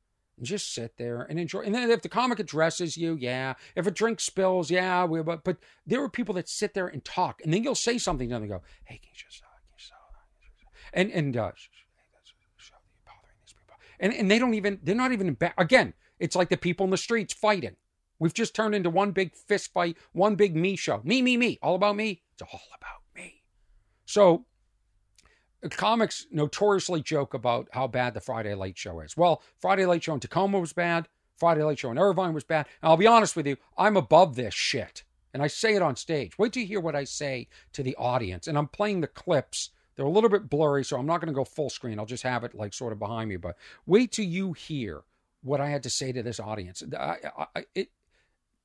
just 0.45 0.73
sit 0.73 0.97
there 0.97 1.21
and 1.21 1.39
enjoy. 1.39 1.61
And 1.61 1.73
then 1.73 1.89
if 1.89 2.01
the 2.01 2.09
comic 2.09 2.39
addresses 2.39 2.97
you, 2.97 3.17
yeah. 3.19 3.53
If 3.75 3.87
a 3.87 3.91
drink 3.91 4.19
spills, 4.19 4.71
yeah. 4.71 5.05
We, 5.05 5.21
but 5.21 5.43
but 5.43 5.57
there 5.85 6.03
are 6.03 6.09
people 6.09 6.35
that 6.35 6.49
sit 6.49 6.73
there 6.73 6.87
and 6.87 7.03
talk, 7.03 7.41
and 7.43 7.53
then 7.53 7.63
you'll 7.63 7.75
say 7.75 7.97
something 7.97 8.29
to 8.29 8.33
them 8.33 8.43
and 8.43 8.51
go, 8.51 8.61
"Hey, 8.85 8.97
can 8.97 9.09
you 9.13 9.17
just, 9.17 9.43
uh, 9.43 9.47
can 9.69 10.51
you 10.59 10.65
uh, 10.65 10.69
and 10.93 11.11
and 11.11 11.37
uh, 11.37 11.51
and 13.99 14.13
and 14.13 14.29
they 14.29 14.39
don't 14.39 14.55
even 14.55 14.79
they're 14.83 14.95
not 14.95 15.11
even 15.11 15.35
ba- 15.35 15.53
again. 15.57 15.93
It's 16.19 16.35
like 16.35 16.49
the 16.49 16.57
people 16.57 16.83
in 16.83 16.89
the 16.89 16.97
streets 16.97 17.33
fighting. 17.33 17.75
We've 18.19 18.33
just 18.33 18.53
turned 18.53 18.75
into 18.75 18.89
one 18.91 19.11
big 19.11 19.35
fist 19.35 19.73
fight, 19.73 19.97
one 20.11 20.35
big 20.35 20.55
me 20.55 20.75
show. 20.75 21.01
Me, 21.03 21.23
me, 21.23 21.37
me. 21.37 21.57
All 21.63 21.73
about 21.73 21.95
me. 21.95 22.21
It's 22.33 22.43
all 22.43 22.61
about 22.75 23.01
me. 23.15 23.41
So 24.05 24.45
comics 25.69 26.27
notoriously 26.31 27.01
joke 27.01 27.33
about 27.33 27.67
how 27.71 27.87
bad 27.87 28.13
the 28.13 28.21
Friday 28.21 28.55
Late 28.55 28.77
Show 28.77 28.99
is. 29.01 29.15
Well, 29.15 29.41
Friday 29.59 29.85
Late 29.85 30.03
Show 30.03 30.13
in 30.13 30.19
Tacoma 30.19 30.59
was 30.59 30.73
bad. 30.73 31.07
Friday 31.37 31.63
Late 31.63 31.79
Show 31.79 31.91
in 31.91 31.97
Irvine 31.97 32.33
was 32.33 32.43
bad. 32.43 32.67
And 32.81 32.89
I'll 32.89 32.97
be 32.97 33.07
honest 33.07 33.35
with 33.35 33.47
you, 33.47 33.57
I'm 33.77 33.97
above 33.97 34.35
this 34.35 34.53
shit. 34.53 35.03
And 35.33 35.41
I 35.41 35.47
say 35.47 35.75
it 35.75 35.81
on 35.81 35.95
stage. 35.95 36.37
Wait 36.37 36.53
till 36.53 36.61
you 36.61 36.67
hear 36.67 36.79
what 36.79 36.95
I 36.95 37.03
say 37.03 37.47
to 37.73 37.83
the 37.83 37.95
audience. 37.95 38.47
And 38.47 38.57
I'm 38.57 38.67
playing 38.67 39.01
the 39.01 39.07
clips. 39.07 39.69
They're 39.95 40.05
a 40.05 40.09
little 40.09 40.29
bit 40.29 40.49
blurry, 40.49 40.83
so 40.83 40.97
I'm 40.97 41.05
not 41.05 41.21
going 41.21 41.33
to 41.33 41.37
go 41.37 41.45
full 41.45 41.69
screen. 41.69 41.99
I'll 41.99 42.05
just 42.05 42.23
have 42.23 42.43
it 42.43 42.53
like 42.53 42.73
sort 42.73 42.93
of 42.93 42.99
behind 42.99 43.29
me. 43.29 43.37
But 43.37 43.55
wait 43.85 44.11
till 44.11 44.25
you 44.25 44.53
hear 44.53 45.01
what 45.41 45.61
I 45.61 45.69
had 45.69 45.83
to 45.83 45.89
say 45.89 46.11
to 46.11 46.23
this 46.23 46.39
audience. 46.39 46.83
I, 46.97 47.17
I, 47.55 47.65
it, 47.75 47.89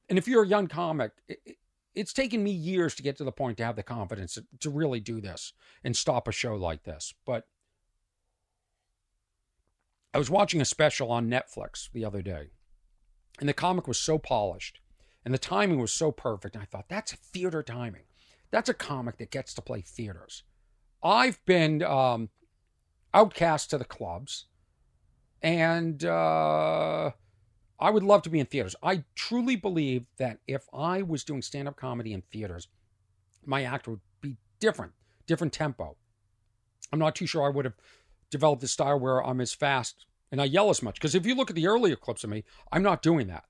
and 0.09 0.19
if 0.19 0.29
you're 0.29 0.45
a 0.45 0.49
young 0.49 0.67
comic, 0.67 1.13
it, 1.29 1.57
it's 1.97 2.13
taken 2.13 2.45
me 2.45 2.53
years 2.53 2.95
to 2.95 3.03
get 3.03 3.17
to 3.17 3.25
the 3.25 3.33
point 3.33 3.59
to 3.59 3.65
have 3.65 3.77
the 3.77 3.83
confidence 3.83 4.35
to, 4.35 4.45
to 4.61 4.71
really 4.71 5.01
do 5.01 5.21
this 5.21 5.53
and 5.83 5.97
stop 5.97 6.29
a 6.29 6.33
show 6.33 6.55
like 6.55 6.85
this. 6.85 7.15
But 7.25 7.45
I 10.15 10.19
was 10.19 10.31
watching 10.31 10.61
a 10.61 10.65
special 10.65 11.11
on 11.11 11.29
Netflix 11.29 11.91
the 11.93 12.05
other 12.05 12.23
day, 12.23 12.51
and 13.41 13.49
the 13.49 13.55
comic 13.55 13.89
was 13.89 13.99
so 13.99 14.19
polished 14.19 14.81
and 15.27 15.35
the 15.35 15.39
timing 15.39 15.81
was 15.81 15.93
so 15.93 16.13
perfect. 16.13 16.55
And 16.55 16.63
I 16.63 16.67
thought, 16.67 16.89
that's 16.89 17.13
theater 17.13 17.61
timing. 17.61 18.05
That's 18.53 18.69
a 18.69 18.75
comic 18.75 19.19
that 19.19 19.33
gets 19.33 19.55
to 19.55 19.61
play 19.61 19.81
theaters. 19.81 20.45
I've 21.03 21.45
been 21.47 21.83
um, 21.83 22.29
outcast 23.13 23.71
to 23.71 23.79
the 23.79 23.85
clubs, 23.85 24.47
and 25.43 26.05
uh, 26.05 27.11
I 27.79 27.91
would 27.91 28.03
love 28.03 28.23
to 28.23 28.31
be 28.31 28.41
in 28.41 28.47
theaters. 28.47 28.75
I 28.83 29.05
truly 29.15 29.57
believe 29.57 30.07
that 30.17 30.39
if 30.47 30.67
I 30.73 31.03
was 31.03 31.25
doing 31.25 31.43
stand 31.43 31.69
up 31.69 31.77
comedy 31.77 32.13
in 32.13 32.23
theaters, 32.33 32.69
my 33.45 33.65
act 33.65 33.87
would 33.87 34.01
be 34.21 34.37
different, 34.61 34.93
different 35.27 35.53
tempo. 35.53 35.97
I'm 36.93 36.99
not 36.99 37.15
too 37.15 37.27
sure 37.27 37.45
I 37.45 37.51
would 37.51 37.65
have 37.65 37.77
developed 38.31 38.63
the 38.63 38.69
style 38.69 38.99
where 38.99 39.25
I'm 39.25 39.41
as 39.41 39.53
fast 39.53 40.07
and 40.33 40.41
I 40.41 40.45
yell 40.45 40.71
as 40.71 40.83
much. 40.83 40.95
Because 40.95 41.15
if 41.15 41.27
you 41.27 41.35
look 41.35 41.51
at 41.51 41.57
the 41.57 41.67
earlier 41.67 41.97
clips 41.97 42.25
of 42.25 42.31
me, 42.31 42.45
I'm 42.73 42.83
not 42.83 43.03
doing 43.03 43.27
that. 43.29 43.45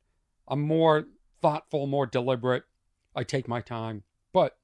I'm 0.49 0.61
more 0.63 1.07
thoughtful, 1.41 1.87
more 1.87 2.07
deliberate. 2.07 2.65
I 3.15 3.25
take 3.25 3.49
my 3.49 3.61
time. 3.61 4.03
But 4.33 4.57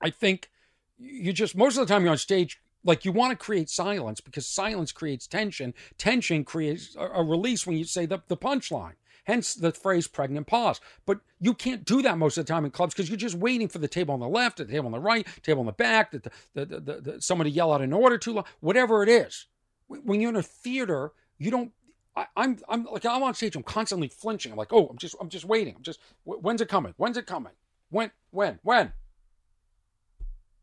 I 0.00 0.10
think 0.10 0.50
you 0.98 1.32
just, 1.32 1.56
most 1.56 1.76
of 1.76 1.86
the 1.86 1.92
time 1.92 2.02
you're 2.02 2.12
on 2.12 2.18
stage 2.18 2.60
Like 2.84 3.04
you 3.04 3.12
want 3.12 3.30
to 3.30 3.36
create 3.36 3.68
silence 3.68 4.20
because 4.20 4.46
silence 4.46 4.92
creates 4.92 5.26
tension. 5.26 5.74
Tension 5.98 6.44
creates 6.44 6.96
a, 6.96 7.06
a 7.06 7.22
release 7.22 7.66
when 7.66 7.76
you 7.76 7.84
say 7.84 8.06
the, 8.06 8.22
the 8.28 8.36
punchline. 8.36 8.94
Hence 9.24 9.54
the 9.54 9.70
phrase 9.70 10.08
pregnant 10.08 10.46
pause. 10.46 10.80
But 11.06 11.20
you 11.40 11.54
can't 11.54 11.84
do 11.84 12.02
that 12.02 12.18
most 12.18 12.38
of 12.38 12.46
the 12.46 12.52
time 12.52 12.64
in 12.64 12.70
clubs 12.70 12.94
because 12.94 13.08
you're 13.08 13.16
just 13.16 13.36
waiting 13.36 13.68
for 13.68 13.78
the 13.78 13.88
table 13.88 14.14
on 14.14 14.20
the 14.20 14.28
left, 14.28 14.58
the 14.58 14.64
table 14.64 14.86
on 14.86 14.92
the 14.92 14.98
right, 14.98 15.26
table 15.42 15.60
on 15.60 15.66
the 15.66 15.72
back, 15.72 16.10
the, 16.10 16.22
the, 16.54 16.64
the, 16.64 17.00
the, 17.00 17.22
somebody 17.22 17.50
yell 17.50 17.72
out 17.72 17.82
an 17.82 17.92
order 17.92 18.18
too 18.18 18.32
long, 18.32 18.44
whatever 18.60 19.02
it 19.02 19.08
is. 19.08 19.46
When 19.86 20.20
you're 20.20 20.30
in 20.30 20.36
a 20.36 20.42
theater, 20.42 21.12
you 21.38 21.50
don't. 21.50 21.72
I, 22.16 22.26
I'm 22.36 22.58
I'm 22.68 22.84
like 22.84 23.04
I'm 23.04 23.22
on 23.22 23.34
stage. 23.34 23.56
I'm 23.56 23.62
constantly 23.62 24.08
flinching. 24.08 24.52
I'm 24.52 24.58
like, 24.58 24.72
oh, 24.72 24.86
I'm 24.88 24.98
just 24.98 25.14
I'm 25.20 25.28
just 25.28 25.44
waiting. 25.44 25.74
I'm 25.76 25.82
just 25.82 26.00
when's 26.24 26.60
it 26.60 26.68
coming? 26.68 26.94
When's 26.96 27.16
it 27.16 27.26
coming? 27.26 27.52
When 27.90 28.10
when 28.30 28.58
when? 28.62 28.92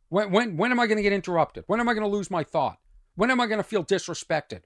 When 0.09 0.31
when 0.31 0.57
when 0.57 0.71
am 0.71 0.79
I 0.79 0.87
going 0.87 0.97
to 0.97 1.03
get 1.03 1.13
interrupted? 1.13 1.63
When 1.67 1.79
am 1.79 1.89
I 1.89 1.93
going 1.93 2.09
to 2.09 2.15
lose 2.15 2.31
my 2.31 2.43
thought? 2.43 2.77
When 3.15 3.31
am 3.31 3.41
I 3.41 3.47
going 3.47 3.59
to 3.59 3.63
feel 3.63 3.83
disrespected? 3.83 4.61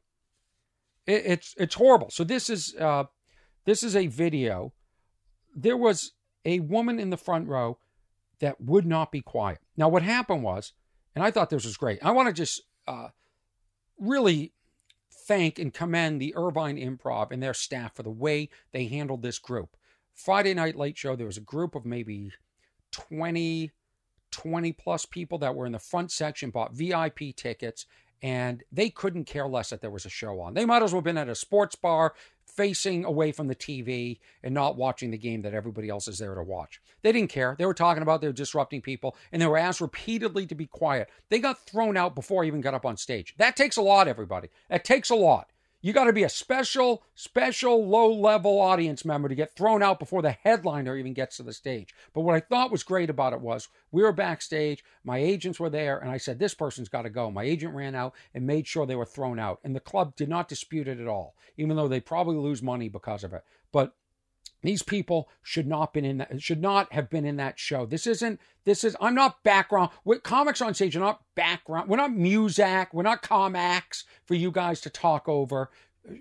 It, 1.06 1.24
it's 1.26 1.56
it's 1.58 1.76
horrible. 1.76 2.10
So 2.10 2.24
this 2.24 2.50
is 2.50 2.76
uh, 2.80 3.06
this 3.66 3.84
is 3.84 3.96
a 3.96 4.08
video. 4.08 4.74
There 5.56 5.78
was 5.78 6.12
a 6.46 6.60
woman 6.60 7.00
in 7.00 7.10
the 7.10 7.18
front 7.18 7.48
row 7.48 7.78
that 8.40 8.62
would 8.62 8.86
not 8.86 9.12
be 9.12 9.22
quiet. 9.22 9.60
Now 9.78 9.90
what 9.90 10.04
happened 10.04 10.44
was, 10.44 10.74
and 11.16 11.24
I 11.24 11.32
thought 11.32 11.50
this 11.50 11.66
was 11.66 11.78
great. 11.78 12.00
I 12.04 12.12
want 12.12 12.28
to 12.28 12.34
just 12.34 12.62
uh, 12.88 13.10
really 14.00 14.54
thank 15.28 15.60
and 15.60 15.74
commend 15.74 16.22
the 16.22 16.34
Irvine 16.36 16.78
Improv 16.78 17.32
and 17.32 17.42
their 17.42 17.54
staff 17.54 17.96
for 17.96 18.04
the 18.04 18.10
way 18.10 18.50
they 18.72 18.86
handled 18.88 19.22
this 19.22 19.40
group. 19.40 19.76
Friday 20.14 20.54
Night 20.54 20.76
Late 20.76 20.98
Show, 20.98 21.16
there 21.16 21.28
was 21.28 21.38
a 21.38 21.42
group 21.42 21.76
of 21.76 21.86
maybe 21.86 22.32
20 22.92 23.72
20 24.32 24.74
plus 24.74 25.06
people 25.06 25.38
that 25.40 25.56
were 25.56 25.66
in 25.66 25.72
the 25.72 25.80
front 25.80 26.12
section, 26.12 26.50
bought 26.50 26.74
VIP 26.74 27.36
tickets, 27.36 27.86
and 28.22 28.64
they 28.72 28.90
couldn't 28.90 29.26
care 29.26 29.48
less 29.48 29.72
that 29.72 29.82
there 29.82 29.90
was 29.90 30.06
a 30.06 30.10
show 30.10 30.40
on. 30.42 30.54
They 30.54 30.66
might 30.66 30.84
as 30.84 30.92
well 30.92 31.00
have 31.00 31.06
been 31.06 31.18
at 31.18 31.30
a 31.30 31.36
sports 31.36 31.76
bar 31.76 32.14
facing 32.46 33.06
away 33.06 33.32
from 33.32 33.48
the 33.48 33.56
TV 33.56 34.20
and 34.44 34.54
not 34.54 34.76
watching 34.76 35.12
the 35.12 35.18
game 35.18 35.42
that 35.42 35.54
everybody 35.54 35.90
else 35.90 36.08
is 36.08 36.20
there 36.20 36.36
to 36.36 36.44
watch. 36.44 36.82
They 37.02 37.12
didn't 37.12 37.30
care. 37.30 37.56
They 37.58 37.66
were 37.66 37.74
talking 37.74 38.04
about 38.04 38.22
they 38.22 38.28
were 38.28 38.34
disrupting 38.34 38.82
people 38.82 39.16
and 39.32 39.42
they 39.42 39.48
were 39.48 39.58
asked 39.58 39.82
repeatedly 39.82 40.46
to 40.48 40.56
be 40.56 40.68
quiet. 40.68 41.10
They 41.30 41.40
got 41.40 41.66
thrown 41.66 41.98
out 41.98 42.14
before 42.14 42.44
I 42.44 42.48
even 42.48 42.62
got 42.62 42.74
up 42.74 42.86
on 42.86 42.98
stage. 42.98 43.36
That 43.38 43.56
takes 43.56 43.78
a 43.78 43.82
lot, 43.82 44.08
everybody. 44.08 44.50
That 44.70 44.84
takes 44.84 45.10
a 45.10 45.16
lot. 45.16 45.50
You 45.84 45.94
got 45.94 46.04
to 46.04 46.14
be 46.14 46.24
a 46.24 46.30
special, 46.30 47.04
special 47.16 47.88
low 47.88 48.14
level 48.14 48.60
audience 48.60 49.04
member 49.04 49.28
to 49.28 49.36
get 49.36 49.56
thrown 49.56 49.82
out 49.82 49.98
before 49.98 50.22
the 50.22 50.32
headliner 50.32 50.96
even 50.96 51.14
gets 51.14 51.38
to 51.38 51.44
the 51.44 51.54
stage. 51.54 51.96
But 52.14 52.22
what 52.22 52.36
I 52.36 52.40
thought 52.40 52.72
was 52.72 52.84
great 52.84 53.10
about 53.10 53.34
it 53.34 53.42
was 53.42 53.68
we 53.92 54.04
were 54.04 54.12
backstage, 54.12 54.84
my 55.04 55.18
agents 55.18 55.60
were 55.60 55.72
there, 55.72 55.98
and 55.98 56.12
I 56.12 56.18
said, 56.18 56.38
This 56.38 56.54
person's 56.54 56.90
got 56.90 57.02
to 57.04 57.10
go. 57.10 57.32
My 57.32 57.44
agent 57.44 57.74
ran 57.74 57.96
out 57.96 58.14
and 58.34 58.46
made 58.46 58.68
sure 58.68 58.86
they 58.86 58.96
were 58.96 59.06
thrown 59.06 59.40
out. 59.40 59.60
And 59.64 59.76
the 59.76 59.80
club 59.80 60.16
did 60.16 60.30
not 60.30 60.48
dispute 60.48 60.88
it 60.88 61.00
at 61.00 61.08
all, 61.08 61.36
even 61.58 61.76
though 61.76 61.88
they 61.88 62.00
probably 62.00 62.36
lose 62.36 62.62
money 62.62 62.88
because 62.88 63.24
of 63.24 63.34
it. 63.34 63.44
But 63.72 63.96
these 64.62 64.84
people 64.84 65.30
should 65.42 65.68
not 65.68 65.94
been 65.94 66.06
in 66.06 66.18
that 66.20 66.42
should 66.42 66.62
not 66.62 66.94
have 66.94 67.10
been 67.10 67.26
in 67.26 67.38
that 67.38 67.60
show. 67.60 67.86
This 67.86 68.06
isn't 68.06 68.40
this 68.66 68.84
is 68.84 68.96
I'm 69.02 69.16
not 69.16 69.44
background. 69.44 69.90
With 70.04 70.24
comics 70.24 70.62
on 70.62 70.74
stage 70.74 70.96
are 70.96 71.00
not 71.00 71.24
background. 71.36 71.90
We're 71.90 71.98
not 71.98 72.12
Muzak. 72.12 72.88
We're 72.94 73.04
not 73.04 73.24
Comax 73.24 74.04
for 74.26 74.36
you 74.36 74.52
guys 74.52 74.82
to 74.82 74.90
talk 74.90 75.28
over. 75.28 75.72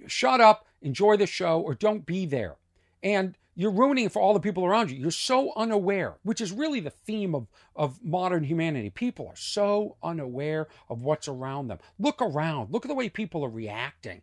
Shut 0.07 0.41
up, 0.41 0.67
enjoy 0.83 1.17
the 1.17 1.27
show, 1.27 1.61
or 1.61 1.75
don't 1.75 2.07
be 2.07 2.27
there. 2.27 2.57
And 3.03 3.35
you're 3.55 3.71
ruining 3.71 4.07
it 4.07 4.13
for 4.13 4.23
all 4.23 4.33
the 4.33 4.41
people 4.41 4.65
around 4.65 4.91
you. 4.91 4.99
You're 4.99 5.11
so 5.11 5.53
unaware, 5.55 6.17
which 6.23 6.41
is 6.41 6.53
really 6.53 6.81
the 6.81 6.91
theme 6.91 7.35
of, 7.35 7.47
of 7.77 8.03
modern 8.03 8.45
humanity. 8.45 8.91
People 8.91 9.27
are 9.27 9.37
so 9.37 9.97
unaware 10.03 10.69
of 10.89 11.03
what's 11.03 11.29
around 11.29 11.69
them. 11.69 11.79
Look 11.99 12.23
around. 12.23 12.73
Look 12.73 12.85
at 12.85 12.89
the 12.89 12.95
way 12.95 13.09
people 13.09 13.45
are 13.45 13.51
reacting. 13.51 14.23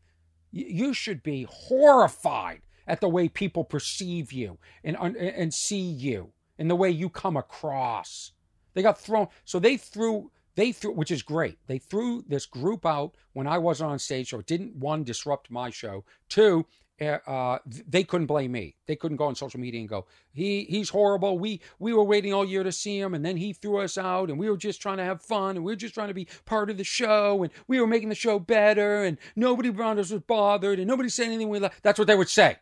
You 0.51 0.93
should 0.93 1.21
be 1.23 1.45
horrified 1.49 2.61
at 2.87 3.01
the 3.01 3.09
way 3.09 3.27
people 3.27 3.63
perceive 3.63 4.31
you 4.31 4.57
and, 4.83 4.95
and 4.97 5.53
see 5.53 5.79
you 5.79 6.31
and 6.57 6.69
the 6.69 6.75
way 6.75 6.89
you 6.89 7.09
come 7.09 7.37
across. 7.37 8.31
They 8.73 8.81
got 8.81 8.99
thrown. 8.99 9.27
So 9.45 9.59
they 9.59 9.77
threw, 9.77 10.31
they 10.55 10.71
threw, 10.71 10.93
which 10.93 11.11
is 11.11 11.21
great. 11.21 11.57
They 11.67 11.77
threw 11.77 12.23
this 12.27 12.45
group 12.45 12.85
out 12.85 13.15
when 13.33 13.47
I 13.47 13.57
wasn't 13.57 13.91
on 13.91 13.99
stage. 13.99 14.29
So 14.29 14.39
it 14.39 14.47
didn't, 14.47 14.75
one, 14.75 15.03
disrupt 15.03 15.51
my 15.51 15.69
show. 15.69 16.05
Two, 16.29 16.65
uh, 16.99 17.59
they 17.87 18.03
couldn't 18.03 18.25
blame 18.25 18.51
me. 18.51 18.75
They 18.87 18.95
couldn't 18.95 19.17
go 19.17 19.25
on 19.25 19.35
social 19.35 19.59
media 19.59 19.79
and 19.79 19.89
go, 19.89 20.07
"He 20.31 20.63
he's 20.63 20.89
horrible. 20.89 21.37
We 21.37 21.61
we 21.77 21.93
were 21.93 22.03
waiting 22.03 22.33
all 22.33 22.43
year 22.43 22.63
to 22.63 22.71
see 22.71 22.99
him, 22.99 23.13
and 23.13 23.23
then 23.23 23.37
he 23.37 23.53
threw 23.53 23.77
us 23.77 23.99
out, 23.99 24.31
and 24.31 24.39
we 24.39 24.49
were 24.49 24.57
just 24.57 24.81
trying 24.81 24.97
to 24.97 25.03
have 25.03 25.21
fun, 25.21 25.55
and 25.55 25.63
we 25.63 25.71
were 25.71 25.75
just 25.75 25.93
trying 25.93 26.07
to 26.07 26.15
be 26.15 26.27
part 26.45 26.71
of 26.71 26.77
the 26.77 26.83
show, 26.83 27.43
and 27.43 27.53
we 27.67 27.79
were 27.79 27.85
making 27.85 28.09
the 28.09 28.15
show 28.15 28.39
better, 28.39 29.03
and 29.03 29.19
nobody 29.35 29.69
around 29.69 29.99
us 29.99 30.09
was 30.09 30.21
bothered, 30.21 30.79
and 30.79 30.87
nobody 30.87 31.09
said 31.09 31.27
anything 31.27 31.49
we 31.49 31.59
left." 31.59 31.83
That's 31.83 31.99
what 31.99 32.07
they 32.07 32.15
would 32.15 32.29
say. 32.29 32.57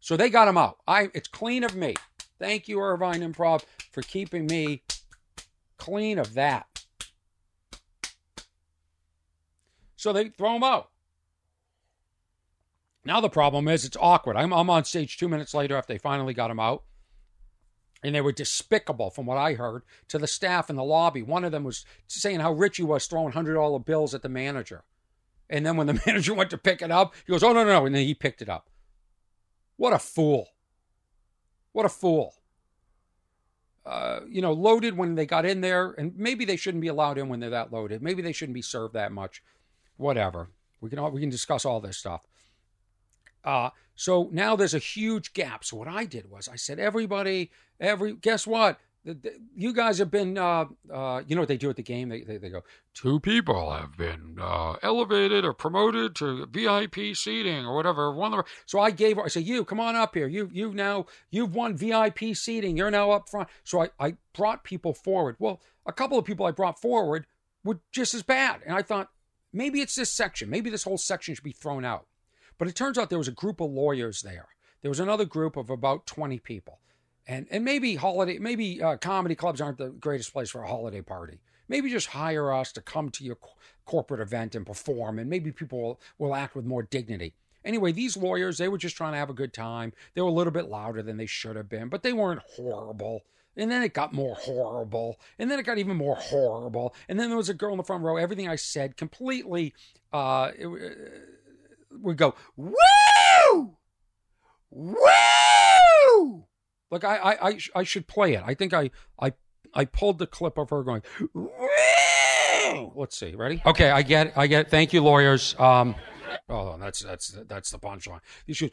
So 0.00 0.16
they 0.16 0.30
got 0.30 0.48
him 0.48 0.58
out. 0.58 0.78
I 0.86 1.10
it's 1.14 1.28
clean 1.28 1.64
of 1.64 1.74
me. 1.76 1.94
Thank 2.38 2.68
you, 2.68 2.80
Irvine 2.80 3.20
Improv, 3.20 3.64
for 3.90 4.02
keeping 4.02 4.46
me 4.46 4.82
clean 5.76 6.18
of 6.18 6.34
that. 6.34 6.84
So 9.96 10.12
they 10.12 10.28
throw 10.28 10.56
him 10.56 10.62
out. 10.62 10.90
Now 13.04 13.20
the 13.20 13.28
problem 13.28 13.68
is 13.68 13.84
it's 13.84 13.96
awkward. 13.98 14.36
I'm, 14.36 14.52
I'm 14.52 14.70
on 14.70 14.84
stage 14.84 15.16
two 15.16 15.28
minutes 15.28 15.54
later 15.54 15.76
after 15.76 15.92
they 15.92 15.98
finally 15.98 16.34
got 16.34 16.50
him 16.50 16.60
out. 16.60 16.84
And 18.02 18.14
they 18.14 18.20
were 18.20 18.30
despicable, 18.30 19.10
from 19.10 19.26
what 19.26 19.38
I 19.38 19.54
heard, 19.54 19.82
to 20.06 20.18
the 20.18 20.28
staff 20.28 20.70
in 20.70 20.76
the 20.76 20.84
lobby. 20.84 21.20
One 21.20 21.42
of 21.42 21.50
them 21.50 21.64
was 21.64 21.84
saying 22.06 22.38
how 22.38 22.52
rich 22.52 22.76
he 22.76 22.84
was 22.84 23.06
throwing 23.06 23.32
$100 23.32 23.84
bills 23.84 24.14
at 24.14 24.22
the 24.22 24.28
manager. 24.28 24.84
And 25.50 25.66
then 25.66 25.76
when 25.76 25.88
the 25.88 26.00
manager 26.06 26.32
went 26.32 26.50
to 26.50 26.58
pick 26.58 26.80
it 26.80 26.92
up, 26.92 27.14
he 27.26 27.32
goes, 27.32 27.42
Oh, 27.42 27.52
no, 27.52 27.64
no, 27.64 27.70
no. 27.70 27.86
And 27.86 27.94
then 27.94 28.06
he 28.06 28.14
picked 28.14 28.40
it 28.40 28.48
up. 28.48 28.68
What 29.78 29.94
a 29.94 29.98
fool. 29.98 30.48
What 31.72 31.86
a 31.86 31.88
fool. 31.88 32.34
Uh, 33.86 34.20
you 34.28 34.42
know, 34.42 34.52
loaded 34.52 34.94
when 34.96 35.14
they 35.14 35.24
got 35.24 35.46
in 35.46 35.62
there, 35.62 35.92
and 35.92 36.14
maybe 36.16 36.44
they 36.44 36.56
shouldn't 36.56 36.82
be 36.82 36.88
allowed 36.88 37.16
in 37.16 37.30
when 37.30 37.40
they're 37.40 37.48
that 37.48 37.72
loaded. 37.72 38.02
Maybe 38.02 38.20
they 38.20 38.32
shouldn't 38.32 38.54
be 38.54 38.60
served 38.60 38.92
that 38.94 39.12
much. 39.12 39.42
Whatever. 39.96 40.50
We 40.80 40.90
can 40.90 40.98
all, 40.98 41.10
we 41.10 41.20
can 41.20 41.30
discuss 41.30 41.64
all 41.64 41.80
this 41.80 41.96
stuff. 41.96 42.26
Uh, 43.44 43.70
so 43.94 44.28
now 44.32 44.56
there's 44.56 44.74
a 44.74 44.78
huge 44.78 45.32
gap. 45.32 45.64
So 45.64 45.76
what 45.76 45.88
I 45.88 46.04
did 46.04 46.30
was 46.30 46.48
I 46.48 46.56
said, 46.56 46.78
everybody, 46.78 47.50
every 47.80 48.14
guess 48.14 48.46
what? 48.46 48.78
You 49.54 49.72
guys 49.72 49.98
have 49.98 50.10
been, 50.10 50.36
uh, 50.36 50.66
uh, 50.92 51.22
you 51.26 51.34
know 51.34 51.42
what 51.42 51.48
they 51.48 51.56
do 51.56 51.70
at 51.70 51.76
the 51.76 51.82
game? 51.82 52.08
They, 52.08 52.22
they, 52.22 52.36
they 52.36 52.48
go, 52.48 52.62
two 52.94 53.20
people 53.20 53.72
have 53.72 53.96
been 53.96 54.36
uh, 54.40 54.74
elevated 54.82 55.44
or 55.44 55.52
promoted 55.52 56.14
to 56.16 56.46
VIP 56.46 57.14
seating 57.16 57.64
or 57.64 57.74
whatever. 57.74 58.12
One 58.12 58.34
of 58.34 58.46
so 58.66 58.80
I 58.80 58.90
gave, 58.90 59.18
I 59.18 59.28
said, 59.28 59.44
you 59.44 59.64
come 59.64 59.80
on 59.80 59.96
up 59.96 60.14
here. 60.14 60.26
You 60.26 60.50
you 60.52 60.72
now 60.72 61.06
you've 61.30 61.54
won 61.54 61.76
VIP 61.76 62.34
seating. 62.34 62.76
You're 62.76 62.90
now 62.90 63.10
up 63.10 63.28
front. 63.28 63.48
So 63.64 63.82
I 63.82 63.90
I 63.98 64.14
brought 64.34 64.64
people 64.64 64.94
forward. 64.94 65.36
Well, 65.38 65.60
a 65.86 65.92
couple 65.92 66.18
of 66.18 66.24
people 66.24 66.46
I 66.46 66.50
brought 66.50 66.80
forward 66.80 67.26
were 67.64 67.80
just 67.92 68.14
as 68.14 68.22
bad, 68.22 68.60
and 68.66 68.74
I 68.74 68.82
thought 68.82 69.10
maybe 69.52 69.80
it's 69.80 69.94
this 69.94 70.12
section. 70.12 70.50
Maybe 70.50 70.70
this 70.70 70.84
whole 70.84 70.98
section 70.98 71.34
should 71.34 71.44
be 71.44 71.52
thrown 71.52 71.84
out. 71.84 72.06
But 72.58 72.68
it 72.68 72.74
turns 72.74 72.98
out 72.98 73.08
there 73.08 73.18
was 73.18 73.28
a 73.28 73.32
group 73.32 73.60
of 73.60 73.70
lawyers 73.70 74.22
there. 74.22 74.48
There 74.82 74.90
was 74.90 75.00
another 75.00 75.24
group 75.24 75.56
of 75.56 75.70
about 75.70 76.06
20 76.06 76.38
people 76.40 76.80
and 77.28 77.46
and 77.50 77.64
maybe 77.64 77.94
holiday 77.94 78.38
maybe 78.38 78.82
uh, 78.82 78.96
comedy 78.96 79.34
clubs 79.34 79.60
aren't 79.60 79.78
the 79.78 79.90
greatest 79.90 80.32
place 80.32 80.50
for 80.50 80.62
a 80.62 80.68
holiday 80.68 81.02
party. 81.02 81.38
Maybe 81.68 81.90
just 81.90 82.08
hire 82.08 82.50
us 82.50 82.72
to 82.72 82.80
come 82.80 83.10
to 83.10 83.24
your 83.24 83.36
co- 83.36 83.50
corporate 83.84 84.20
event 84.20 84.54
and 84.54 84.66
perform 84.66 85.18
and 85.18 85.28
maybe 85.28 85.52
people 85.52 85.80
will, 85.80 86.00
will 86.18 86.34
act 86.34 86.56
with 86.56 86.64
more 86.64 86.82
dignity. 86.82 87.34
Anyway 87.64 87.92
these 87.92 88.16
lawyers 88.16 88.58
they 88.58 88.68
were 88.68 88.78
just 88.78 88.96
trying 88.96 89.12
to 89.12 89.18
have 89.18 89.30
a 89.30 89.34
good 89.34 89.52
time. 89.52 89.92
They 90.14 90.22
were 90.22 90.28
a 90.28 90.32
little 90.32 90.52
bit 90.52 90.70
louder 90.70 91.02
than 91.02 91.18
they 91.18 91.26
should 91.26 91.56
have 91.56 91.68
been 91.68 91.88
but 91.88 92.02
they 92.02 92.14
weren't 92.14 92.42
horrible. 92.56 93.22
And 93.56 93.70
then 93.70 93.82
it 93.82 93.92
got 93.92 94.12
more 94.12 94.36
horrible. 94.36 95.18
And 95.38 95.50
then 95.50 95.58
it 95.58 95.66
got 95.66 95.78
even 95.78 95.96
more 95.96 96.14
horrible. 96.14 96.94
And 97.08 97.18
then 97.18 97.28
there 97.28 97.36
was 97.36 97.48
a 97.48 97.54
girl 97.54 97.72
in 97.72 97.76
the 97.76 97.84
front 97.84 98.02
row 98.02 98.16
everything 98.16 98.48
i 98.48 98.56
said 98.56 98.96
completely 98.96 99.74
uh 100.12 100.50
it, 100.58 100.66
uh, 100.66 101.98
would 102.00 102.16
go 102.16 102.34
woo! 102.56 103.76
Woo 104.70 105.08
like 106.90 107.04
I, 107.04 107.16
I, 107.16 107.48
I, 107.48 107.58
I 107.76 107.82
should 107.82 108.06
play 108.06 108.34
it. 108.34 108.42
I 108.44 108.54
think 108.54 108.72
I, 108.72 108.90
I, 109.20 109.32
I 109.74 109.84
pulled 109.84 110.18
the 110.18 110.26
clip 110.26 110.58
of 110.58 110.70
her 110.70 110.82
going. 110.82 111.02
Let's 112.94 113.16
see. 113.16 113.34
Ready? 113.34 113.62
Okay, 113.64 113.90
I 113.90 114.02
get, 114.02 114.28
it, 114.28 114.32
I 114.36 114.46
get. 114.46 114.66
It. 114.66 114.70
Thank 114.70 114.92
you, 114.92 115.02
lawyers. 115.02 115.54
Um, 115.58 115.94
oh, 116.48 116.76
that's 116.78 117.00
that's 117.00 117.28
that's 117.46 117.70
the 117.70 117.78
punchline. 117.78 118.20
Should 118.50 118.72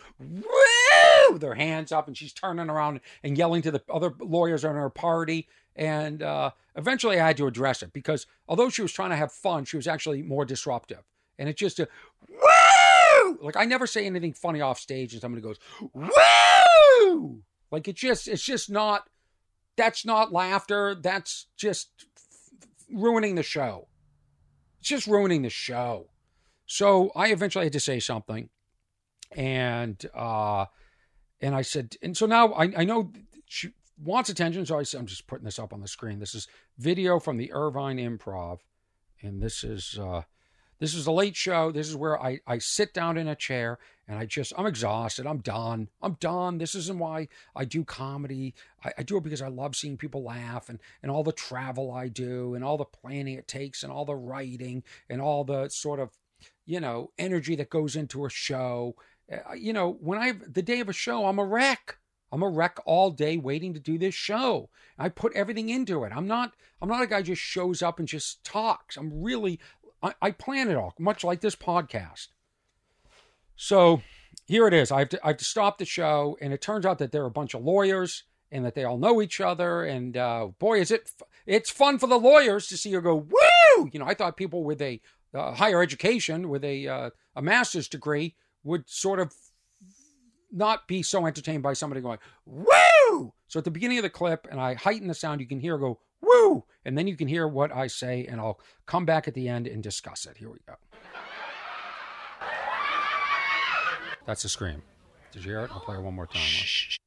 with 1.31 1.41
her 1.41 1.55
hands 1.55 1.91
up, 1.91 2.07
and 2.07 2.17
she's 2.17 2.33
turning 2.33 2.69
around 2.69 2.99
and 3.23 3.37
yelling 3.37 3.61
to 3.63 3.71
the 3.71 3.81
other 3.93 4.13
lawyers 4.19 4.65
on 4.65 4.75
her 4.75 4.89
party. 4.89 5.47
And 5.75 6.23
uh, 6.23 6.51
eventually, 6.75 7.19
I 7.19 7.27
had 7.27 7.37
to 7.37 7.47
address 7.47 7.83
it 7.83 7.91
because 7.93 8.27
although 8.47 8.69
she 8.69 8.81
was 8.81 8.93
trying 8.93 9.09
to 9.09 9.15
have 9.15 9.31
fun, 9.31 9.65
she 9.65 9.75
was 9.75 9.87
actually 9.87 10.21
more 10.21 10.45
disruptive. 10.45 11.03
And 11.37 11.49
it's 11.49 11.59
just, 11.59 11.79
a 11.79 11.87
woo! 12.29 13.37
Like 13.41 13.57
I 13.57 13.65
never 13.65 13.87
say 13.87 14.05
anything 14.05 14.33
funny 14.33 14.61
off 14.61 14.79
stage, 14.79 15.13
and 15.13 15.21
somebody 15.21 15.41
goes, 15.41 15.57
woo! 15.93 17.41
Like 17.75 17.89
it's 17.89 17.99
just 17.99 18.29
it's 18.29 18.41
just 18.41 18.69
not 18.69 19.09
that's 19.75 20.05
not 20.05 20.31
laughter. 20.31 20.95
That's 20.95 21.47
just 21.57 21.89
ruining 22.89 23.35
the 23.35 23.43
show. 23.43 23.89
It's 24.79 24.87
just 24.87 25.07
ruining 25.07 25.41
the 25.41 25.49
show. 25.49 26.07
So 26.65 27.11
I 27.17 27.33
eventually 27.33 27.65
had 27.65 27.73
to 27.73 27.81
say 27.81 27.99
something, 27.99 28.47
and 29.33 30.01
uh, 30.15 30.67
and 31.41 31.53
I 31.53 31.63
said, 31.63 31.97
and 32.01 32.15
so 32.15 32.25
now 32.25 32.53
I, 32.53 32.71
I 32.77 32.85
know 32.85 33.11
she 33.43 33.71
wants 34.01 34.29
attention, 34.29 34.65
so 34.65 34.79
I 34.79 34.83
said, 34.83 35.01
I'm 35.01 35.05
just 35.05 35.27
putting 35.27 35.43
this 35.43 35.59
up 35.59 35.73
on 35.73 35.81
the 35.81 35.89
screen. 35.89 36.19
This 36.19 36.33
is 36.33 36.47
video 36.77 37.19
from 37.19 37.35
the 37.35 37.51
Irvine 37.51 37.97
Improv, 37.97 38.59
and 39.21 39.41
this 39.41 39.65
is 39.65 39.99
uh, 40.01 40.21
this 40.79 40.93
is 40.93 41.07
a 41.07 41.11
late 41.11 41.35
show. 41.35 41.73
This 41.73 41.89
is 41.89 41.97
where 41.97 42.17
I 42.23 42.39
I 42.47 42.57
sit 42.59 42.93
down 42.93 43.17
in 43.17 43.27
a 43.27 43.35
chair 43.35 43.79
and 44.07 44.19
I 44.19 44.25
just 44.25 44.53
I'm 44.57 44.65
exhausted. 44.65 45.25
I'm 45.25 45.39
done. 45.39 45.89
I'm 46.01 46.17
done. 46.19 46.57
This 46.57 46.75
isn't 46.75 46.99
why 46.99 47.27
I 47.55 47.65
do 47.65 47.83
comedy. 47.83 48.53
I, 48.83 48.93
I 48.99 49.03
do 49.03 49.17
it 49.17 49.23
because 49.23 49.41
I 49.41 49.47
love 49.47 49.75
seeing 49.75 49.97
people 49.97 50.23
laugh 50.23 50.69
and 50.69 50.79
and 51.01 51.11
all 51.11 51.23
the 51.23 51.31
travel 51.31 51.91
I 51.91 52.07
do 52.07 52.53
and 52.53 52.63
all 52.63 52.77
the 52.77 52.85
planning 52.85 53.37
it 53.37 53.47
takes 53.47 53.83
and 53.83 53.91
all 53.91 54.05
the 54.05 54.15
writing 54.15 54.83
and 55.09 55.21
all 55.21 55.43
the 55.43 55.69
sort 55.69 55.99
of 55.99 56.11
you 56.65 56.79
know 56.79 57.11
energy 57.17 57.55
that 57.55 57.69
goes 57.69 57.95
into 57.95 58.25
a 58.25 58.29
show. 58.29 58.95
Uh, 59.31 59.53
you 59.53 59.73
know 59.73 59.97
when 59.99 60.19
I 60.19 60.33
the 60.33 60.61
day 60.61 60.79
of 60.79 60.89
a 60.89 60.93
show 60.93 61.25
I'm 61.25 61.39
a 61.39 61.45
wreck. 61.45 61.97
I'm 62.31 62.43
a 62.43 62.49
wreck 62.49 62.79
all 62.85 63.11
day 63.11 63.37
waiting 63.37 63.73
to 63.75 63.79
do 63.79 63.97
this 63.97 64.13
show. 64.13 64.69
I 64.97 65.09
put 65.09 65.33
everything 65.35 65.69
into 65.69 66.03
it. 66.03 66.11
I'm 66.15 66.27
not 66.27 66.53
I'm 66.81 66.89
not 66.89 67.03
a 67.03 67.07
guy 67.07 67.21
just 67.21 67.41
shows 67.41 67.81
up 67.81 67.97
and 67.97 68.07
just 68.07 68.43
talks. 68.43 68.97
I'm 68.97 69.23
really 69.23 69.59
I, 70.03 70.13
I 70.21 70.31
plan 70.31 70.69
it 70.69 70.75
all, 70.75 70.93
much 70.99 71.23
like 71.23 71.41
this 71.41 71.55
podcast. 71.55 72.27
So 73.55 74.01
here 74.45 74.67
it 74.67 74.73
is. 74.73 74.91
I 74.91 74.99
have 74.99 75.09
to 75.09 75.19
I 75.23 75.29
have 75.29 75.37
to 75.37 75.45
stop 75.45 75.77
the 75.77 75.85
show, 75.85 76.37
and 76.41 76.53
it 76.53 76.61
turns 76.61 76.85
out 76.85 76.99
that 76.99 77.11
they're 77.11 77.25
a 77.25 77.31
bunch 77.31 77.53
of 77.53 77.63
lawyers 77.63 78.23
and 78.51 78.63
that 78.65 78.75
they 78.75 78.83
all 78.83 78.97
know 78.97 79.21
each 79.21 79.41
other. 79.41 79.83
And 79.83 80.15
uh, 80.15 80.47
boy, 80.59 80.79
is 80.79 80.91
it 80.91 81.09
f- 81.19 81.27
it's 81.45 81.69
fun 81.69 81.97
for 81.99 82.07
the 82.07 82.19
lawyers 82.19 82.67
to 82.67 82.77
see 82.77 82.91
her 82.93 83.01
go 83.01 83.15
woo. 83.15 83.89
You 83.91 83.99
know, 83.99 84.05
I 84.05 84.13
thought 84.13 84.37
people 84.37 84.63
with 84.63 84.81
a 84.81 85.01
uh, 85.33 85.53
higher 85.53 85.81
education, 85.81 86.49
with 86.49 86.63
a 86.63 86.87
uh, 86.87 87.09
a 87.35 87.41
master's 87.41 87.87
degree, 87.87 88.35
would 88.63 88.89
sort 88.89 89.19
of 89.19 89.33
not 90.51 90.87
be 90.87 91.03
so 91.03 91.25
entertained 91.25 91.63
by 91.63 91.73
somebody 91.73 92.01
going 92.01 92.19
woo. 92.45 93.33
So 93.47 93.59
at 93.59 93.65
the 93.65 93.71
beginning 93.71 93.97
of 93.97 94.03
the 94.03 94.09
clip, 94.09 94.47
and 94.49 94.59
I 94.59 94.75
heighten 94.75 95.07
the 95.07 95.13
sound, 95.13 95.41
you 95.41 95.47
can 95.47 95.59
hear 95.59 95.77
go 95.77 95.99
woo, 96.21 96.63
and 96.85 96.97
then 96.97 97.07
you 97.07 97.15
can 97.15 97.27
hear 97.27 97.47
what 97.47 97.75
I 97.75 97.87
say, 97.87 98.25
and 98.25 98.39
I'll 98.39 98.59
come 98.85 99.05
back 99.05 99.27
at 99.27 99.33
the 99.33 99.47
end 99.47 99.67
and 99.67 99.83
discuss 99.83 100.25
it. 100.25 100.37
Here 100.37 100.49
we 100.49 100.59
go. 100.67 100.75
That's 104.25 104.43
a 104.43 104.49
scream. 104.49 104.81
Did 105.31 105.45
you 105.45 105.51
hear 105.51 105.61
it? 105.61 105.71
I'll 105.71 105.79
play 105.79 105.95
it 105.95 106.01
one 106.01 106.15
more 106.15 106.27
time. 106.27 106.41
Shh. 106.41 106.97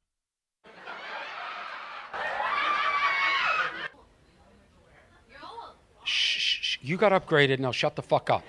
You 6.81 6.95
got 6.95 7.11
upgraded. 7.11 7.59
Now 7.59 7.71
shut 7.71 7.95
the 7.95 8.01
fuck 8.01 8.29
up. 8.29 8.43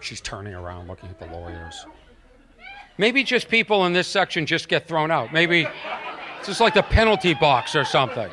She's 0.00 0.20
turning 0.20 0.54
around 0.54 0.88
looking 0.88 1.08
at 1.08 1.18
the 1.18 1.26
lawyers. 1.26 1.86
Maybe 2.96 3.24
just 3.24 3.48
people 3.48 3.86
in 3.86 3.92
this 3.92 4.08
section 4.08 4.46
just 4.46 4.68
get 4.68 4.86
thrown 4.86 5.10
out. 5.10 5.32
Maybe 5.32 5.66
it's 6.38 6.46
just 6.46 6.60
like 6.60 6.74
the 6.74 6.82
penalty 6.82 7.34
box 7.34 7.74
or 7.74 7.84
something. 7.84 8.30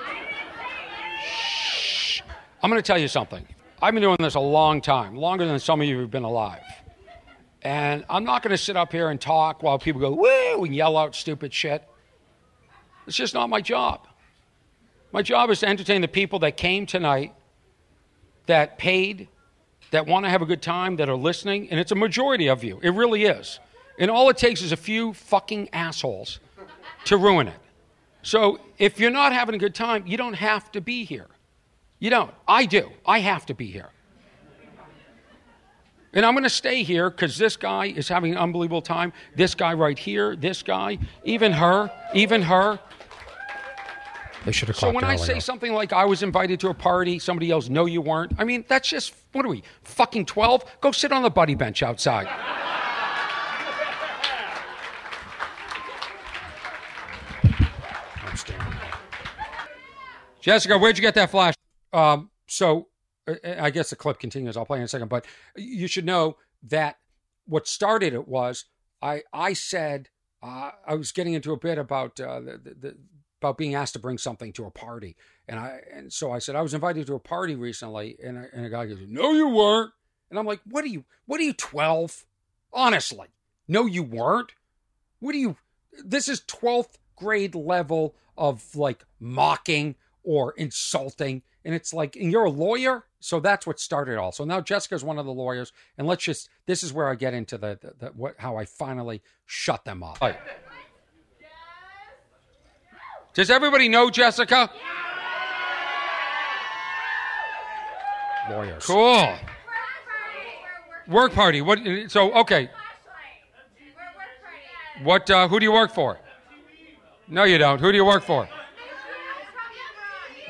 I'm 2.66 2.72
going 2.72 2.82
to 2.82 2.88
tell 2.88 2.98
you 2.98 3.08
something. 3.08 3.46
I've 3.80 3.94
been 3.94 4.02
doing 4.02 4.18
this 4.20 4.34
a 4.34 4.40
long 4.40 4.82
time, 4.82 5.16
longer 5.16 5.46
than 5.46 5.60
some 5.60 5.82
of 5.82 5.88
you 5.88 6.00
have 6.00 6.10
been 6.10 6.24
alive. 6.24 6.64
And 7.62 8.04
I'm 8.10 8.24
not 8.24 8.42
going 8.42 8.50
to 8.50 8.58
sit 8.58 8.76
up 8.76 8.92
here 8.92 9.12
and 9.12 9.22
talk 9.22 9.62
while 9.62 9.78
people 9.78 10.02
go, 10.02 10.12
woo, 10.12 10.64
and 10.66 10.76
yell 10.76 10.98
out 10.98 11.14
stupid 11.14 11.54
shit. 11.54 11.88
It's 13.06 13.16
just 13.16 13.36
not 13.36 13.52
my 13.52 13.62
job. 13.62 14.08
My 15.12 15.22
job 15.22 15.52
is 15.52 15.60
to 15.60 15.68
entertain 15.68 16.02
the 16.02 16.08
people 16.08 16.40
that 16.40 16.58
came 16.58 16.88
tonight, 16.88 17.36
that 18.48 18.80
paid, 18.80 19.28
that 19.92 20.08
want 20.08 20.26
to 20.26 20.32
have 20.32 20.42
a 20.42 20.48
good 20.48 20.64
time, 20.64 20.96
that 20.96 21.08
are 21.08 21.16
listening, 21.16 21.70
and 21.70 21.80
it's 21.80 21.92
a 21.92 21.96
majority 21.96 22.48
of 22.48 22.64
you. 22.64 22.80
It 22.82 22.96
really 22.96 23.26
is. 23.26 23.60
And 24.00 24.10
all 24.10 24.28
it 24.30 24.38
takes 24.38 24.64
is 24.64 24.72
a 24.72 24.78
few 24.78 25.14
fucking 25.14 25.70
assholes 25.72 26.40
to 27.04 27.16
ruin 27.16 27.48
it. 27.48 27.60
So 28.24 28.60
if 28.80 29.00
you're 29.00 29.12
not 29.12 29.34
having 29.34 29.54
a 29.54 29.60
good 29.60 29.76
time, 29.76 30.08
you 30.08 30.18
don't 30.18 30.34
have 30.34 30.72
to 30.72 30.82
be 30.82 31.06
here. 31.06 31.28
You 32.00 32.10
don't. 32.10 32.32
I 32.48 32.66
do. 32.66 32.92
I 33.06 33.20
have 33.20 33.46
to 33.48 33.54
be 33.54 33.68
here. 33.68 33.90
And 36.14 36.26
I'm 36.26 36.34
going 36.34 36.44
to 36.44 36.50
stay 36.50 36.84
here 36.84 37.10
because 37.10 37.38
this 37.38 37.58
guy 37.58 37.88
is 37.88 38.08
having 38.08 38.32
an 38.32 38.38
unbelievable 38.38 38.82
time. 38.82 39.12
This 39.36 39.54
guy 39.54 39.74
right 39.74 40.00
here, 40.00 40.36
this 40.36 40.64
guy, 40.64 40.98
even 41.26 41.52
her, 41.52 41.92
even 42.14 42.42
her. 42.44 42.80
They 44.46 44.54
should 44.54 44.70
have 44.70 44.78
called. 44.78 44.92
So 44.92 44.96
when 44.96 45.04
I 45.04 45.18
say 45.18 45.40
something 45.40 45.74
like 45.74 45.92
I 45.92 46.06
was 46.06 46.24
invited 46.24 46.60
to 46.62 46.70
a 46.70 46.74
party, 46.74 47.20
somebody 47.20 47.52
else, 47.52 47.68
no, 47.68 47.86
you 47.86 48.00
weren't. 48.00 48.32
I 48.38 48.46
mean, 48.46 48.64
that's 48.68 48.88
just 48.88 49.14
what 49.34 49.44
are 49.44 49.50
we? 49.50 49.64
Fucking 49.84 50.26
twelve? 50.28 50.64
Go 50.80 50.92
sit 50.92 51.12
on 51.12 51.24
the 51.24 51.30
buddy 51.30 51.56
bench 51.56 51.84
outside. 51.84 52.28
I'm. 58.24 58.38
Jessica, 60.40 60.78
where'd 60.78 60.96
you 60.96 61.02
get 61.02 61.16
that 61.16 61.32
flash? 61.32 61.55
Um, 61.96 62.30
so 62.48 62.88
uh, 63.28 63.36
I 63.60 63.70
guess 63.70 63.90
the 63.90 63.96
clip 63.96 64.20
continues. 64.20 64.58
I'll 64.58 64.66
play 64.66 64.80
in 64.80 64.84
a 64.84 64.88
second, 64.88 65.08
but 65.08 65.26
you 65.56 65.88
should 65.88 66.06
know 66.06 66.38
that 66.64 66.98
what 67.46 67.68
started 67.68 68.14
it 68.14 68.28
was 68.28 68.66
I 69.02 69.24
I 69.32 69.54
said 69.54 70.10
uh, 70.44 70.72
I 70.86 70.96
was 70.96 71.12
getting 71.12 71.34
into 71.34 71.54
a 71.54 71.58
bit 71.58 71.78
about 71.78 72.20
uh, 72.20 72.40
the, 72.40 72.76
the, 72.80 72.98
about 73.42 73.58
being 73.58 73.76
asked 73.76 73.94
to 73.94 74.00
bring 74.00 74.18
something 74.18 74.52
to 74.54 74.66
a 74.66 74.72
party, 74.72 75.16
and 75.48 75.60
I 75.60 75.80
and 75.94 76.12
so 76.12 76.32
I 76.32 76.40
said 76.40 76.56
I 76.56 76.62
was 76.62 76.74
invited 76.74 77.08
to 77.08 77.16
a 77.16 77.20
party 77.20 77.56
recently, 77.56 78.18
and 78.24 78.38
a, 78.38 78.48
and 78.54 78.66
a 78.66 78.70
guy 78.70 78.86
goes, 78.86 79.00
"No, 79.08 79.34
you 79.34 79.50
weren't," 79.50 79.92
and 80.30 80.38
I'm 80.40 80.46
like, 80.46 80.62
"What 80.66 80.84
are 80.84 80.90
you? 80.90 81.06
What 81.26 81.40
are 81.40 81.44
you? 81.44 81.54
Twelve? 81.54 82.26
Honestly, 82.74 83.28
no, 83.68 83.86
you 83.86 84.04
weren't. 84.04 84.52
What 85.20 85.36
are 85.36 85.40
you? 85.40 85.58
This 86.04 86.28
is 86.28 86.42
twelfth 86.42 86.98
grade 87.16 87.56
level 87.56 88.16
of 88.38 88.76
like 88.76 89.06
mocking 89.20 89.96
or 90.26 90.54
insulting." 90.58 91.44
And 91.64 91.74
it's 91.74 91.94
like, 91.94 92.16
and 92.16 92.32
you're 92.32 92.44
a 92.44 92.50
lawyer, 92.52 93.06
so 93.20 93.40
that's 93.40 93.66
what 93.66 93.80
started 93.80 94.14
it 94.14 94.18
all. 94.18 94.32
So 94.32 94.44
now 94.44 94.62
Jessica's 94.62 95.04
one 95.04 95.18
of 95.18 95.26
the 95.26 95.34
lawyers, 95.34 95.74
and 95.98 96.06
let's 96.06 96.24
just 96.24 96.50
this 96.68 96.84
is 96.84 96.94
where 96.94 97.08
I 97.10 97.16
get 97.16 97.34
into 97.34 97.58
the, 97.58 97.80
the, 97.82 97.94
the 97.98 98.12
what 98.12 98.36
how 98.38 98.58
I 98.58 98.66
finally 98.66 99.22
shut 99.46 99.84
them 99.84 100.04
up. 100.04 100.20
Right. 100.22 100.38
Does 103.34 103.50
everybody 103.50 103.90
know 103.90 104.10
Jessica? 104.10 104.70
Lawyers. 108.50 108.86
Cool. 108.86 109.36
Work 111.08 111.34
party. 111.34 111.62
What? 111.62 111.80
So 112.08 112.32
okay. 112.34 112.70
What? 115.04 115.30
Uh, 115.30 115.48
who 115.48 115.60
do 115.60 115.66
you 115.66 115.72
work 115.72 115.94
for? 115.94 116.20
No, 117.28 117.44
you 117.44 117.58
don't. 117.58 117.80
Who 117.80 117.92
do 117.92 117.98
you 117.98 118.06
work 118.06 118.24
for? 118.24 118.48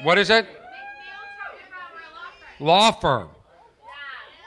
What 0.04 0.18
is 0.18 0.30
it? 0.30 0.48
Law 2.60 2.91
firm. 2.91 3.30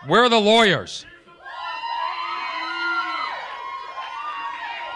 Where 0.07 0.22
are 0.22 0.28
the 0.28 0.40
lawyers? 0.40 1.05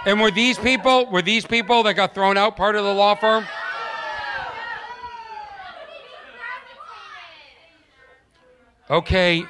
And 0.05 0.21
were 0.21 0.31
these 0.31 0.59
people 0.59 1.07
were 1.07 1.23
these 1.23 1.47
people 1.47 1.85
that 1.85 1.95
got 1.95 2.15
thrown 2.15 2.37
out 2.37 2.57
part 2.57 2.75
of 2.75 2.85
the 2.85 2.93
law 2.93 3.15
firm? 3.15 3.47
Okay. 8.91 9.45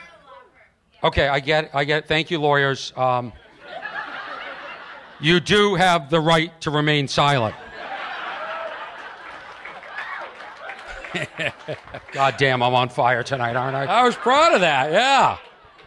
Okay, 1.03 1.27
I 1.27 1.41
get 1.41 1.65
it. 1.65 1.71
I 1.75 1.85
get 1.85 2.05
it. 2.05 2.09
Thank 2.09 2.31
you, 2.31 2.41
lawyers. 2.41 2.93
Um, 2.97 3.33
you 5.21 5.41
do 5.41 5.75
have 5.75 6.11
the 6.11 6.21
right 6.21 6.59
to 6.61 6.71
remain 6.71 7.09
silent. 7.09 7.55
God 12.13 12.37
damn, 12.39 12.63
I'm 12.63 12.75
on 12.75 12.89
fire 12.89 13.23
tonight, 13.23 13.57
aren't 13.57 13.77
I? 13.77 13.85
I 13.85 14.05
was 14.05 14.17
proud 14.17 14.55
of 14.55 14.61
that. 14.61 14.93
Yeah. 14.93 15.39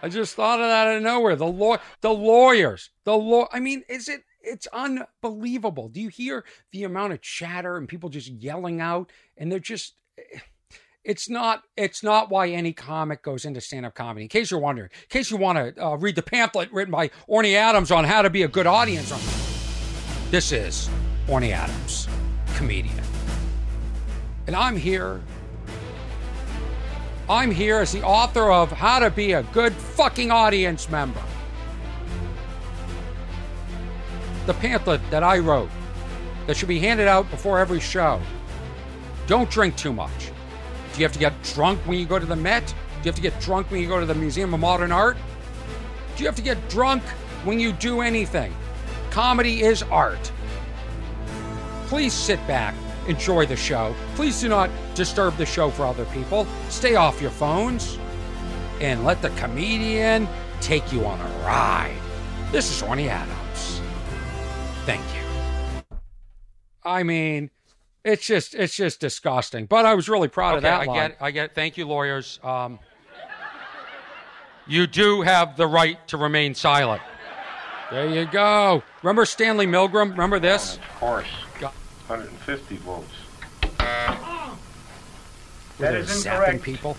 I 0.01 0.09
just 0.09 0.35
thought 0.35 0.59
of 0.59 0.67
that 0.67 0.87
out 0.87 0.97
of 0.97 1.03
nowhere. 1.03 1.35
The 1.35 1.47
law, 1.47 1.77
the 2.01 2.13
lawyers, 2.13 2.91
the 3.05 3.17
law. 3.17 3.47
I 3.51 3.59
mean, 3.59 3.83
is 3.89 4.07
it? 4.07 4.21
It's 4.41 4.67
unbelievable. 4.67 5.89
Do 5.89 5.99
you 5.99 6.09
hear 6.09 6.45
the 6.71 6.83
amount 6.83 7.13
of 7.13 7.21
chatter 7.21 7.77
and 7.77 7.89
people 7.89 8.09
just 8.09 8.27
yelling 8.29 8.81
out? 8.81 9.11
And 9.37 9.51
they're 9.51 9.59
just. 9.59 9.95
It's 11.03 11.29
not. 11.29 11.63
It's 11.75 12.03
not 12.03 12.29
why 12.29 12.49
any 12.49 12.73
comic 12.73 13.23
goes 13.23 13.45
into 13.45 13.61
stand-up 13.61 13.95
comedy. 13.95 14.23
In 14.23 14.29
case 14.29 14.51
you're 14.51 14.59
wondering, 14.59 14.89
in 14.91 15.07
case 15.09 15.31
you 15.31 15.37
want 15.37 15.57
to 15.57 15.83
uh, 15.83 15.95
read 15.95 16.15
the 16.15 16.23
pamphlet 16.23 16.71
written 16.71 16.91
by 16.91 17.09
Orny 17.27 17.55
Adams 17.55 17.91
on 17.91 18.03
how 18.03 18.21
to 18.21 18.29
be 18.29 18.43
a 18.43 18.47
good 18.47 18.67
audience. 18.67 19.09
This 20.29 20.51
is 20.51 20.89
Orny 21.27 21.51
Adams, 21.51 22.07
comedian. 22.55 23.14
And 24.47 24.55
I'm 24.55 24.77
here. 24.77 25.21
I'm 27.27 27.49
here 27.49 27.79
as 27.79 27.91
the 27.91 28.03
author 28.03 28.51
of 28.51 28.71
How 28.71 28.99
to 28.99 29.09
Be 29.09 29.31
a 29.31 29.41
Good 29.41 29.73
Fucking 29.73 30.29
Audience 30.29 30.87
Member. 30.89 31.21
The 34.45 34.53
pamphlet 34.53 35.01
that 35.09 35.23
I 35.23 35.39
wrote 35.39 35.69
that 36.45 36.55
should 36.55 36.67
be 36.67 36.77
handed 36.77 37.07
out 37.07 37.29
before 37.31 37.57
every 37.57 37.79
show. 37.79 38.21
Don't 39.25 39.49
drink 39.49 39.75
too 39.75 39.91
much. 39.91 40.31
Do 40.93 40.99
you 40.99 41.05
have 41.05 41.13
to 41.13 41.19
get 41.19 41.33
drunk 41.41 41.79
when 41.87 41.97
you 41.97 42.05
go 42.05 42.19
to 42.19 42.25
the 42.27 42.35
Met? 42.35 42.67
Do 42.67 42.73
you 43.01 43.05
have 43.05 43.15
to 43.15 43.21
get 43.21 43.39
drunk 43.41 43.71
when 43.71 43.81
you 43.81 43.87
go 43.87 43.99
to 43.99 44.05
the 44.05 44.13
Museum 44.13 44.53
of 44.53 44.59
Modern 44.59 44.91
Art? 44.91 45.17
Do 46.15 46.23
you 46.23 46.27
have 46.27 46.35
to 46.35 46.43
get 46.43 46.69
drunk 46.69 47.01
when 47.43 47.59
you 47.59 47.71
do 47.71 48.01
anything? 48.01 48.55
Comedy 49.09 49.63
is 49.63 49.81
art. 49.83 50.31
Please 51.87 52.13
sit 52.13 52.45
back, 52.47 52.75
enjoy 53.07 53.45
the 53.45 53.55
show. 53.55 53.95
Please 54.15 54.39
do 54.39 54.49
not 54.49 54.69
disturb 54.93 55.35
the 55.37 55.45
show 55.45 55.69
for 55.69 55.85
other 55.85 56.05
people. 56.05 56.45
Stay 56.69 56.95
off 56.95 57.21
your 57.21 57.31
phones 57.31 57.97
and 58.81 59.03
let 59.03 59.21
the 59.21 59.29
comedian 59.31 60.27
take 60.61 60.91
you 60.91 61.05
on 61.05 61.19
a 61.19 61.45
ride. 61.45 61.95
This 62.51 62.71
is 62.71 62.81
Orny 62.81 63.07
Adams. 63.07 63.81
Thank 64.85 65.03
you. 65.13 65.87
I 66.83 67.03
mean, 67.03 67.49
it's 68.03 68.25
just 68.25 68.53
it's 68.53 68.75
just 68.75 68.99
disgusting. 68.99 69.65
But 69.65 69.85
I 69.85 69.95
was 69.95 70.07
really 70.07 70.27
proud 70.27 70.57
of 70.57 70.61
that. 70.61 70.81
I 70.81 70.85
line. 70.85 71.09
get 71.09 71.17
I 71.21 71.31
get 71.31 71.55
thank 71.55 71.77
you, 71.77 71.87
lawyers. 71.87 72.39
Um, 72.43 72.79
you 74.67 74.87
do 74.87 75.21
have 75.21 75.57
the 75.57 75.67
right 75.67 76.05
to 76.09 76.17
remain 76.17 76.53
silent. 76.53 77.01
There 77.91 78.09
you 78.09 78.25
go. 78.25 78.83
Remember 79.03 79.25
Stanley 79.25 79.67
Milgram? 79.67 80.11
Remember 80.11 80.39
this? 80.39 80.77
Of 80.77 80.99
course. 80.99 81.27
Got- 82.07 82.19
150 82.19 82.75
volts. 82.77 83.11
That 85.79 85.93
is 85.95 86.25
incorrect. 86.25 86.63
people. 86.63 86.95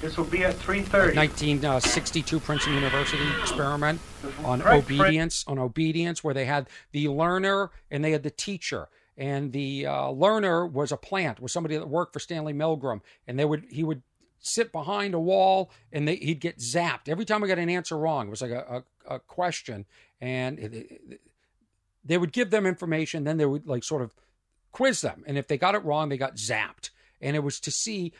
This 0.00 0.16
will 0.16 0.24
be 0.24 0.44
at 0.44 0.54
3:30. 0.56 1.14
1962 1.14 2.40
Princeton 2.40 2.74
University 2.74 3.22
experiment 3.40 4.00
on 4.44 4.62
obedience, 4.62 5.44
on 5.46 5.58
obedience, 5.58 6.24
where 6.24 6.34
they 6.34 6.46
had 6.46 6.68
the 6.92 7.08
learner 7.08 7.70
and 7.90 8.02
they 8.04 8.10
had 8.12 8.22
the 8.22 8.30
teacher. 8.30 8.88
And 9.16 9.52
the 9.52 9.84
uh, 9.86 10.08
learner 10.10 10.66
was 10.66 10.92
a 10.92 10.96
plant, 10.96 11.40
was 11.40 11.52
somebody 11.52 11.76
that 11.76 11.86
worked 11.88 12.14
for 12.14 12.20
Stanley 12.20 12.54
Milgram, 12.54 13.00
and 13.26 13.38
they 13.38 13.44
would 13.44 13.64
he 13.70 13.84
would 13.84 14.02
sit 14.42 14.72
behind 14.72 15.12
a 15.12 15.20
wall 15.20 15.70
and 15.92 16.08
they, 16.08 16.16
he'd 16.16 16.40
get 16.40 16.58
zapped 16.58 17.06
every 17.08 17.26
time 17.26 17.44
I 17.44 17.46
got 17.46 17.58
an 17.58 17.68
answer 17.68 17.98
wrong. 17.98 18.28
It 18.28 18.30
was 18.30 18.40
like 18.40 18.52
a, 18.52 18.82
a, 19.06 19.14
a 19.16 19.18
question, 19.20 19.84
and 20.20 20.58
it- 20.58 20.74
it- 20.74 21.20
they 22.04 22.18
would 22.18 22.32
give 22.32 22.50
them 22.50 22.66
information, 22.66 23.24
then 23.24 23.36
they 23.36 23.46
would 23.46 23.66
like 23.66 23.84
sort 23.84 24.02
of 24.02 24.14
quiz 24.72 25.00
them, 25.00 25.24
and 25.26 25.36
if 25.36 25.48
they 25.48 25.58
got 25.58 25.74
it 25.74 25.84
wrong, 25.84 26.08
they 26.08 26.16
got 26.16 26.36
zapped. 26.36 26.90
And 27.20 27.36
it 27.36 27.40
was 27.40 27.60
to 27.60 27.70
see 27.70 28.12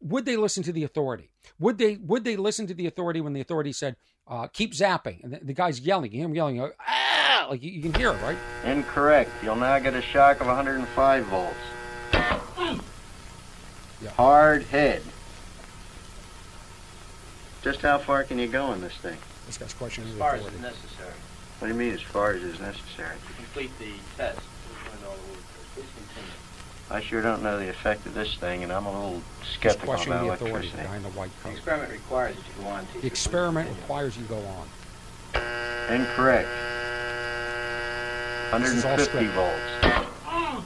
would 0.00 0.24
they 0.24 0.36
listen 0.36 0.62
to 0.62 0.72
the 0.72 0.84
authority? 0.84 1.30
Would 1.58 1.78
they 1.78 1.96
would 1.96 2.24
they 2.24 2.36
listen 2.36 2.66
to 2.66 2.74
the 2.74 2.86
authority 2.86 3.20
when 3.20 3.32
the 3.32 3.40
authority 3.40 3.72
said 3.72 3.96
uh, 4.28 4.46
keep 4.48 4.72
zapping 4.72 5.22
and 5.22 5.32
the, 5.32 5.40
the 5.42 5.52
guy's 5.52 5.80
yelling, 5.80 6.12
you 6.12 6.18
hear 6.18 6.26
him 6.26 6.34
yelling, 6.34 6.60
uh, 6.60 6.68
ah, 6.80 7.46
like 7.50 7.62
you, 7.62 7.70
you 7.70 7.82
can 7.82 7.94
hear 7.94 8.12
it, 8.12 8.20
right? 8.22 8.36
Incorrect. 8.64 9.30
You'll 9.42 9.56
now 9.56 9.78
get 9.78 9.94
a 9.94 10.02
shock 10.02 10.40
of 10.40 10.48
105 10.48 11.26
volts. 11.26 11.54
Yeah. 14.02 14.10
Hard 14.10 14.64
head. 14.64 15.02
Just 17.62 17.80
how 17.80 17.98
far 17.98 18.24
can 18.24 18.38
you 18.38 18.46
go 18.46 18.72
in 18.72 18.80
this 18.80 18.94
thing? 18.94 19.16
This 19.46 19.58
guy's 19.58 19.72
questioning 19.72 20.10
As 20.12 20.18
far 20.18 20.34
as 20.34 20.40
authority. 20.40 20.56
is 20.56 20.62
necessary. 20.62 21.12
What 21.58 21.68
do 21.68 21.72
you 21.72 21.78
mean 21.78 21.92
as 21.94 22.02
far 22.02 22.32
as 22.32 22.42
is 22.42 22.60
necessary? 22.60 23.16
To 23.28 23.32
complete 23.34 23.70
the 23.78 23.92
test. 24.16 24.38
Which 24.38 24.92
one 24.92 25.10
all 25.10 25.16
the 25.16 25.22
words 25.32 25.40
are. 25.40 25.74
Please 25.74 25.86
continue. 25.96 26.30
I 26.90 27.00
sure 27.00 27.22
don't 27.22 27.42
know 27.42 27.58
the 27.58 27.68
effect 27.68 28.06
of 28.06 28.14
this 28.14 28.34
thing, 28.36 28.62
and 28.62 28.72
I'm 28.72 28.86
a 28.86 28.92
little 28.92 29.22
skeptical 29.54 29.86
questioning 29.94 30.18
about 30.26 30.38
the 30.38 30.44
authority, 30.46 30.68
the 30.68 30.74
electricity. 30.74 30.88
guy 30.88 30.96
in 30.96 31.02
the 31.02 31.18
white 31.18 31.30
The 31.42 31.50
experiment 31.50 31.92
requires 31.92 32.36
that 32.36 32.44
you 32.46 32.62
go 32.62 32.68
on. 32.68 32.86
teacher. 32.86 33.00
The 33.00 33.06
experiment 33.06 33.66
continue. 33.68 33.82
requires 33.82 34.16
you 34.16 34.22
to 34.24 34.28
go 34.28 34.38
on. 34.38 34.68
Incorrect. 35.94 36.48
This 38.60 38.70
is 38.72 38.84
all 38.84 38.92
150 38.92 39.26
volts. 39.34 40.04
Oh, 40.26 40.64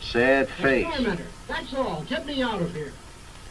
Sad 0.00 0.48
face. 0.48 0.86
experimenter. 0.86 1.24
That's 1.48 1.74
all. 1.74 2.02
Get 2.08 2.26
me 2.26 2.42
out 2.42 2.60
of 2.60 2.74
here. 2.74 2.92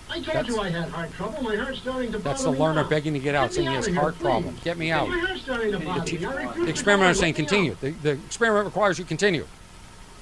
I 0.09 0.13
told 0.15 0.25
That's- 0.27 0.47
you 0.47 0.59
I 0.61 0.69
had 0.69 0.89
heart 0.89 1.11
trouble. 1.13 1.41
My 1.43 1.55
heart's 1.55 1.79
starting 1.79 2.11
to 2.11 2.19
bother. 2.19 2.29
That's 2.29 2.43
the 2.43 2.51
learner 2.51 2.83
now. 2.83 2.89
begging 2.89 3.13
to 3.13 3.19
get 3.19 3.33
out, 3.35 3.49
Get 3.49 3.53
saying 3.55 3.65
me 3.67 3.71
he 3.71 3.75
has 3.75 3.85
out 3.87 3.91
here, 3.91 3.99
heart 4.01 4.15
please. 4.15 4.23
problem. 4.23 4.57
Get 4.63 4.77
me 4.77 4.91
out. 4.91 5.09
My 5.09 5.17
heart's 5.19 5.41
starting 5.41 5.71
to 5.71 5.79
bother 5.79 6.11
me. 6.11 6.17
The 6.65 6.69
experiment 6.69 7.07
to 7.07 7.11
is 7.11 7.19
saying 7.19 7.33
continue. 7.33 7.75
The, 7.81 7.89
the 7.91 8.11
experiment 8.11 8.65
requires 8.65 8.99
you 8.99 9.05
continue. 9.05 9.45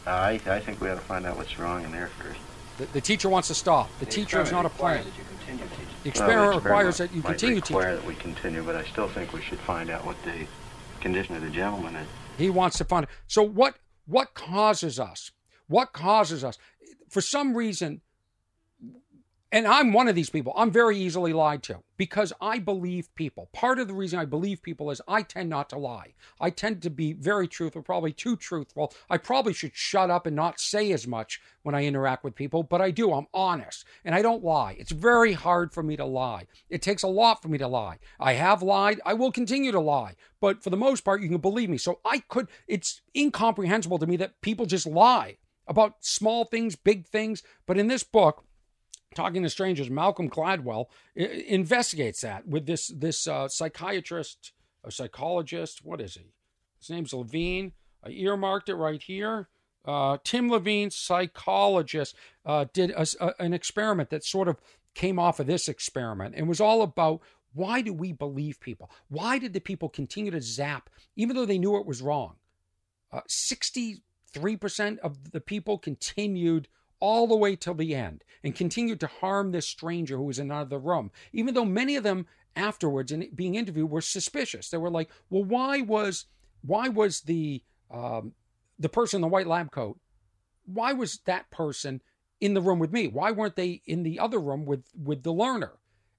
I, 0.06 0.40
I 0.48 0.60
think 0.60 0.82
we 0.82 0.90
ought 0.90 0.96
to 0.96 1.00
find 1.02 1.26
out 1.26 1.38
what's 1.38 1.58
wrong 1.60 1.84
in 1.84 1.92
there 1.92 2.08
first. 2.20 2.40
The, 2.78 2.86
the 2.94 3.02
teacher 3.02 3.30
wants 3.30 3.48
to 3.50 3.54
stop. 3.54 3.90
The, 4.00 4.06
The 4.06 4.12
teacher 4.12 4.42
is 4.42 4.52
not 4.52 4.66
a 4.66 4.68
experiment 4.68 4.76
plant. 4.78 5.06
requires 5.06 5.08
that 5.08 5.14
you 5.16 5.22
continue, 5.22 5.66
teacher. 5.66 5.84
The 6.04 6.10
Well, 6.10 6.10
experiment 6.10 6.64
requires 6.64 6.98
that 6.98 7.14
you 7.14 7.22
might 7.22 7.30
continue 7.30 7.56
require 7.58 7.96
that 7.96 8.06
we 8.06 8.16
continue, 8.16 8.64
but 8.64 8.76
I 8.76 8.84
still 8.86 9.08
think 9.10 9.32
we 9.34 9.42
should 9.42 9.60
find 9.60 9.90
out 9.90 10.06
what 10.06 10.16
the 10.24 10.46
condition 11.02 11.36
of 11.36 11.42
the 11.42 11.50
gentleman 11.50 11.96
is. 11.96 12.08
He 12.38 12.50
wants 12.50 12.78
to 12.80 12.86
find. 12.86 13.06
So 13.28 13.44
what? 13.44 13.76
What 14.06 14.34
causes 14.34 15.00
us? 15.00 15.32
What 15.68 15.94
causes 15.94 16.44
us? 16.44 16.58
For 17.10 17.22
some 17.22 17.56
reason, 17.56 18.02
and 19.54 19.68
I'm 19.68 19.94
one 19.94 20.08
of 20.08 20.16
these 20.16 20.32
people. 20.32 20.52
I'm 20.58 20.72
very 20.72 20.98
easily 20.98 21.32
lied 21.32 21.62
to 21.64 21.84
because 21.96 22.34
I 22.42 22.58
believe 22.58 23.14
people. 23.14 23.50
Part 23.54 23.78
of 23.78 23.88
the 23.88 23.94
reason 23.94 24.18
I 24.18 24.26
believe 24.26 24.64
people 24.64 24.90
is 24.90 25.00
I 25.08 25.22
tend 25.22 25.48
not 25.48 25.70
to 25.70 25.78
lie. 25.78 26.16
I 26.42 26.50
tend 26.50 26.82
to 26.82 26.90
be 26.90 27.14
very 27.14 27.48
truthful, 27.48 27.84
probably 27.84 28.14
too 28.14 28.36
truthful. 28.36 28.92
I 29.12 29.18
probably 29.18 29.54
should 29.54 29.76
shut 29.76 30.10
up 30.10 30.26
and 30.26 30.36
not 30.36 30.60
say 30.60 30.92
as 30.92 31.06
much 31.06 31.40
when 31.62 31.76
I 31.76 31.86
interact 31.86 32.24
with 32.24 32.34
people, 32.34 32.64
but 32.64 32.82
I 32.82 32.90
do. 32.90 33.14
I'm 33.14 33.28
honest 33.32 33.86
and 34.04 34.16
I 34.16 34.24
don't 34.24 34.44
lie. 34.44 34.76
It's 34.80 34.92
very 34.92 35.34
hard 35.34 35.72
for 35.72 35.84
me 35.84 35.96
to 35.98 36.06
lie. 36.06 36.48
It 36.68 36.82
takes 36.82 37.04
a 37.04 37.08
lot 37.08 37.44
for 37.44 37.48
me 37.48 37.60
to 37.60 37.68
lie. 37.68 38.00
I 38.20 38.34
have 38.34 38.64
lied. 38.64 39.02
I 39.06 39.14
will 39.14 39.32
continue 39.32 39.72
to 39.72 39.80
lie, 39.80 40.16
but 40.42 40.64
for 40.64 40.72
the 40.72 40.78
most 40.78 41.02
part, 41.02 41.22
you 41.22 41.30
can 41.30 41.38
believe 41.38 41.70
me. 41.70 41.78
So 41.78 42.00
I 42.04 42.24
could, 42.28 42.50
it's 42.68 43.04
incomprehensible 43.16 44.00
to 44.00 44.08
me 44.08 44.18
that 44.18 44.42
people 44.42 44.66
just 44.66 44.88
lie 44.88 45.38
about 45.68 45.98
small 46.00 46.44
things, 46.44 46.76
big 46.76 47.06
things. 47.06 47.44
But 47.68 47.78
in 47.78 47.88
this 47.88 48.04
book, 48.04 48.44
talking 49.14 49.44
to 49.44 49.50
strangers 49.50 49.90
malcolm 49.90 50.30
gladwell 50.30 50.86
investigates 51.16 52.22
that 52.22 52.48
with 52.48 52.66
this 52.66 52.88
this 52.88 53.28
uh, 53.28 53.48
psychiatrist 53.48 54.52
a 54.84 54.92
psychologist. 54.92 55.80
What 55.84 56.02
is 56.02 56.16
he? 56.16 56.34
His 56.80 56.90
name's 56.90 57.14
levine. 57.14 57.72
I 58.04 58.10
earmarked 58.10 58.68
it 58.70 58.76
right 58.76 59.02
here. 59.02 59.48
Uh, 59.86 60.18
tim 60.24 60.50
levine 60.50 60.90
psychologist 60.90 62.16
uh, 62.46 62.66
did 62.74 62.92
a, 62.92 63.06
a- 63.20 63.42
an 63.42 63.54
experiment 63.54 64.10
that 64.10 64.26
sort 64.26 64.48
of 64.48 64.58
came 64.94 65.18
off 65.20 65.40
of 65.40 65.48
this 65.48 65.68
experiment. 65.70 66.36
And 66.38 66.48
was 66.48 66.62
all 66.62 66.82
about 66.82 67.22
why 67.54 67.82
do 67.82 67.94
we 67.94 68.12
believe 68.12 68.60
people? 68.60 68.90
Why 69.10 69.40
did 69.40 69.54
the 69.54 69.62
people 69.62 69.90
continue 69.90 70.32
to 70.32 70.42
zap 70.42 70.90
even 71.16 71.36
though 71.36 71.46
they 71.46 71.60
knew 71.60 71.78
it 71.78 71.86
was 71.86 72.02
wrong? 72.02 72.36
Uh, 73.12 73.22
63% 73.30 74.00
of 75.00 75.32
the 75.32 75.42
people 75.42 75.78
continued 75.78 76.68
all 77.04 77.28
the 77.28 77.36
way 77.36 77.54
till 77.54 77.74
the 77.74 77.94
end 77.94 78.24
and 78.46 78.56
continued 78.56 78.98
to 79.02 79.08
harm 79.08 79.52
this 79.52 79.68
stranger 79.68 80.16
who 80.16 80.24
was 80.24 80.40
in 80.40 80.50
another 80.50 80.80
room, 80.80 81.12
even 81.34 81.54
though 81.54 81.66
many 81.66 81.98
of 81.98 82.04
them 82.04 82.26
afterwards 82.56 83.12
and 83.12 83.28
being 83.36 83.56
interviewed 83.56 83.90
were 83.90 84.00
suspicious. 84.00 84.70
They 84.70 84.78
were 84.78 84.90
like, 84.90 85.10
well, 85.30 85.44
why 85.44 85.82
was 85.82 86.28
why 86.62 86.88
was 86.88 87.20
the 87.22 87.62
um, 87.92 88.32
the 88.80 88.88
person 88.88 89.18
in 89.18 89.22
the 89.22 89.28
white 89.28 89.48
lab 89.48 89.70
coat, 89.70 90.00
why 90.66 90.94
was 90.94 91.20
that 91.26 91.52
person 91.52 92.02
in 92.40 92.54
the 92.54 92.62
room 92.62 92.80
with 92.80 92.94
me? 92.94 93.08
Why 93.10 93.32
weren't 93.32 93.58
they 93.58 93.82
in 93.86 94.04
the 94.04 94.18
other 94.18 94.40
room 94.40 94.66
with 94.66 94.86
with 94.98 95.24
the 95.24 95.34
learner? 95.34 95.74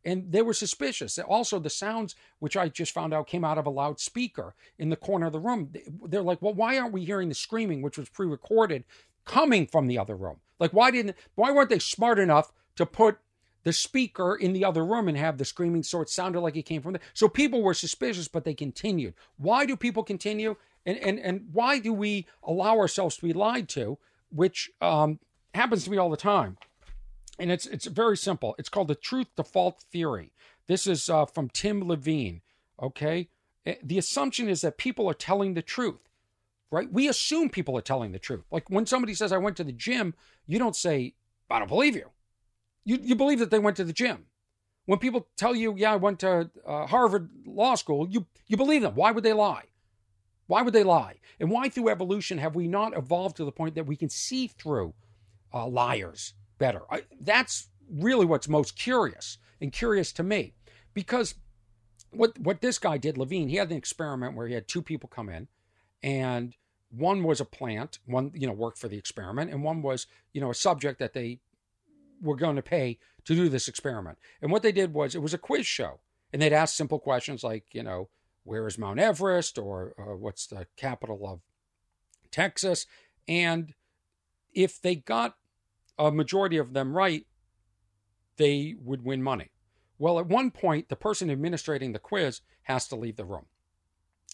and 0.06 0.30
they 0.30 0.42
were 0.42 0.52
suspicious. 0.52 1.18
Also, 1.18 1.58
the 1.58 1.70
sounds, 1.70 2.14
which 2.38 2.58
I 2.58 2.68
just 2.68 2.92
found 2.92 3.14
out, 3.14 3.26
came 3.26 3.42
out 3.42 3.56
of 3.56 3.64
a 3.64 3.70
loudspeaker 3.70 4.54
in 4.78 4.90
the 4.90 4.96
corner 4.96 5.28
of 5.28 5.32
the 5.32 5.40
room. 5.40 5.72
They're 6.04 6.20
like, 6.20 6.42
well, 6.42 6.52
why 6.52 6.76
aren't 6.76 6.92
we 6.92 7.06
hearing 7.06 7.30
the 7.30 7.34
screaming, 7.34 7.80
which 7.80 7.96
was 7.96 8.10
pre-recorded, 8.10 8.84
coming 9.24 9.66
from 9.66 9.86
the 9.86 9.96
other 9.96 10.14
room? 10.14 10.40
Like, 10.58 10.72
why 10.72 10.90
didn't, 10.90 11.16
why 11.34 11.52
weren't 11.52 11.70
they 11.70 11.78
smart 11.78 12.18
enough 12.18 12.52
to 12.76 12.86
put 12.86 13.18
the 13.64 13.72
speaker 13.72 14.34
in 14.34 14.52
the 14.52 14.64
other 14.64 14.84
room 14.84 15.08
and 15.08 15.16
have 15.16 15.38
the 15.38 15.44
screaming 15.44 15.82
so 15.82 16.00
it 16.00 16.08
sounded 16.08 16.40
like 16.40 16.56
it 16.56 16.62
came 16.66 16.82
from 16.82 16.92
there? 16.92 17.02
So 17.12 17.28
people 17.28 17.62
were 17.62 17.74
suspicious, 17.74 18.28
but 18.28 18.44
they 18.44 18.54
continued. 18.54 19.14
Why 19.36 19.66
do 19.66 19.76
people 19.76 20.02
continue? 20.02 20.56
And 20.86 20.98
and 20.98 21.18
and 21.18 21.48
why 21.52 21.78
do 21.78 21.94
we 21.94 22.26
allow 22.42 22.78
ourselves 22.78 23.16
to 23.16 23.22
be 23.22 23.32
lied 23.32 23.70
to, 23.70 23.96
which 24.30 24.70
um, 24.82 25.18
happens 25.54 25.84
to 25.84 25.90
me 25.90 25.96
all 25.96 26.10
the 26.10 26.16
time? 26.16 26.58
and 27.38 27.50
it's 27.50 27.66
it's 27.66 27.86
very 27.86 28.16
simple. 28.16 28.54
It's 28.58 28.68
called 28.68 28.88
the 28.88 28.94
truth 28.94 29.28
default 29.34 29.80
theory. 29.80 30.30
This 30.68 30.86
is 30.86 31.08
uh, 31.08 31.24
from 31.24 31.48
Tim 31.48 31.88
Levine. 31.88 32.42
Okay, 32.80 33.28
Eh, 33.66 33.76
the 33.82 33.98
assumption 33.98 34.48
is 34.48 34.60
that 34.60 34.78
people 34.78 35.08
are 35.08 35.14
telling 35.14 35.54
the 35.54 35.62
truth, 35.62 36.08
right? 36.70 36.92
We 36.92 37.08
assume 37.08 37.50
people 37.50 37.76
are 37.76 37.82
telling 37.82 38.12
the 38.12 38.18
truth. 38.18 38.44
Like 38.50 38.68
when 38.70 38.86
somebody 38.86 39.14
says, 39.14 39.32
"I 39.32 39.38
went 39.38 39.56
to 39.58 39.64
the 39.64 39.72
gym," 39.72 40.14
you 40.46 40.58
don't 40.58 40.76
say, 40.76 41.14
"I 41.50 41.58
don't 41.58 41.68
believe 41.68 41.94
you." 41.94 42.10
You 42.84 42.98
you 43.02 43.14
believe 43.14 43.38
that 43.38 43.50
they 43.50 43.58
went 43.58 43.76
to 43.78 43.84
the 43.84 43.92
gym. 43.92 44.26
When 44.86 44.98
people 44.98 45.28
tell 45.36 45.54
you, 45.54 45.74
"Yeah, 45.76 45.92
I 45.92 45.96
went 45.96 46.20
to 46.20 46.50
uh, 46.66 46.86
Harvard 46.86 47.30
Law 47.46 47.74
School," 47.74 48.08
you 48.08 48.26
you 48.46 48.56
believe 48.56 48.82
them. 48.82 48.94
Why 48.94 49.10
would 49.10 49.24
they 49.24 49.32
lie? 49.32 49.64
Why 50.46 50.62
would 50.62 50.74
they 50.74 50.84
lie? 50.84 51.20
And 51.40 51.50
why, 51.50 51.68
through 51.70 51.88
evolution, 51.88 52.38
have 52.38 52.54
we 52.54 52.68
not 52.68 52.96
evolved 52.96 53.36
to 53.38 53.44
the 53.44 53.52
point 53.52 53.74
that 53.76 53.86
we 53.86 53.96
can 53.96 54.10
see 54.10 54.46
through 54.46 54.92
uh, 55.54 55.66
liars 55.66 56.34
better? 56.58 56.82
I, 56.90 57.04
that's 57.20 57.68
really 57.90 58.26
what's 58.26 58.48
most 58.48 58.76
curious 58.76 59.38
and 59.60 59.72
curious 59.72 60.12
to 60.12 60.22
me, 60.22 60.52
because 60.92 61.34
what 62.10 62.38
what 62.38 62.60
this 62.60 62.78
guy 62.78 62.98
did, 62.98 63.16
Levine, 63.16 63.48
he 63.48 63.56
had 63.56 63.70
an 63.70 63.76
experiment 63.76 64.36
where 64.36 64.46
he 64.46 64.54
had 64.54 64.68
two 64.68 64.82
people 64.82 65.08
come 65.08 65.30
in, 65.30 65.48
and 66.04 66.54
one 66.90 67.24
was 67.24 67.40
a 67.40 67.46
plant, 67.46 67.98
one 68.04 68.30
you 68.34 68.46
know 68.46 68.52
worked 68.52 68.78
for 68.78 68.88
the 68.88 68.98
experiment, 68.98 69.50
and 69.50 69.64
one 69.64 69.82
was 69.82 70.06
you 70.32 70.40
know 70.40 70.50
a 70.50 70.54
subject 70.54 71.00
that 71.00 71.14
they 71.14 71.40
were 72.22 72.36
going 72.36 72.56
to 72.56 72.62
pay 72.62 72.98
to 73.24 73.34
do 73.34 73.48
this 73.48 73.66
experiment. 73.66 74.18
And 74.40 74.52
what 74.52 74.62
they 74.62 74.70
did 74.70 74.92
was 74.92 75.14
it 75.14 75.22
was 75.22 75.34
a 75.34 75.38
quiz 75.38 75.66
show, 75.66 76.00
and 76.32 76.40
they'd 76.40 76.52
ask 76.52 76.74
simple 76.74 77.00
questions 77.00 77.42
like 77.42 77.64
you 77.72 77.82
know 77.82 78.10
where 78.44 78.68
is 78.68 78.78
Mount 78.78 79.00
Everest 79.00 79.58
or 79.58 79.94
uh, 79.98 80.14
what's 80.14 80.46
the 80.46 80.66
capital 80.76 81.26
of 81.26 81.40
Texas, 82.30 82.86
and 83.26 83.72
if 84.52 84.80
they 84.80 84.94
got 84.94 85.36
a 85.98 86.12
majority 86.12 86.58
of 86.58 86.74
them 86.74 86.94
right, 86.94 87.26
they 88.36 88.74
would 88.78 89.04
win 89.04 89.22
money. 89.22 89.50
Well, 89.98 90.18
at 90.18 90.26
one 90.26 90.50
point, 90.50 90.90
the 90.90 90.96
person 90.96 91.30
administrating 91.30 91.92
the 91.92 91.98
quiz 91.98 92.42
has 92.64 92.86
to 92.88 92.96
leave 92.96 93.16
the 93.16 93.24
room. 93.24 93.46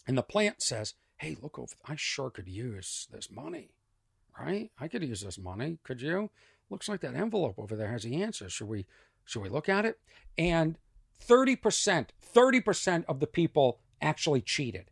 And 0.07 0.17
the 0.19 0.23
plant 0.23 0.63
says, 0.63 0.95
Hey, 1.21 1.37
look 1.43 1.59
over, 1.59 1.75
I 1.85 1.97
sure 1.97 2.31
could 2.31 2.49
use 2.49 3.07
this 3.13 3.31
money, 3.31 3.69
right? 4.39 4.71
I 4.81 4.89
could 4.89 5.03
use 5.03 5.21
this 5.21 5.39
money. 5.39 5.77
Could 5.85 6.01
you? 6.01 6.31
Looks 6.71 6.89
like 6.89 7.03
that 7.03 7.15
envelope 7.15 7.57
over 7.59 7.77
there 7.77 7.93
has 7.93 8.05
the 8.05 8.23
answer. 8.23 8.49
Should 8.49 8.69
we, 8.69 8.87
should 9.27 9.43
we 9.43 9.51
look 9.51 9.69
at 9.69 9.85
it? 9.85 9.99
And 10.39 10.79
30%, 11.23 12.07
30% 12.35 13.05
of 13.05 13.21
the 13.21 13.27
people 13.27 13.81
actually 14.01 14.41
cheated. 14.41 14.91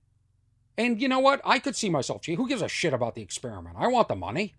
And 0.77 1.01
you 1.01 1.09
know 1.09 1.19
what? 1.19 1.41
I 1.47 1.59
could 1.59 1.75
see 1.75 1.89
myself 1.89 2.21
cheating. 2.21 2.37
Who 2.37 2.47
gives 2.47 2.61
a 2.61 2.69
shit 2.69 2.93
about 2.93 3.15
the 3.15 3.23
experiment? 3.23 3.77
I 3.79 3.87
want 3.87 4.09
the 4.09 4.15
money. 4.15 4.55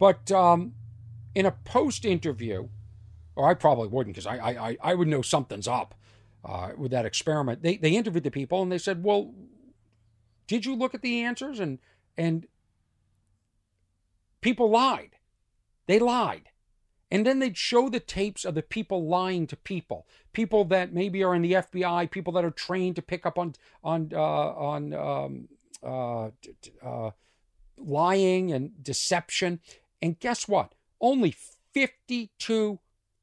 But 0.00 0.32
um, 0.32 0.74
in 1.32 1.46
a 1.46 1.52
post 1.52 2.04
interview, 2.04 2.66
or 3.36 3.48
I 3.48 3.54
probably 3.54 3.86
wouldn't 3.86 4.16
because 4.16 4.26
I, 4.26 4.36
I 4.36 4.76
I 4.82 4.94
would 4.94 5.06
know 5.06 5.22
something's 5.22 5.68
up 5.68 5.94
uh, 6.44 6.72
with 6.76 6.90
that 6.90 7.06
experiment. 7.06 7.62
They 7.62 7.76
they 7.76 7.92
interviewed 7.92 8.24
the 8.24 8.32
people 8.32 8.62
and 8.62 8.72
they 8.72 8.78
said, 8.78 9.04
well, 9.04 9.32
did 10.52 10.66
you 10.66 10.74
look 10.74 10.94
at 10.94 11.00
the 11.00 11.22
answers 11.22 11.60
and 11.60 11.78
and 12.18 12.46
people 14.42 14.68
lied, 14.68 15.12
they 15.86 15.98
lied, 15.98 16.50
and 17.10 17.24
then 17.24 17.38
they'd 17.38 17.56
show 17.56 17.88
the 17.88 17.98
tapes 17.98 18.44
of 18.44 18.54
the 18.54 18.60
people 18.60 19.08
lying 19.08 19.46
to 19.46 19.56
people, 19.56 20.06
people 20.34 20.66
that 20.66 20.92
maybe 20.92 21.24
are 21.24 21.34
in 21.34 21.40
the 21.40 21.52
FBI, 21.52 22.10
people 22.10 22.34
that 22.34 22.44
are 22.44 22.50
trained 22.50 22.96
to 22.96 23.02
pick 23.02 23.24
up 23.24 23.38
on 23.38 23.54
on 23.82 24.10
uh, 24.12 24.18
on 24.20 24.92
um, 24.92 25.48
uh, 25.82 26.28
uh, 26.86 27.12
lying 27.78 28.52
and 28.52 28.84
deception, 28.84 29.58
and 30.02 30.20
guess 30.20 30.46
what? 30.46 30.74
Only 31.00 31.34
fifty 31.72 32.30
two 32.38 32.78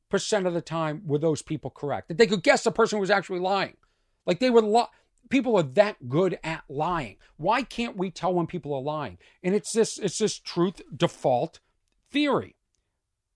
percent 0.10 0.48
of 0.48 0.56
the 0.56 0.62
time 0.62 1.04
were 1.06 1.20
those 1.20 1.44
people 1.44 1.70
correct. 1.70 2.08
That 2.08 2.18
they 2.18 2.26
could 2.26 2.42
guess 2.42 2.64
the 2.64 2.72
person 2.72 2.98
was 2.98 3.12
actually 3.12 3.40
lying. 3.40 3.78
Like 4.26 4.40
they 4.40 4.50
were 4.50 4.64
people 5.30 5.56
are 5.56 5.64
that 5.64 6.10
good 6.10 6.40
at 6.44 6.64
lying. 6.68 7.18
Why 7.38 7.64
can't 7.64 7.98
we 7.98 8.12
tell 8.12 8.34
when 8.34 8.48
people 8.48 8.74
are 8.74 8.82
lying? 8.82 9.18
And 9.44 9.56
it's 9.56 9.72
this 9.72 9.98
it's 9.98 10.18
this 10.18 10.38
truth 10.38 10.82
default 10.96 11.60
theory 12.12 12.56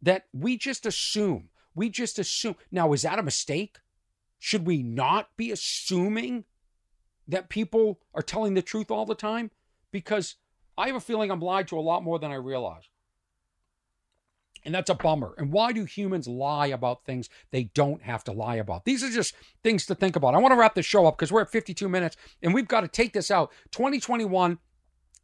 that 0.01 0.25
we 0.33 0.57
just 0.57 0.85
assume. 0.85 1.49
We 1.75 1.89
just 1.89 2.19
assume. 2.19 2.55
Now, 2.71 2.93
is 2.93 3.03
that 3.03 3.19
a 3.19 3.23
mistake? 3.23 3.77
Should 4.37 4.67
we 4.67 4.83
not 4.83 5.29
be 5.37 5.51
assuming 5.51 6.43
that 7.27 7.49
people 7.49 8.01
are 8.13 8.21
telling 8.21 8.53
the 8.53 8.61
truth 8.61 8.91
all 8.91 9.05
the 9.05 9.15
time? 9.15 9.51
Because 9.91 10.35
I 10.77 10.87
have 10.87 10.95
a 10.95 11.01
feeling 11.01 11.31
I'm 11.31 11.39
lied 11.39 11.67
to 11.69 11.77
a 11.77 11.81
lot 11.81 12.03
more 12.03 12.19
than 12.19 12.31
I 12.31 12.35
realize. 12.35 12.89
And 14.65 14.73
that's 14.73 14.89
a 14.89 14.95
bummer. 14.95 15.35
And 15.37 15.51
why 15.51 15.73
do 15.73 15.83
humans 15.83 16.27
lie 16.27 16.67
about 16.67 17.03
things 17.03 17.29
they 17.51 17.65
don't 17.65 18.01
have 18.01 18.23
to 18.25 18.31
lie 18.31 18.55
about? 18.55 18.85
These 18.85 19.03
are 19.03 19.09
just 19.09 19.35
things 19.61 19.85
to 19.87 19.95
think 19.95 20.15
about. 20.15 20.35
I 20.35 20.37
want 20.37 20.53
to 20.53 20.57
wrap 20.57 20.75
the 20.75 20.81
show 20.81 21.05
up 21.05 21.17
because 21.17 21.31
we're 21.31 21.41
at 21.41 21.51
52 21.51 21.89
minutes 21.89 22.15
and 22.41 22.53
we've 22.53 22.67
got 22.67 22.81
to 22.81 22.87
take 22.87 23.13
this 23.13 23.29
out. 23.29 23.51
2021. 23.71 24.59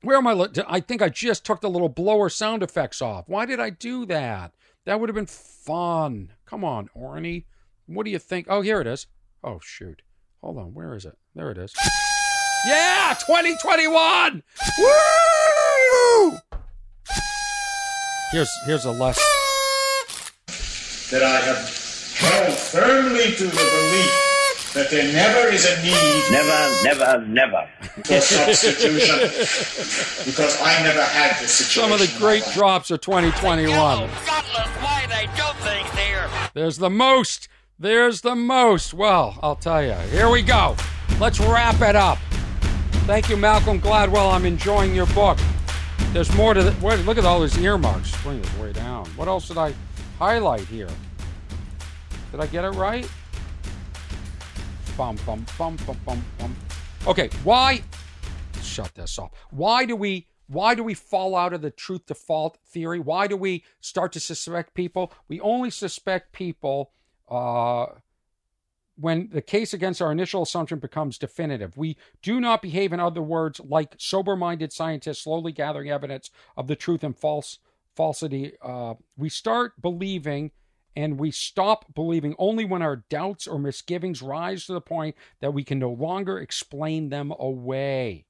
Where 0.02 0.18
am 0.18 0.28
I? 0.28 0.48
I 0.68 0.80
think 0.80 1.02
I 1.02 1.10
just 1.10 1.46
took 1.46 1.62
the 1.62 1.70
little 1.70 1.90
blower 1.90 2.30
sound 2.30 2.64
effects 2.64 3.02
off. 3.02 3.26
Why 3.28 3.46
did 3.46 3.60
I 3.60 3.70
do 3.70 4.06
that? 4.08 4.54
That 4.86 5.00
would 5.00 5.10
have 5.10 5.16
been 5.16 5.26
fun. 5.26 6.34
Come 6.46 6.64
on, 6.64 6.90
Orny. 6.96 7.46
What 7.86 8.06
do 8.06 8.12
you 8.12 8.20
think? 8.20 8.48
Oh, 8.50 8.62
here 8.62 8.82
it 8.82 8.88
is. 8.88 9.08
Oh, 9.44 9.60
shoot. 9.62 10.02
Hold 10.42 10.58
on. 10.58 10.74
Where 10.74 10.96
is 10.96 11.06
it? 11.06 11.18
There 11.36 11.52
it 11.52 11.58
is. 11.58 11.74
Yeah, 12.68 13.16
2021. 13.26 14.44
Woo! 14.80 16.40
Here's 18.32 18.50
here's 18.66 18.86
a 18.86 18.92
less. 18.92 19.18
that 21.12 21.24
I 21.24 21.40
have 21.42 21.58
held 22.18 22.54
firmly 22.54 23.32
to 23.36 23.44
the 23.46 23.50
belief 23.50 24.72
that 24.76 24.92
there 24.92 25.12
never 25.12 25.48
is 25.52 25.66
a 25.66 25.82
need 25.82 26.24
Never, 26.32 26.84
never, 26.84 27.26
never. 27.26 27.68
for 28.06 28.22
substitution 28.22 29.18
because 30.26 30.62
I 30.62 30.84
never 30.84 31.02
had 31.02 31.42
this 31.42 31.52
situation. 31.54 31.90
Some 31.90 31.92
of 31.92 32.00
the 32.00 32.20
great 32.20 32.44
drops 32.54 32.92
of 32.92 33.02
2021. 33.02 33.68
Gutless 33.74 34.68
why 34.78 35.08
they 35.10 35.26
do 35.36 35.44
things 35.64 35.90
here. 35.98 36.30
There's 36.54 36.78
the 36.78 36.90
most. 36.92 37.48
There's 37.80 38.22
the 38.22 38.36
most. 38.36 38.94
Well, 38.94 39.40
I'll 39.42 39.56
tell 39.56 39.82
you. 39.84 39.94
Here 40.12 40.30
we 40.30 40.44
go. 40.44 40.76
Let's 41.20 41.40
wrap 41.40 41.82
it 41.82 41.96
up. 41.96 42.20
Thank 43.08 43.28
you, 43.30 43.38
Malcolm 43.38 43.82
Gladwell. 43.82 44.32
I'm 44.32 44.46
enjoying 44.46 44.94
your 44.94 45.08
book. 45.08 45.40
There's 46.12 46.36
more 46.36 46.56
to 46.56 46.64
the. 46.64 46.86
Wait, 46.86 47.06
look 47.06 47.20
at 47.20 47.26
all 47.26 47.40
these 47.40 47.56
earmarks. 47.60 48.20
Bring 48.24 48.40
it 48.40 48.58
way 48.58 48.74
down. 48.74 49.06
What 49.16 49.28
else 49.28 49.48
did 49.48 49.60
I 49.60 49.76
highlight 50.18 50.62
here? 50.62 50.90
Did 52.32 52.40
I 52.40 52.48
get 52.48 52.66
it 52.66 52.72
right? 52.72 53.08
Bum 54.98 55.18
bum 55.24 55.46
bum 55.56 55.78
bum 55.86 55.98
bum 56.06 56.26
bum. 56.40 56.56
Okay, 57.06 57.30
why? 57.44 57.84
Shut 58.64 58.94
this 58.96 59.20
off. 59.20 59.32
Why 59.52 59.86
do 59.86 59.96
we? 59.96 60.26
Why 60.48 60.74
do 60.74 60.84
we 60.84 60.96
fall 60.96 61.36
out 61.36 61.54
of 61.54 61.62
the 61.62 61.70
truth 61.70 62.08
default 62.08 62.58
theory? 62.66 63.00
Why 63.00 63.28
do 63.28 63.38
we 63.38 63.64
start 63.80 64.12
to 64.14 64.20
suspect 64.20 64.74
people? 64.74 65.14
We 65.28 65.40
only 65.42 65.70
suspect 65.70 66.34
people 66.34 66.92
uh, 67.30 67.86
when 69.00 69.30
the 69.32 69.42
case 69.42 69.74
against 69.74 70.02
our 70.02 70.12
initial 70.12 70.42
assumption 70.42 70.80
becomes 70.80 71.18
definitive. 71.18 71.78
We 71.78 71.98
do 72.22 72.40
not 72.40 72.62
behave, 72.62 72.92
in 72.92 73.00
other 73.00 73.22
words, 73.22 73.62
like 73.62 73.96
sober 73.98 74.36
minded 74.36 74.74
scientists 74.74 75.24
slowly 75.24 75.52
gathering 75.52 75.90
evidence 75.90 76.30
of 76.58 76.68
the 76.68 76.76
truth 76.76 77.04
and 77.04 77.18
false 77.18 77.60
falsity. 77.96 78.54
Uh, 78.62 78.96
we 79.18 79.30
start 79.30 79.82
believing 79.82 80.52
and 80.96 81.20
we 81.20 81.32
stop 81.32 81.94
believing 81.94 82.36
only 82.38 82.66
when 82.66 82.82
our 82.82 83.06
doubts 83.10 83.48
or 83.48 83.58
misgivings 83.58 84.22
rise 84.22 84.66
to 84.66 84.74
the 84.74 84.82
point 84.82 85.16
that 85.40 85.54
we 85.54 85.64
can 85.64 85.80
no 85.80 85.92
longer 85.92 86.40
explain 86.40 87.10
them 87.10 87.32
away. 87.40 88.26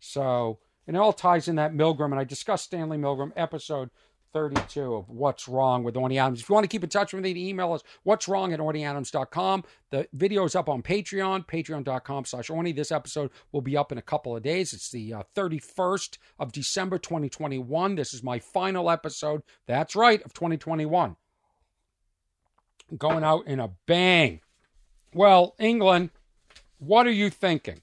So, 0.00 0.60
and 0.86 0.96
it 0.96 1.00
all 1.00 1.12
ties 1.12 1.48
in 1.48 1.56
that 1.56 1.74
Milgram, 1.74 2.12
and 2.12 2.20
I 2.20 2.24
discussed 2.24 2.64
Stanley 2.64 2.96
Milgram 2.96 3.32
episode 3.36 3.90
32 4.36 4.94
of 4.94 5.08
What's 5.08 5.48
Wrong 5.48 5.82
with 5.82 5.94
Orny 5.94 6.20
Adams. 6.20 6.42
If 6.42 6.50
you 6.50 6.52
want 6.52 6.64
to 6.64 6.68
keep 6.68 6.84
in 6.84 6.90
touch 6.90 7.14
with 7.14 7.24
me, 7.24 7.48
email 7.48 7.74
is 7.74 7.82
what's 8.02 8.28
wrong 8.28 8.52
at 8.52 8.60
ornyadams.com. 8.60 9.64
The 9.88 10.06
video 10.12 10.44
is 10.44 10.54
up 10.54 10.68
on 10.68 10.82
Patreon, 10.82 11.46
patreon.com 11.46 12.26
slash 12.26 12.48
Orny. 12.48 12.76
This 12.76 12.92
episode 12.92 13.30
will 13.52 13.62
be 13.62 13.78
up 13.78 13.92
in 13.92 13.96
a 13.96 14.02
couple 14.02 14.36
of 14.36 14.42
days. 14.42 14.74
It's 14.74 14.90
the 14.90 15.14
uh, 15.14 15.22
31st 15.34 16.18
of 16.38 16.52
December 16.52 16.98
2021. 16.98 17.94
This 17.94 18.12
is 18.12 18.22
my 18.22 18.38
final 18.38 18.90
episode. 18.90 19.40
That's 19.66 19.96
right, 19.96 20.22
of 20.22 20.34
2021. 20.34 21.16
Going 22.98 23.24
out 23.24 23.46
in 23.46 23.58
a 23.58 23.70
bang. 23.86 24.42
Well, 25.14 25.54
England, 25.58 26.10
what 26.78 27.06
are 27.06 27.10
you 27.10 27.30
thinking? 27.30 27.80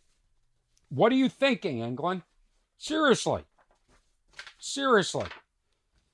What 0.89 1.11
are 1.11 1.15
you 1.15 1.29
thinking, 1.29 1.79
England? 1.79 2.21
Seriously. 2.77 3.41
Seriously. 4.59 5.25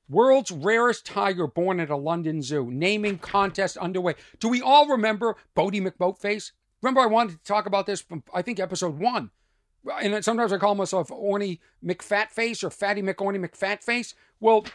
World's 0.10 0.52
rarest 0.52 1.06
tiger 1.06 1.48
born 1.48 1.80
at 1.80 1.90
a 1.90 1.96
London 1.96 2.42
zoo. 2.42 2.70
Naming 2.72 3.20
contest 3.20 3.78
underway. 3.78 4.16
Do 4.40 4.50
we 4.50 4.62
all 4.62 4.88
remember 4.88 5.36
Boaty 5.56 5.82
McBoatface? 5.82 6.52
Remember, 6.82 7.02
I 7.02 7.06
wanted 7.06 7.38
to 7.38 7.44
talk 7.44 7.66
about 7.66 7.86
this 7.86 8.02
from, 8.02 8.24
I 8.34 8.42
think, 8.42 8.60
episode 8.60 8.98
one. 8.98 9.32
And 10.02 10.24
sometimes 10.26 10.52
I 10.52 10.58
call 10.58 10.76
myself 10.76 11.10
Orny 11.10 11.60
McFatface 11.86 12.64
or 12.64 12.70
Fatty 12.70 13.02
McOrny 13.02 13.40
McFatface. 13.46 14.14
Well, 14.40 14.66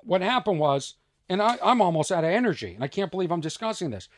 what 0.00 0.22
happened 0.22 0.58
was, 0.58 0.94
and 1.28 1.42
I, 1.42 1.58
I'm 1.62 1.82
almost 1.82 2.10
out 2.10 2.24
of 2.24 2.30
energy, 2.30 2.74
and 2.74 2.82
I 2.84 2.88
can't 2.88 3.10
believe 3.10 3.30
I'm 3.30 3.40
discussing 3.40 3.90
this. 3.90 4.08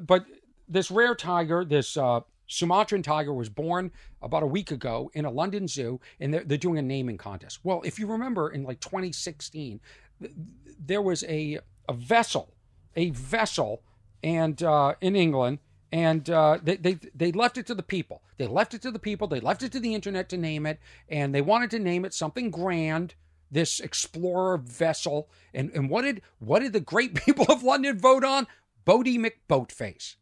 But 0.00 0.26
this 0.68 0.90
rare 0.90 1.14
tiger, 1.14 1.64
this 1.64 1.96
uh, 1.96 2.20
Sumatran 2.46 3.02
tiger, 3.02 3.32
was 3.32 3.48
born 3.48 3.90
about 4.22 4.42
a 4.42 4.46
week 4.46 4.70
ago 4.70 5.10
in 5.14 5.24
a 5.24 5.30
London 5.30 5.68
zoo, 5.68 6.00
and 6.20 6.32
they're, 6.32 6.44
they're 6.44 6.58
doing 6.58 6.78
a 6.78 6.82
naming 6.82 7.18
contest. 7.18 7.60
Well, 7.62 7.82
if 7.84 7.98
you 7.98 8.06
remember, 8.06 8.48
in 8.50 8.64
like 8.64 8.80
2016, 8.80 9.80
th- 10.20 10.32
there 10.78 11.02
was 11.02 11.24
a 11.24 11.58
a 11.88 11.92
vessel, 11.92 12.52
a 12.96 13.10
vessel, 13.10 13.82
and 14.22 14.62
uh, 14.62 14.94
in 15.00 15.14
England, 15.14 15.58
and 15.92 16.28
uh, 16.30 16.58
they, 16.62 16.76
they 16.76 16.98
they 17.14 17.32
left 17.32 17.58
it 17.58 17.66
to 17.66 17.74
the 17.74 17.82
people. 17.82 18.22
They 18.38 18.46
left 18.46 18.74
it 18.74 18.82
to 18.82 18.90
the 18.90 18.98
people. 18.98 19.28
They 19.28 19.40
left 19.40 19.62
it 19.62 19.72
to 19.72 19.80
the 19.80 19.94
internet 19.94 20.28
to 20.30 20.36
name 20.36 20.66
it, 20.66 20.80
and 21.08 21.34
they 21.34 21.42
wanted 21.42 21.70
to 21.72 21.78
name 21.78 22.04
it 22.04 22.14
something 22.14 22.50
grand. 22.50 23.14
This 23.48 23.78
explorer 23.78 24.58
vessel, 24.58 25.28
and 25.54 25.70
and 25.72 25.88
what 25.88 26.02
did 26.02 26.22
what 26.38 26.60
did 26.60 26.72
the 26.72 26.80
great 26.80 27.14
people 27.24 27.46
of 27.48 27.62
London 27.62 27.98
vote 27.98 28.24
on? 28.24 28.46
Boaty 28.84 29.18
McBoatface. 29.18 30.16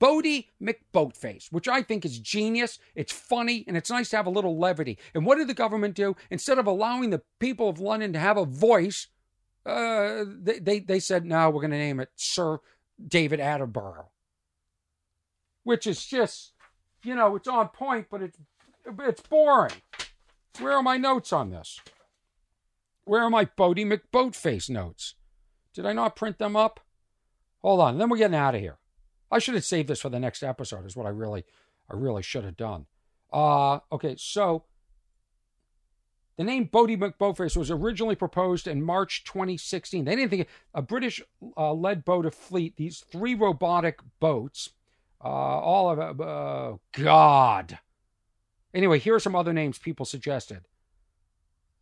Boaty 0.00 0.46
McBoatface, 0.62 1.50
which 1.50 1.68
I 1.68 1.82
think 1.82 2.04
is 2.04 2.18
genius. 2.18 2.78
It's 2.94 3.12
funny 3.12 3.64
and 3.66 3.76
it's 3.76 3.90
nice 3.90 4.10
to 4.10 4.16
have 4.16 4.26
a 4.26 4.30
little 4.30 4.58
levity. 4.58 4.98
And 5.14 5.24
what 5.24 5.38
did 5.38 5.48
the 5.48 5.54
government 5.54 5.94
do? 5.94 6.16
Instead 6.30 6.58
of 6.58 6.66
allowing 6.66 7.10
the 7.10 7.22
people 7.38 7.68
of 7.68 7.80
London 7.80 8.12
to 8.12 8.18
have 8.18 8.36
a 8.36 8.44
voice, 8.44 9.08
uh, 9.64 10.24
they, 10.26 10.58
they, 10.58 10.80
they 10.80 11.00
said, 11.00 11.24
no, 11.24 11.50
we're 11.50 11.60
going 11.60 11.70
to 11.70 11.78
name 11.78 12.00
it 12.00 12.10
Sir 12.16 12.58
David 13.06 13.40
Attenborough, 13.40 14.08
which 15.64 15.86
is 15.86 16.04
just, 16.04 16.52
you 17.04 17.14
know, 17.14 17.36
it's 17.36 17.48
on 17.48 17.68
point, 17.68 18.06
but 18.10 18.22
it's, 18.22 18.38
it's 19.00 19.22
boring. 19.22 19.72
Where 20.58 20.72
are 20.72 20.82
my 20.82 20.96
notes 20.96 21.32
on 21.32 21.50
this? 21.50 21.80
Where 23.04 23.22
are 23.22 23.30
my 23.30 23.44
Boaty 23.44 23.86
McBoatface 23.86 24.68
notes? 24.68 25.14
Did 25.72 25.86
I 25.86 25.92
not 25.92 26.16
print 26.16 26.38
them 26.38 26.56
up? 26.56 26.80
Hold 27.62 27.80
on, 27.80 27.98
then 27.98 28.08
we're 28.08 28.18
getting 28.18 28.36
out 28.36 28.54
of 28.54 28.60
here. 28.60 28.78
I 29.30 29.38
should 29.38 29.54
have 29.54 29.64
saved 29.64 29.88
this 29.88 30.00
for 30.00 30.08
the 30.08 30.20
next 30.20 30.42
episode. 30.42 30.86
Is 30.86 30.96
what 30.96 31.06
I 31.06 31.10
really, 31.10 31.44
I 31.90 31.94
really 31.94 32.22
should 32.22 32.44
have 32.44 32.56
done. 32.56 32.86
Uh 33.32 33.80
okay. 33.92 34.16
So 34.18 34.64
the 36.38 36.44
name 36.44 36.68
Boaty 36.68 36.96
McBoatface 36.96 37.56
was 37.56 37.68
originally 37.68 38.14
proposed 38.14 38.68
in 38.68 38.80
March 38.80 39.24
2016. 39.24 40.04
They 40.04 40.14
didn't 40.14 40.30
think 40.30 40.46
a 40.72 40.80
British 40.80 41.20
uh, 41.56 41.74
led 41.74 42.04
boat 42.04 42.24
of 42.24 42.34
fleet. 42.34 42.76
These 42.76 43.00
three 43.00 43.34
robotic 43.34 43.98
boats, 44.20 44.70
uh, 45.22 45.26
all 45.26 45.90
of. 45.90 46.20
Uh, 46.20 46.76
God. 46.92 47.80
Anyway, 48.72 49.00
here 49.00 49.16
are 49.16 49.20
some 49.20 49.34
other 49.34 49.52
names 49.52 49.78
people 49.78 50.06
suggested. 50.06 50.68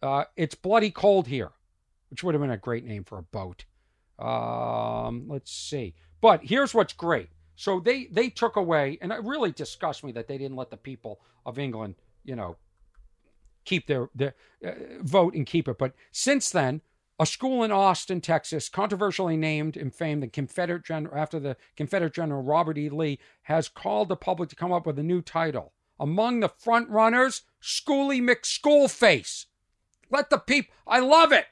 Uh, 0.03 0.25
it's 0.37 0.55
bloody 0.55 0.91
cold 0.91 1.27
here, 1.27 1.53
which 2.09 2.25
would 2.25 2.35
have 2.35 2.41
been 2.41 2.51
a 2.51 2.57
great 2.57 2.85
name 2.85 3.05
for 3.05 3.19
a 3.19 3.23
boat. 3.23 3.67
Um, 4.19 5.27
let's 5.29 5.53
see. 5.53 5.95
But 6.23 6.45
here's 6.45 6.73
what's 6.73 6.95
great. 6.95 7.29
So 7.57 7.81
they 7.81 8.07
they 8.07 8.29
took 8.29 8.57
away, 8.57 8.99
and 9.01 9.11
it 9.11 9.25
really 9.25 9.51
disgusts 9.51 10.05
me 10.05 10.13
that 10.13 10.29
they 10.29 10.39
didn't 10.39 10.57
let 10.57 10.71
the 10.71 10.77
people 10.77 11.21
of 11.45 11.59
England, 11.59 11.95
you 12.25 12.37
know, 12.37 12.57
keep 13.65 13.87
their, 13.87 14.09
their 14.15 14.35
uh, 14.65 14.73
vote 15.01 15.35
and 15.35 15.47
keep 15.47 15.67
it. 15.67 15.79
But 15.79 15.95
since 16.13 16.51
then, 16.51 16.83
a 17.19 17.25
school 17.25 17.65
in 17.65 17.73
Austin, 17.73 18.21
Texas, 18.21 18.69
controversially 18.69 19.39
named 19.39 19.77
and 19.77 19.95
famed 19.95 20.23
the 20.23 20.29
Confederate 20.29 20.85
General 20.85 21.17
after 21.17 21.41
the 21.41 21.57
Confederate 21.77 22.15
General 22.15 22.43
Robert 22.43 22.77
E. 22.77 22.91
Lee, 22.91 23.19
has 23.43 23.69
called 23.69 24.11
the 24.11 24.17
public 24.17 24.51
to 24.51 24.57
come 24.57 24.73
up 24.73 24.87
with 24.87 24.99
a 24.99 25.03
new 25.03 25.23
title. 25.23 25.73
Among 25.99 26.41
the 26.41 26.51
front 26.51 26.91
runners, 26.91 27.43
Schoolie 27.63 28.21
McSchoolface. 28.21 29.47
Let 30.11 30.29
the 30.29 30.39
people. 30.39 30.75
I 30.87 31.01
love 31.01 31.33
it. 31.33 31.47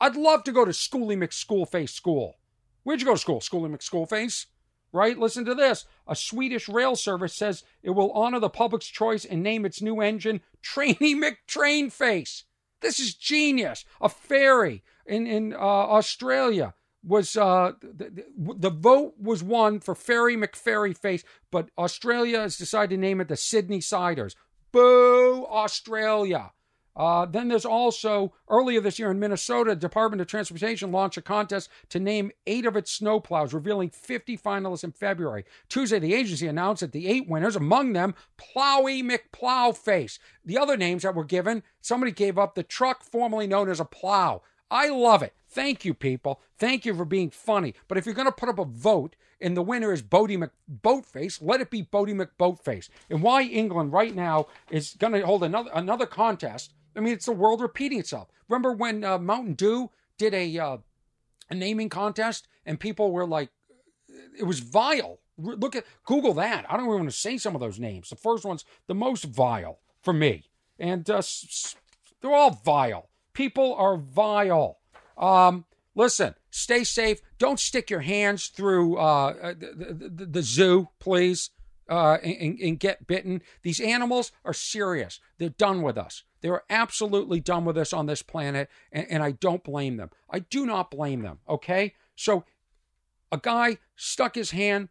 I'd 0.00 0.16
love 0.16 0.42
to 0.44 0.52
go 0.52 0.64
to 0.64 0.70
Schoolie 0.70 1.18
McSchoolface 1.18 1.90
School. 1.90 2.38
Where'd 2.82 3.00
you 3.00 3.06
go 3.06 3.14
to 3.14 3.20
school? 3.20 3.40
Schoolie 3.40 3.70
McSchoolface? 3.70 4.46
Right? 4.92 5.18
Listen 5.18 5.44
to 5.44 5.54
this. 5.54 5.86
A 6.06 6.16
Swedish 6.16 6.68
rail 6.68 6.96
service 6.96 7.34
says 7.34 7.62
it 7.82 7.90
will 7.90 8.10
honor 8.12 8.40
the 8.40 8.48
public's 8.48 8.88
choice 8.88 9.24
and 9.24 9.42
name 9.42 9.64
its 9.64 9.80
new 9.80 10.00
engine 10.00 10.40
Trainy 10.62 11.14
McTrainface. 11.48 12.44
This 12.80 12.98
is 12.98 13.14
genius. 13.14 13.84
A 14.00 14.08
ferry 14.08 14.82
in, 15.06 15.26
in 15.26 15.52
uh, 15.52 15.58
Australia 15.58 16.74
was 17.02 17.36
uh, 17.36 17.72
the, 17.82 18.24
the 18.36 18.70
vote 18.70 19.14
was 19.18 19.42
won 19.42 19.80
for 19.80 19.94
Ferry 19.94 20.36
McFerry 20.36 20.96
Face, 20.96 21.24
but 21.50 21.70
Australia 21.78 22.40
has 22.40 22.56
decided 22.56 22.96
to 22.96 23.00
name 23.00 23.20
it 23.20 23.28
the 23.28 23.36
Sydney 23.36 23.80
Siders. 23.80 24.36
Boo, 24.72 25.46
Australia. 25.46 26.52
Uh, 26.96 27.24
then 27.24 27.48
there's 27.48 27.64
also 27.64 28.32
earlier 28.48 28.80
this 28.80 28.98
year 28.98 29.10
in 29.10 29.18
Minnesota, 29.18 29.74
Department 29.74 30.20
of 30.20 30.26
Transportation 30.26 30.92
launched 30.92 31.16
a 31.16 31.22
contest 31.22 31.70
to 31.88 32.00
name 32.00 32.30
eight 32.46 32.66
of 32.66 32.76
its 32.76 32.98
snowplows, 32.98 33.52
revealing 33.52 33.90
50 33.90 34.36
finalists 34.36 34.84
in 34.84 34.92
February. 34.92 35.44
Tuesday, 35.68 35.98
the 35.98 36.14
agency 36.14 36.46
announced 36.46 36.80
that 36.80 36.92
the 36.92 37.08
eight 37.08 37.28
winners, 37.28 37.56
among 37.56 37.92
them 37.92 38.14
Plowy 38.36 39.02
McPlowface. 39.02 40.18
The 40.44 40.58
other 40.58 40.76
names 40.76 41.02
that 41.02 41.14
were 41.14 41.24
given, 41.24 41.62
somebody 41.80 42.12
gave 42.12 42.38
up 42.38 42.54
the 42.54 42.62
truck 42.62 43.02
formerly 43.04 43.46
known 43.46 43.70
as 43.70 43.80
a 43.80 43.84
plow. 43.84 44.42
I 44.70 44.88
love 44.88 45.22
it. 45.22 45.34
Thank 45.48 45.84
you, 45.84 45.94
people. 45.94 46.40
Thank 46.58 46.86
you 46.86 46.94
for 46.94 47.04
being 47.04 47.30
funny. 47.30 47.74
But 47.88 47.98
if 47.98 48.06
you're 48.06 48.14
going 48.14 48.28
to 48.28 48.32
put 48.32 48.48
up 48.48 48.58
a 48.58 48.64
vote 48.64 49.16
and 49.40 49.56
the 49.56 49.62
winner 49.62 49.92
is 49.92 50.02
Boaty 50.02 50.48
McBoatface, 50.82 51.42
let 51.42 51.60
it 51.60 51.70
be 51.70 51.82
Boaty 51.82 52.14
McBoatface. 52.14 52.88
And 53.08 53.22
why 53.22 53.42
England 53.42 53.92
right 53.92 54.14
now 54.14 54.46
is 54.70 54.94
going 54.94 55.12
to 55.12 55.26
hold 55.26 55.42
another 55.42 55.70
another 55.74 56.06
contest. 56.06 56.72
I 56.96 57.00
mean, 57.00 57.12
it's 57.14 57.26
the 57.26 57.32
world 57.32 57.60
repeating 57.60 57.98
itself. 57.98 58.28
Remember 58.48 58.72
when 58.72 59.04
uh, 59.04 59.18
Mountain 59.18 59.54
Dew 59.54 59.90
did 60.18 60.34
a 60.34 60.58
uh, 60.58 60.76
a 61.50 61.54
naming 61.54 61.88
contest 61.88 62.46
and 62.64 62.78
people 62.78 63.12
were 63.12 63.26
like, 63.26 63.50
it 64.38 64.44
was 64.44 64.60
vile. 64.60 65.18
Look 65.36 65.74
at 65.74 65.84
Google 66.04 66.34
that. 66.34 66.66
I 66.68 66.76
don't 66.76 66.86
even 66.86 66.98
want 66.98 67.10
to 67.10 67.16
say 67.16 67.38
some 67.38 67.54
of 67.54 67.60
those 67.60 67.78
names. 67.78 68.10
The 68.10 68.16
first 68.16 68.44
one's 68.44 68.64
the 68.86 68.94
most 68.94 69.24
vile 69.24 69.80
for 70.02 70.12
me, 70.12 70.50
and 70.78 71.08
uh, 71.08 71.22
they're 72.20 72.34
all 72.34 72.60
vile. 72.62 73.08
People 73.32 73.74
are 73.74 73.96
vile. 73.96 74.78
Um, 75.16 75.64
listen, 75.94 76.34
stay 76.50 76.84
safe. 76.84 77.20
Don't 77.38 77.58
stick 77.58 77.88
your 77.88 78.00
hands 78.00 78.48
through 78.48 78.98
uh, 78.98 79.54
the, 79.54 80.10
the, 80.10 80.26
the, 80.26 80.42
zoo, 80.42 80.88
please, 80.98 81.50
uh, 81.88 82.18
and, 82.22 82.58
and, 82.60 82.78
get 82.78 83.06
bitten. 83.06 83.40
These 83.62 83.80
animals 83.80 84.32
are 84.44 84.52
serious. 84.52 85.20
They're 85.38 85.48
done 85.48 85.80
with 85.80 85.96
us. 85.96 86.24
They're 86.40 86.62
absolutely 86.70 87.40
done 87.40 87.64
with 87.64 87.76
us 87.76 87.92
on 87.92 88.06
this 88.06 88.22
planet, 88.22 88.68
and, 88.92 89.06
and 89.10 89.22
I 89.22 89.32
don't 89.32 89.64
blame 89.64 89.96
them. 89.96 90.10
I 90.30 90.40
do 90.40 90.66
not 90.66 90.90
blame 90.90 91.22
them, 91.22 91.38
okay? 91.48 91.94
So, 92.16 92.44
a 93.32 93.38
guy 93.38 93.78
stuck 93.96 94.34
his 94.34 94.50
hand 94.50 94.88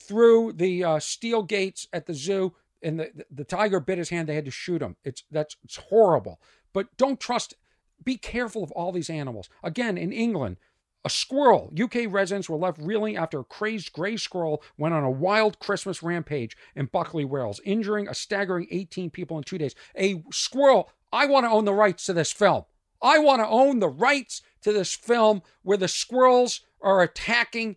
through 0.00 0.54
the 0.54 0.84
uh, 0.84 0.98
steel 0.98 1.42
gates 1.42 1.86
at 1.92 2.06
the 2.06 2.14
zoo, 2.14 2.54
and 2.82 2.98
the, 2.98 3.10
the, 3.14 3.26
the 3.30 3.44
tiger 3.44 3.80
bit 3.80 3.98
his 3.98 4.08
hand. 4.08 4.28
They 4.28 4.34
had 4.34 4.44
to 4.44 4.50
shoot 4.50 4.82
him. 4.82 4.96
It's 5.04 5.24
that's 5.30 5.56
it's 5.62 5.76
horrible. 5.76 6.40
But 6.72 6.96
don't 6.96 7.20
trust. 7.20 7.54
Be 8.02 8.16
careful 8.16 8.64
of 8.64 8.72
all 8.72 8.90
these 8.90 9.10
animals. 9.10 9.48
Again, 9.62 9.96
in 9.96 10.12
England, 10.12 10.56
a 11.04 11.10
squirrel. 11.10 11.72
UK 11.80 12.06
residents 12.08 12.48
were 12.48 12.56
left 12.56 12.78
reeling 12.80 13.16
after 13.16 13.40
a 13.40 13.44
crazed 13.44 13.92
gray 13.92 14.16
squirrel 14.16 14.62
went 14.78 14.94
on 14.94 15.04
a 15.04 15.10
wild 15.10 15.58
Christmas 15.58 16.02
rampage 16.02 16.56
in 16.76 16.86
Buckley, 16.86 17.24
Wales, 17.24 17.60
injuring 17.64 18.08
a 18.08 18.14
staggering 18.14 18.68
18 18.70 19.10
people 19.10 19.36
in 19.38 19.44
two 19.44 19.58
days. 19.58 19.74
A 19.96 20.22
squirrel. 20.30 20.90
I 21.12 21.26
want 21.26 21.44
to 21.44 21.50
own 21.50 21.64
the 21.64 21.74
rights 21.74 22.06
to 22.06 22.12
this 22.12 22.32
film. 22.32 22.64
I 23.02 23.18
want 23.18 23.40
to 23.40 23.48
own 23.48 23.80
the 23.80 23.88
rights 23.88 24.42
to 24.62 24.72
this 24.72 24.94
film 24.94 25.42
where 25.62 25.76
the 25.76 25.88
squirrels 25.88 26.60
are 26.80 27.02
attacking 27.02 27.76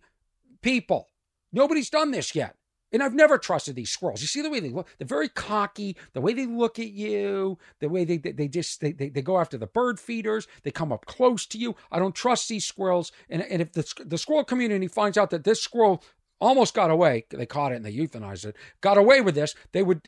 people. 0.62 1.08
Nobody's 1.52 1.90
done 1.90 2.12
this 2.12 2.34
yet. 2.34 2.54
And 2.92 3.02
I've 3.02 3.14
never 3.14 3.36
trusted 3.36 3.74
these 3.74 3.90
squirrels. 3.90 4.20
You 4.20 4.28
see 4.28 4.42
the 4.42 4.50
way 4.50 4.60
they 4.60 4.70
look? 4.70 4.88
They're 4.98 5.06
very 5.06 5.28
cocky. 5.28 5.96
The 6.12 6.20
way 6.20 6.34
they 6.34 6.46
look 6.46 6.78
at 6.78 6.90
you, 6.90 7.58
the 7.80 7.88
way 7.88 8.04
they 8.04 8.16
they, 8.16 8.32
they 8.32 8.48
just 8.48 8.80
they, 8.80 8.92
they, 8.92 9.08
they 9.08 9.22
go 9.22 9.38
after 9.38 9.58
the 9.58 9.66
bird 9.66 9.98
feeders. 9.98 10.46
They 10.62 10.70
come 10.70 10.92
up 10.92 11.04
close 11.06 11.46
to 11.46 11.58
you. 11.58 11.74
I 11.90 11.98
don't 11.98 12.14
trust 12.14 12.48
these 12.48 12.64
squirrels. 12.64 13.10
And 13.28 13.42
and 13.42 13.60
if 13.60 13.72
the 13.72 14.04
the 14.04 14.18
squirrel 14.18 14.44
community 14.44 14.86
finds 14.86 15.18
out 15.18 15.30
that 15.30 15.44
this 15.44 15.60
squirrel 15.60 16.02
almost 16.40 16.74
got 16.74 16.90
away, 16.90 17.24
they 17.30 17.46
caught 17.46 17.72
it 17.72 17.76
and 17.76 17.84
they 17.84 17.92
euthanized 17.92 18.44
it, 18.44 18.56
got 18.80 18.98
away 18.98 19.20
with 19.20 19.34
this, 19.34 19.54
they 19.72 19.82
would 19.82 20.02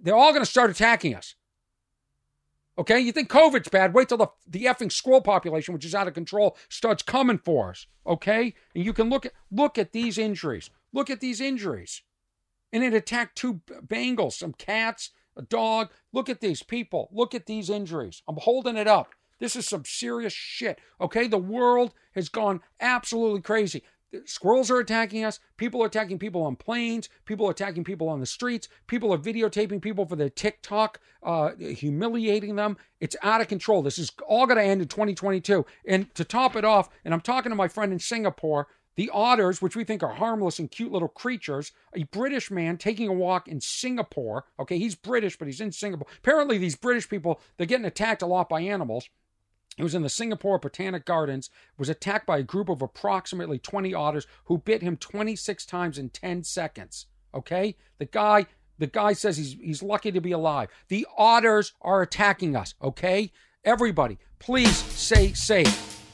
they're 0.00 0.16
all 0.16 0.32
going 0.32 0.44
to 0.44 0.50
start 0.50 0.70
attacking 0.70 1.14
us. 1.14 1.34
Okay, 2.78 3.00
you 3.00 3.10
think 3.10 3.30
COVID's 3.30 3.70
bad? 3.70 3.94
Wait 3.94 4.08
till 4.08 4.18
the 4.18 4.28
the 4.46 4.64
effing 4.64 4.92
squirrel 4.92 5.22
population, 5.22 5.72
which 5.72 5.84
is 5.84 5.94
out 5.94 6.08
of 6.08 6.14
control, 6.14 6.56
starts 6.68 7.02
coming 7.02 7.38
for 7.38 7.70
us. 7.70 7.86
Okay, 8.06 8.54
and 8.74 8.84
you 8.84 8.92
can 8.92 9.08
look 9.08 9.26
at 9.26 9.32
look 9.50 9.78
at 9.78 9.92
these 9.92 10.18
injuries. 10.18 10.70
Look 10.92 11.10
at 11.10 11.20
these 11.20 11.40
injuries. 11.40 12.02
And 12.72 12.82
it 12.82 12.94
attacked 12.94 13.36
two 13.36 13.60
Bengals, 13.86 14.34
some 14.34 14.52
cats, 14.52 15.10
a 15.36 15.42
dog. 15.42 15.90
Look 16.12 16.28
at 16.28 16.40
these 16.40 16.62
people. 16.62 17.08
Look 17.12 17.34
at 17.34 17.46
these 17.46 17.70
injuries. 17.70 18.22
I'm 18.28 18.38
holding 18.38 18.76
it 18.76 18.86
up. 18.86 19.14
This 19.38 19.56
is 19.56 19.68
some 19.68 19.84
serious 19.84 20.32
shit. 20.32 20.80
Okay, 21.00 21.28
the 21.28 21.38
world 21.38 21.92
has 22.14 22.28
gone 22.28 22.60
absolutely 22.80 23.42
crazy. 23.42 23.82
Squirrels 24.24 24.70
are 24.70 24.78
attacking 24.78 25.24
us. 25.24 25.40
People 25.56 25.82
are 25.82 25.86
attacking 25.86 26.18
people 26.18 26.42
on 26.42 26.56
planes. 26.56 27.08
People 27.24 27.46
are 27.46 27.50
attacking 27.50 27.84
people 27.84 28.08
on 28.08 28.20
the 28.20 28.26
streets. 28.26 28.68
People 28.86 29.12
are 29.12 29.18
videotaping 29.18 29.82
people 29.82 30.06
for 30.06 30.16
their 30.16 30.30
TikTok, 30.30 31.00
uh, 31.22 31.50
humiliating 31.56 32.56
them. 32.56 32.76
It's 33.00 33.16
out 33.22 33.40
of 33.40 33.48
control. 33.48 33.82
This 33.82 33.98
is 33.98 34.12
all 34.26 34.46
going 34.46 34.58
to 34.58 34.64
end 34.64 34.80
in 34.80 34.88
2022. 34.88 35.66
And 35.86 36.14
to 36.14 36.24
top 36.24 36.56
it 36.56 36.64
off, 36.64 36.88
and 37.04 37.12
I'm 37.12 37.20
talking 37.20 37.50
to 37.50 37.56
my 37.56 37.68
friend 37.68 37.92
in 37.92 37.98
Singapore 37.98 38.68
the 38.96 39.10
otters, 39.12 39.62
which 39.62 39.76
we 39.76 39.84
think 39.84 40.02
are 40.02 40.14
harmless 40.14 40.58
and 40.58 40.70
cute 40.70 40.90
little 40.90 41.08
creatures, 41.08 41.72
a 41.94 42.04
British 42.04 42.50
man 42.50 42.78
taking 42.78 43.08
a 43.08 43.12
walk 43.12 43.46
in 43.46 43.60
Singapore. 43.60 44.46
Okay, 44.58 44.78
he's 44.78 44.94
British, 44.94 45.38
but 45.38 45.46
he's 45.46 45.60
in 45.60 45.72
Singapore. 45.72 46.08
Apparently, 46.18 46.58
these 46.58 46.76
British 46.76 47.08
people, 47.08 47.40
they're 47.56 47.66
getting 47.66 47.86
attacked 47.86 48.22
a 48.22 48.26
lot 48.26 48.48
by 48.48 48.62
animals. 48.62 49.08
He 49.76 49.82
was 49.82 49.94
in 49.94 50.02
the 50.02 50.08
Singapore 50.08 50.58
Botanic 50.58 51.04
Gardens, 51.04 51.50
was 51.76 51.90
attacked 51.90 52.26
by 52.26 52.38
a 52.38 52.42
group 52.42 52.70
of 52.70 52.80
approximately 52.80 53.58
20 53.58 53.92
otters 53.92 54.26
who 54.44 54.56
bit 54.56 54.80
him 54.80 54.96
26 54.96 55.66
times 55.66 55.98
in 55.98 56.08
10 56.08 56.44
seconds. 56.44 57.06
Okay? 57.34 57.76
The 57.98 58.06
guy 58.06 58.46
the 58.78 58.86
guy 58.86 59.14
says 59.14 59.36
he's 59.36 59.54
he's 59.54 59.82
lucky 59.82 60.12
to 60.12 60.20
be 60.20 60.32
alive. 60.32 60.68
The 60.88 61.06
otters 61.16 61.72
are 61.80 62.02
attacking 62.02 62.56
us, 62.56 62.74
okay? 62.82 63.32
Everybody, 63.64 64.18
please 64.38 64.76
stay 64.76 65.32
safe. 65.32 66.05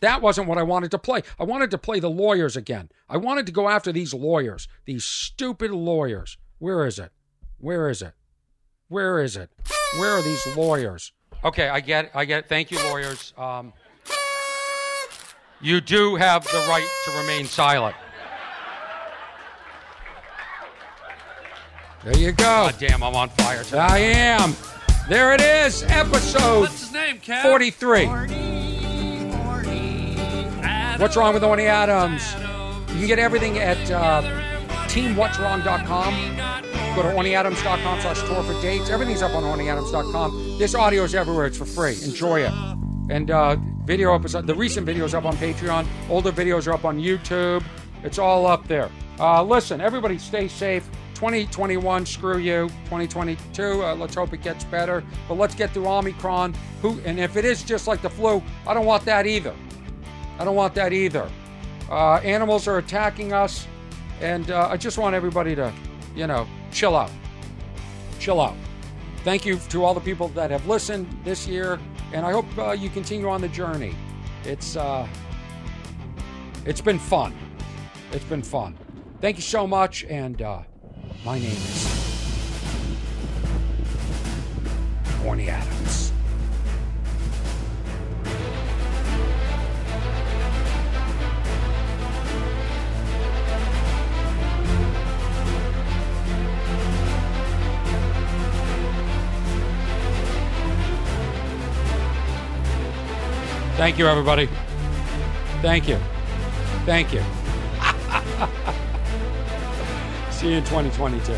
That 0.00 0.22
wasn't 0.22 0.48
what 0.48 0.58
I 0.58 0.62
wanted 0.62 0.90
to 0.92 0.98
play. 0.98 1.22
I 1.38 1.44
wanted 1.44 1.70
to 1.72 1.78
play 1.78 2.00
the 2.00 2.10
lawyers 2.10 2.56
again. 2.56 2.90
I 3.08 3.16
wanted 3.16 3.46
to 3.46 3.52
go 3.52 3.68
after 3.68 3.92
these 3.92 4.14
lawyers, 4.14 4.68
these 4.84 5.04
stupid 5.04 5.70
lawyers. 5.70 6.36
Where 6.58 6.86
is 6.86 6.98
it? 6.98 7.12
Where 7.58 7.88
is 7.88 8.02
it? 8.02 8.14
Where 8.88 9.20
is 9.20 9.36
it? 9.36 9.50
Where 9.98 10.12
are 10.12 10.22
these 10.22 10.56
lawyers? 10.56 11.12
Okay, 11.44 11.68
I 11.68 11.80
get 11.80 12.06
it. 12.06 12.10
I 12.14 12.24
get 12.24 12.40
it. 12.40 12.48
Thank 12.48 12.70
you, 12.70 12.78
lawyers. 12.84 13.32
Um, 13.36 13.72
you 15.60 15.80
do 15.80 16.16
have 16.16 16.44
the 16.44 16.58
right 16.68 16.88
to 17.04 17.10
remain 17.18 17.46
silent. 17.46 17.96
There 22.04 22.16
you 22.16 22.32
go. 22.32 22.44
God 22.44 22.76
damn, 22.78 23.02
I'm 23.02 23.14
on 23.14 23.28
fire. 23.30 23.64
Tonight. 23.64 23.90
I 23.90 23.98
am. 23.98 24.54
There 25.08 25.32
it 25.34 25.40
is, 25.40 25.82
episode 25.84 26.60
What's 26.60 26.80
his 26.80 26.92
name, 26.92 27.18
Kev? 27.18 27.42
43. 27.42 28.47
What's 30.98 31.16
wrong 31.16 31.32
with 31.32 31.44
Orny 31.44 31.66
Adams? 31.66 32.34
You 32.92 32.98
can 32.98 33.06
get 33.06 33.20
everything 33.20 33.56
at 33.60 33.78
uh, 33.88 34.20
teamwhat'swrong.com. 34.88 36.36
Go 36.96 37.02
to 37.02 37.08
ornyadams.com 37.10 38.00
slash 38.00 38.20
tour 38.22 38.42
for 38.42 38.60
dates. 38.60 38.90
Everything's 38.90 39.22
up 39.22 39.32
on 39.32 39.44
ornyadams.com. 39.44 40.58
This 40.58 40.74
audio 40.74 41.04
is 41.04 41.14
everywhere. 41.14 41.46
It's 41.46 41.56
for 41.56 41.66
free. 41.66 41.94
Enjoy 42.02 42.40
it. 42.40 42.52
And 43.10 43.30
uh, 43.30 43.58
video 43.84 44.12
episode, 44.12 44.48
the 44.48 44.56
recent 44.56 44.88
videos 44.88 45.14
up 45.14 45.24
on 45.24 45.36
Patreon. 45.36 45.86
Older 46.10 46.32
videos 46.32 46.66
are 46.66 46.72
up 46.72 46.84
on 46.84 46.98
YouTube. 46.98 47.62
It's 48.02 48.18
all 48.18 48.48
up 48.48 48.66
there. 48.66 48.90
Uh, 49.20 49.44
listen, 49.44 49.80
everybody 49.80 50.18
stay 50.18 50.48
safe. 50.48 50.84
2021, 51.14 52.06
screw 52.06 52.38
you. 52.38 52.68
2022, 52.86 53.84
uh, 53.84 53.94
let's 53.94 54.16
hope 54.16 54.32
it 54.32 54.42
gets 54.42 54.64
better. 54.64 55.04
But 55.28 55.34
let's 55.34 55.54
get 55.54 55.70
through 55.70 55.86
Omicron. 55.86 56.54
Who 56.82 57.00
and 57.04 57.20
if 57.20 57.36
it 57.36 57.44
is 57.44 57.62
just 57.62 57.86
like 57.86 58.02
the 58.02 58.10
flu, 58.10 58.42
I 58.66 58.74
don't 58.74 58.84
want 58.84 59.04
that 59.04 59.28
either. 59.28 59.54
I 60.38 60.44
don't 60.44 60.54
want 60.54 60.74
that 60.74 60.92
either. 60.92 61.28
Uh, 61.90 62.16
animals 62.16 62.68
are 62.68 62.78
attacking 62.78 63.32
us, 63.32 63.66
and 64.20 64.50
uh, 64.50 64.68
I 64.70 64.76
just 64.76 64.98
want 64.98 65.14
everybody 65.14 65.54
to, 65.54 65.72
you 66.14 66.26
know, 66.26 66.46
chill 66.70 66.96
out. 66.96 67.10
Chill 68.18 68.40
out. 68.40 68.54
Thank 69.24 69.44
you 69.44 69.58
to 69.70 69.84
all 69.84 69.94
the 69.94 70.00
people 70.00 70.28
that 70.28 70.50
have 70.50 70.66
listened 70.66 71.08
this 71.24 71.46
year, 71.46 71.80
and 72.12 72.24
I 72.24 72.32
hope 72.32 72.46
uh, 72.56 72.72
you 72.72 72.88
continue 72.88 73.28
on 73.28 73.40
the 73.40 73.48
journey. 73.48 73.94
It's 74.44 74.76
uh, 74.76 75.06
it's 76.64 76.80
been 76.80 76.98
fun. 76.98 77.34
It's 78.12 78.24
been 78.24 78.42
fun. 78.42 78.76
Thank 79.20 79.36
you 79.36 79.42
so 79.42 79.66
much, 79.66 80.04
and 80.04 80.40
uh, 80.40 80.62
my 81.24 81.38
name 81.38 81.50
is 81.50 81.98
Orny 85.24 85.48
Adams. 85.48 86.07
Thank 103.78 103.96
you, 103.96 104.08
everybody. 104.08 104.48
Thank 105.62 105.86
you. 105.86 106.00
Thank 106.84 107.12
you. 107.12 107.20
See 110.32 110.48
you 110.48 110.56
in 110.56 110.64
2022. 110.64 111.32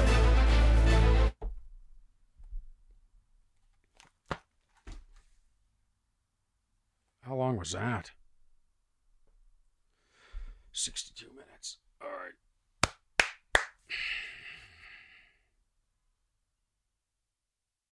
How 7.21 7.35
long 7.35 7.59
was 7.59 7.73
that? 7.73 8.13
62 10.73 11.27
minutes. 11.27 11.29
All 11.29 11.29
right. 11.29 11.30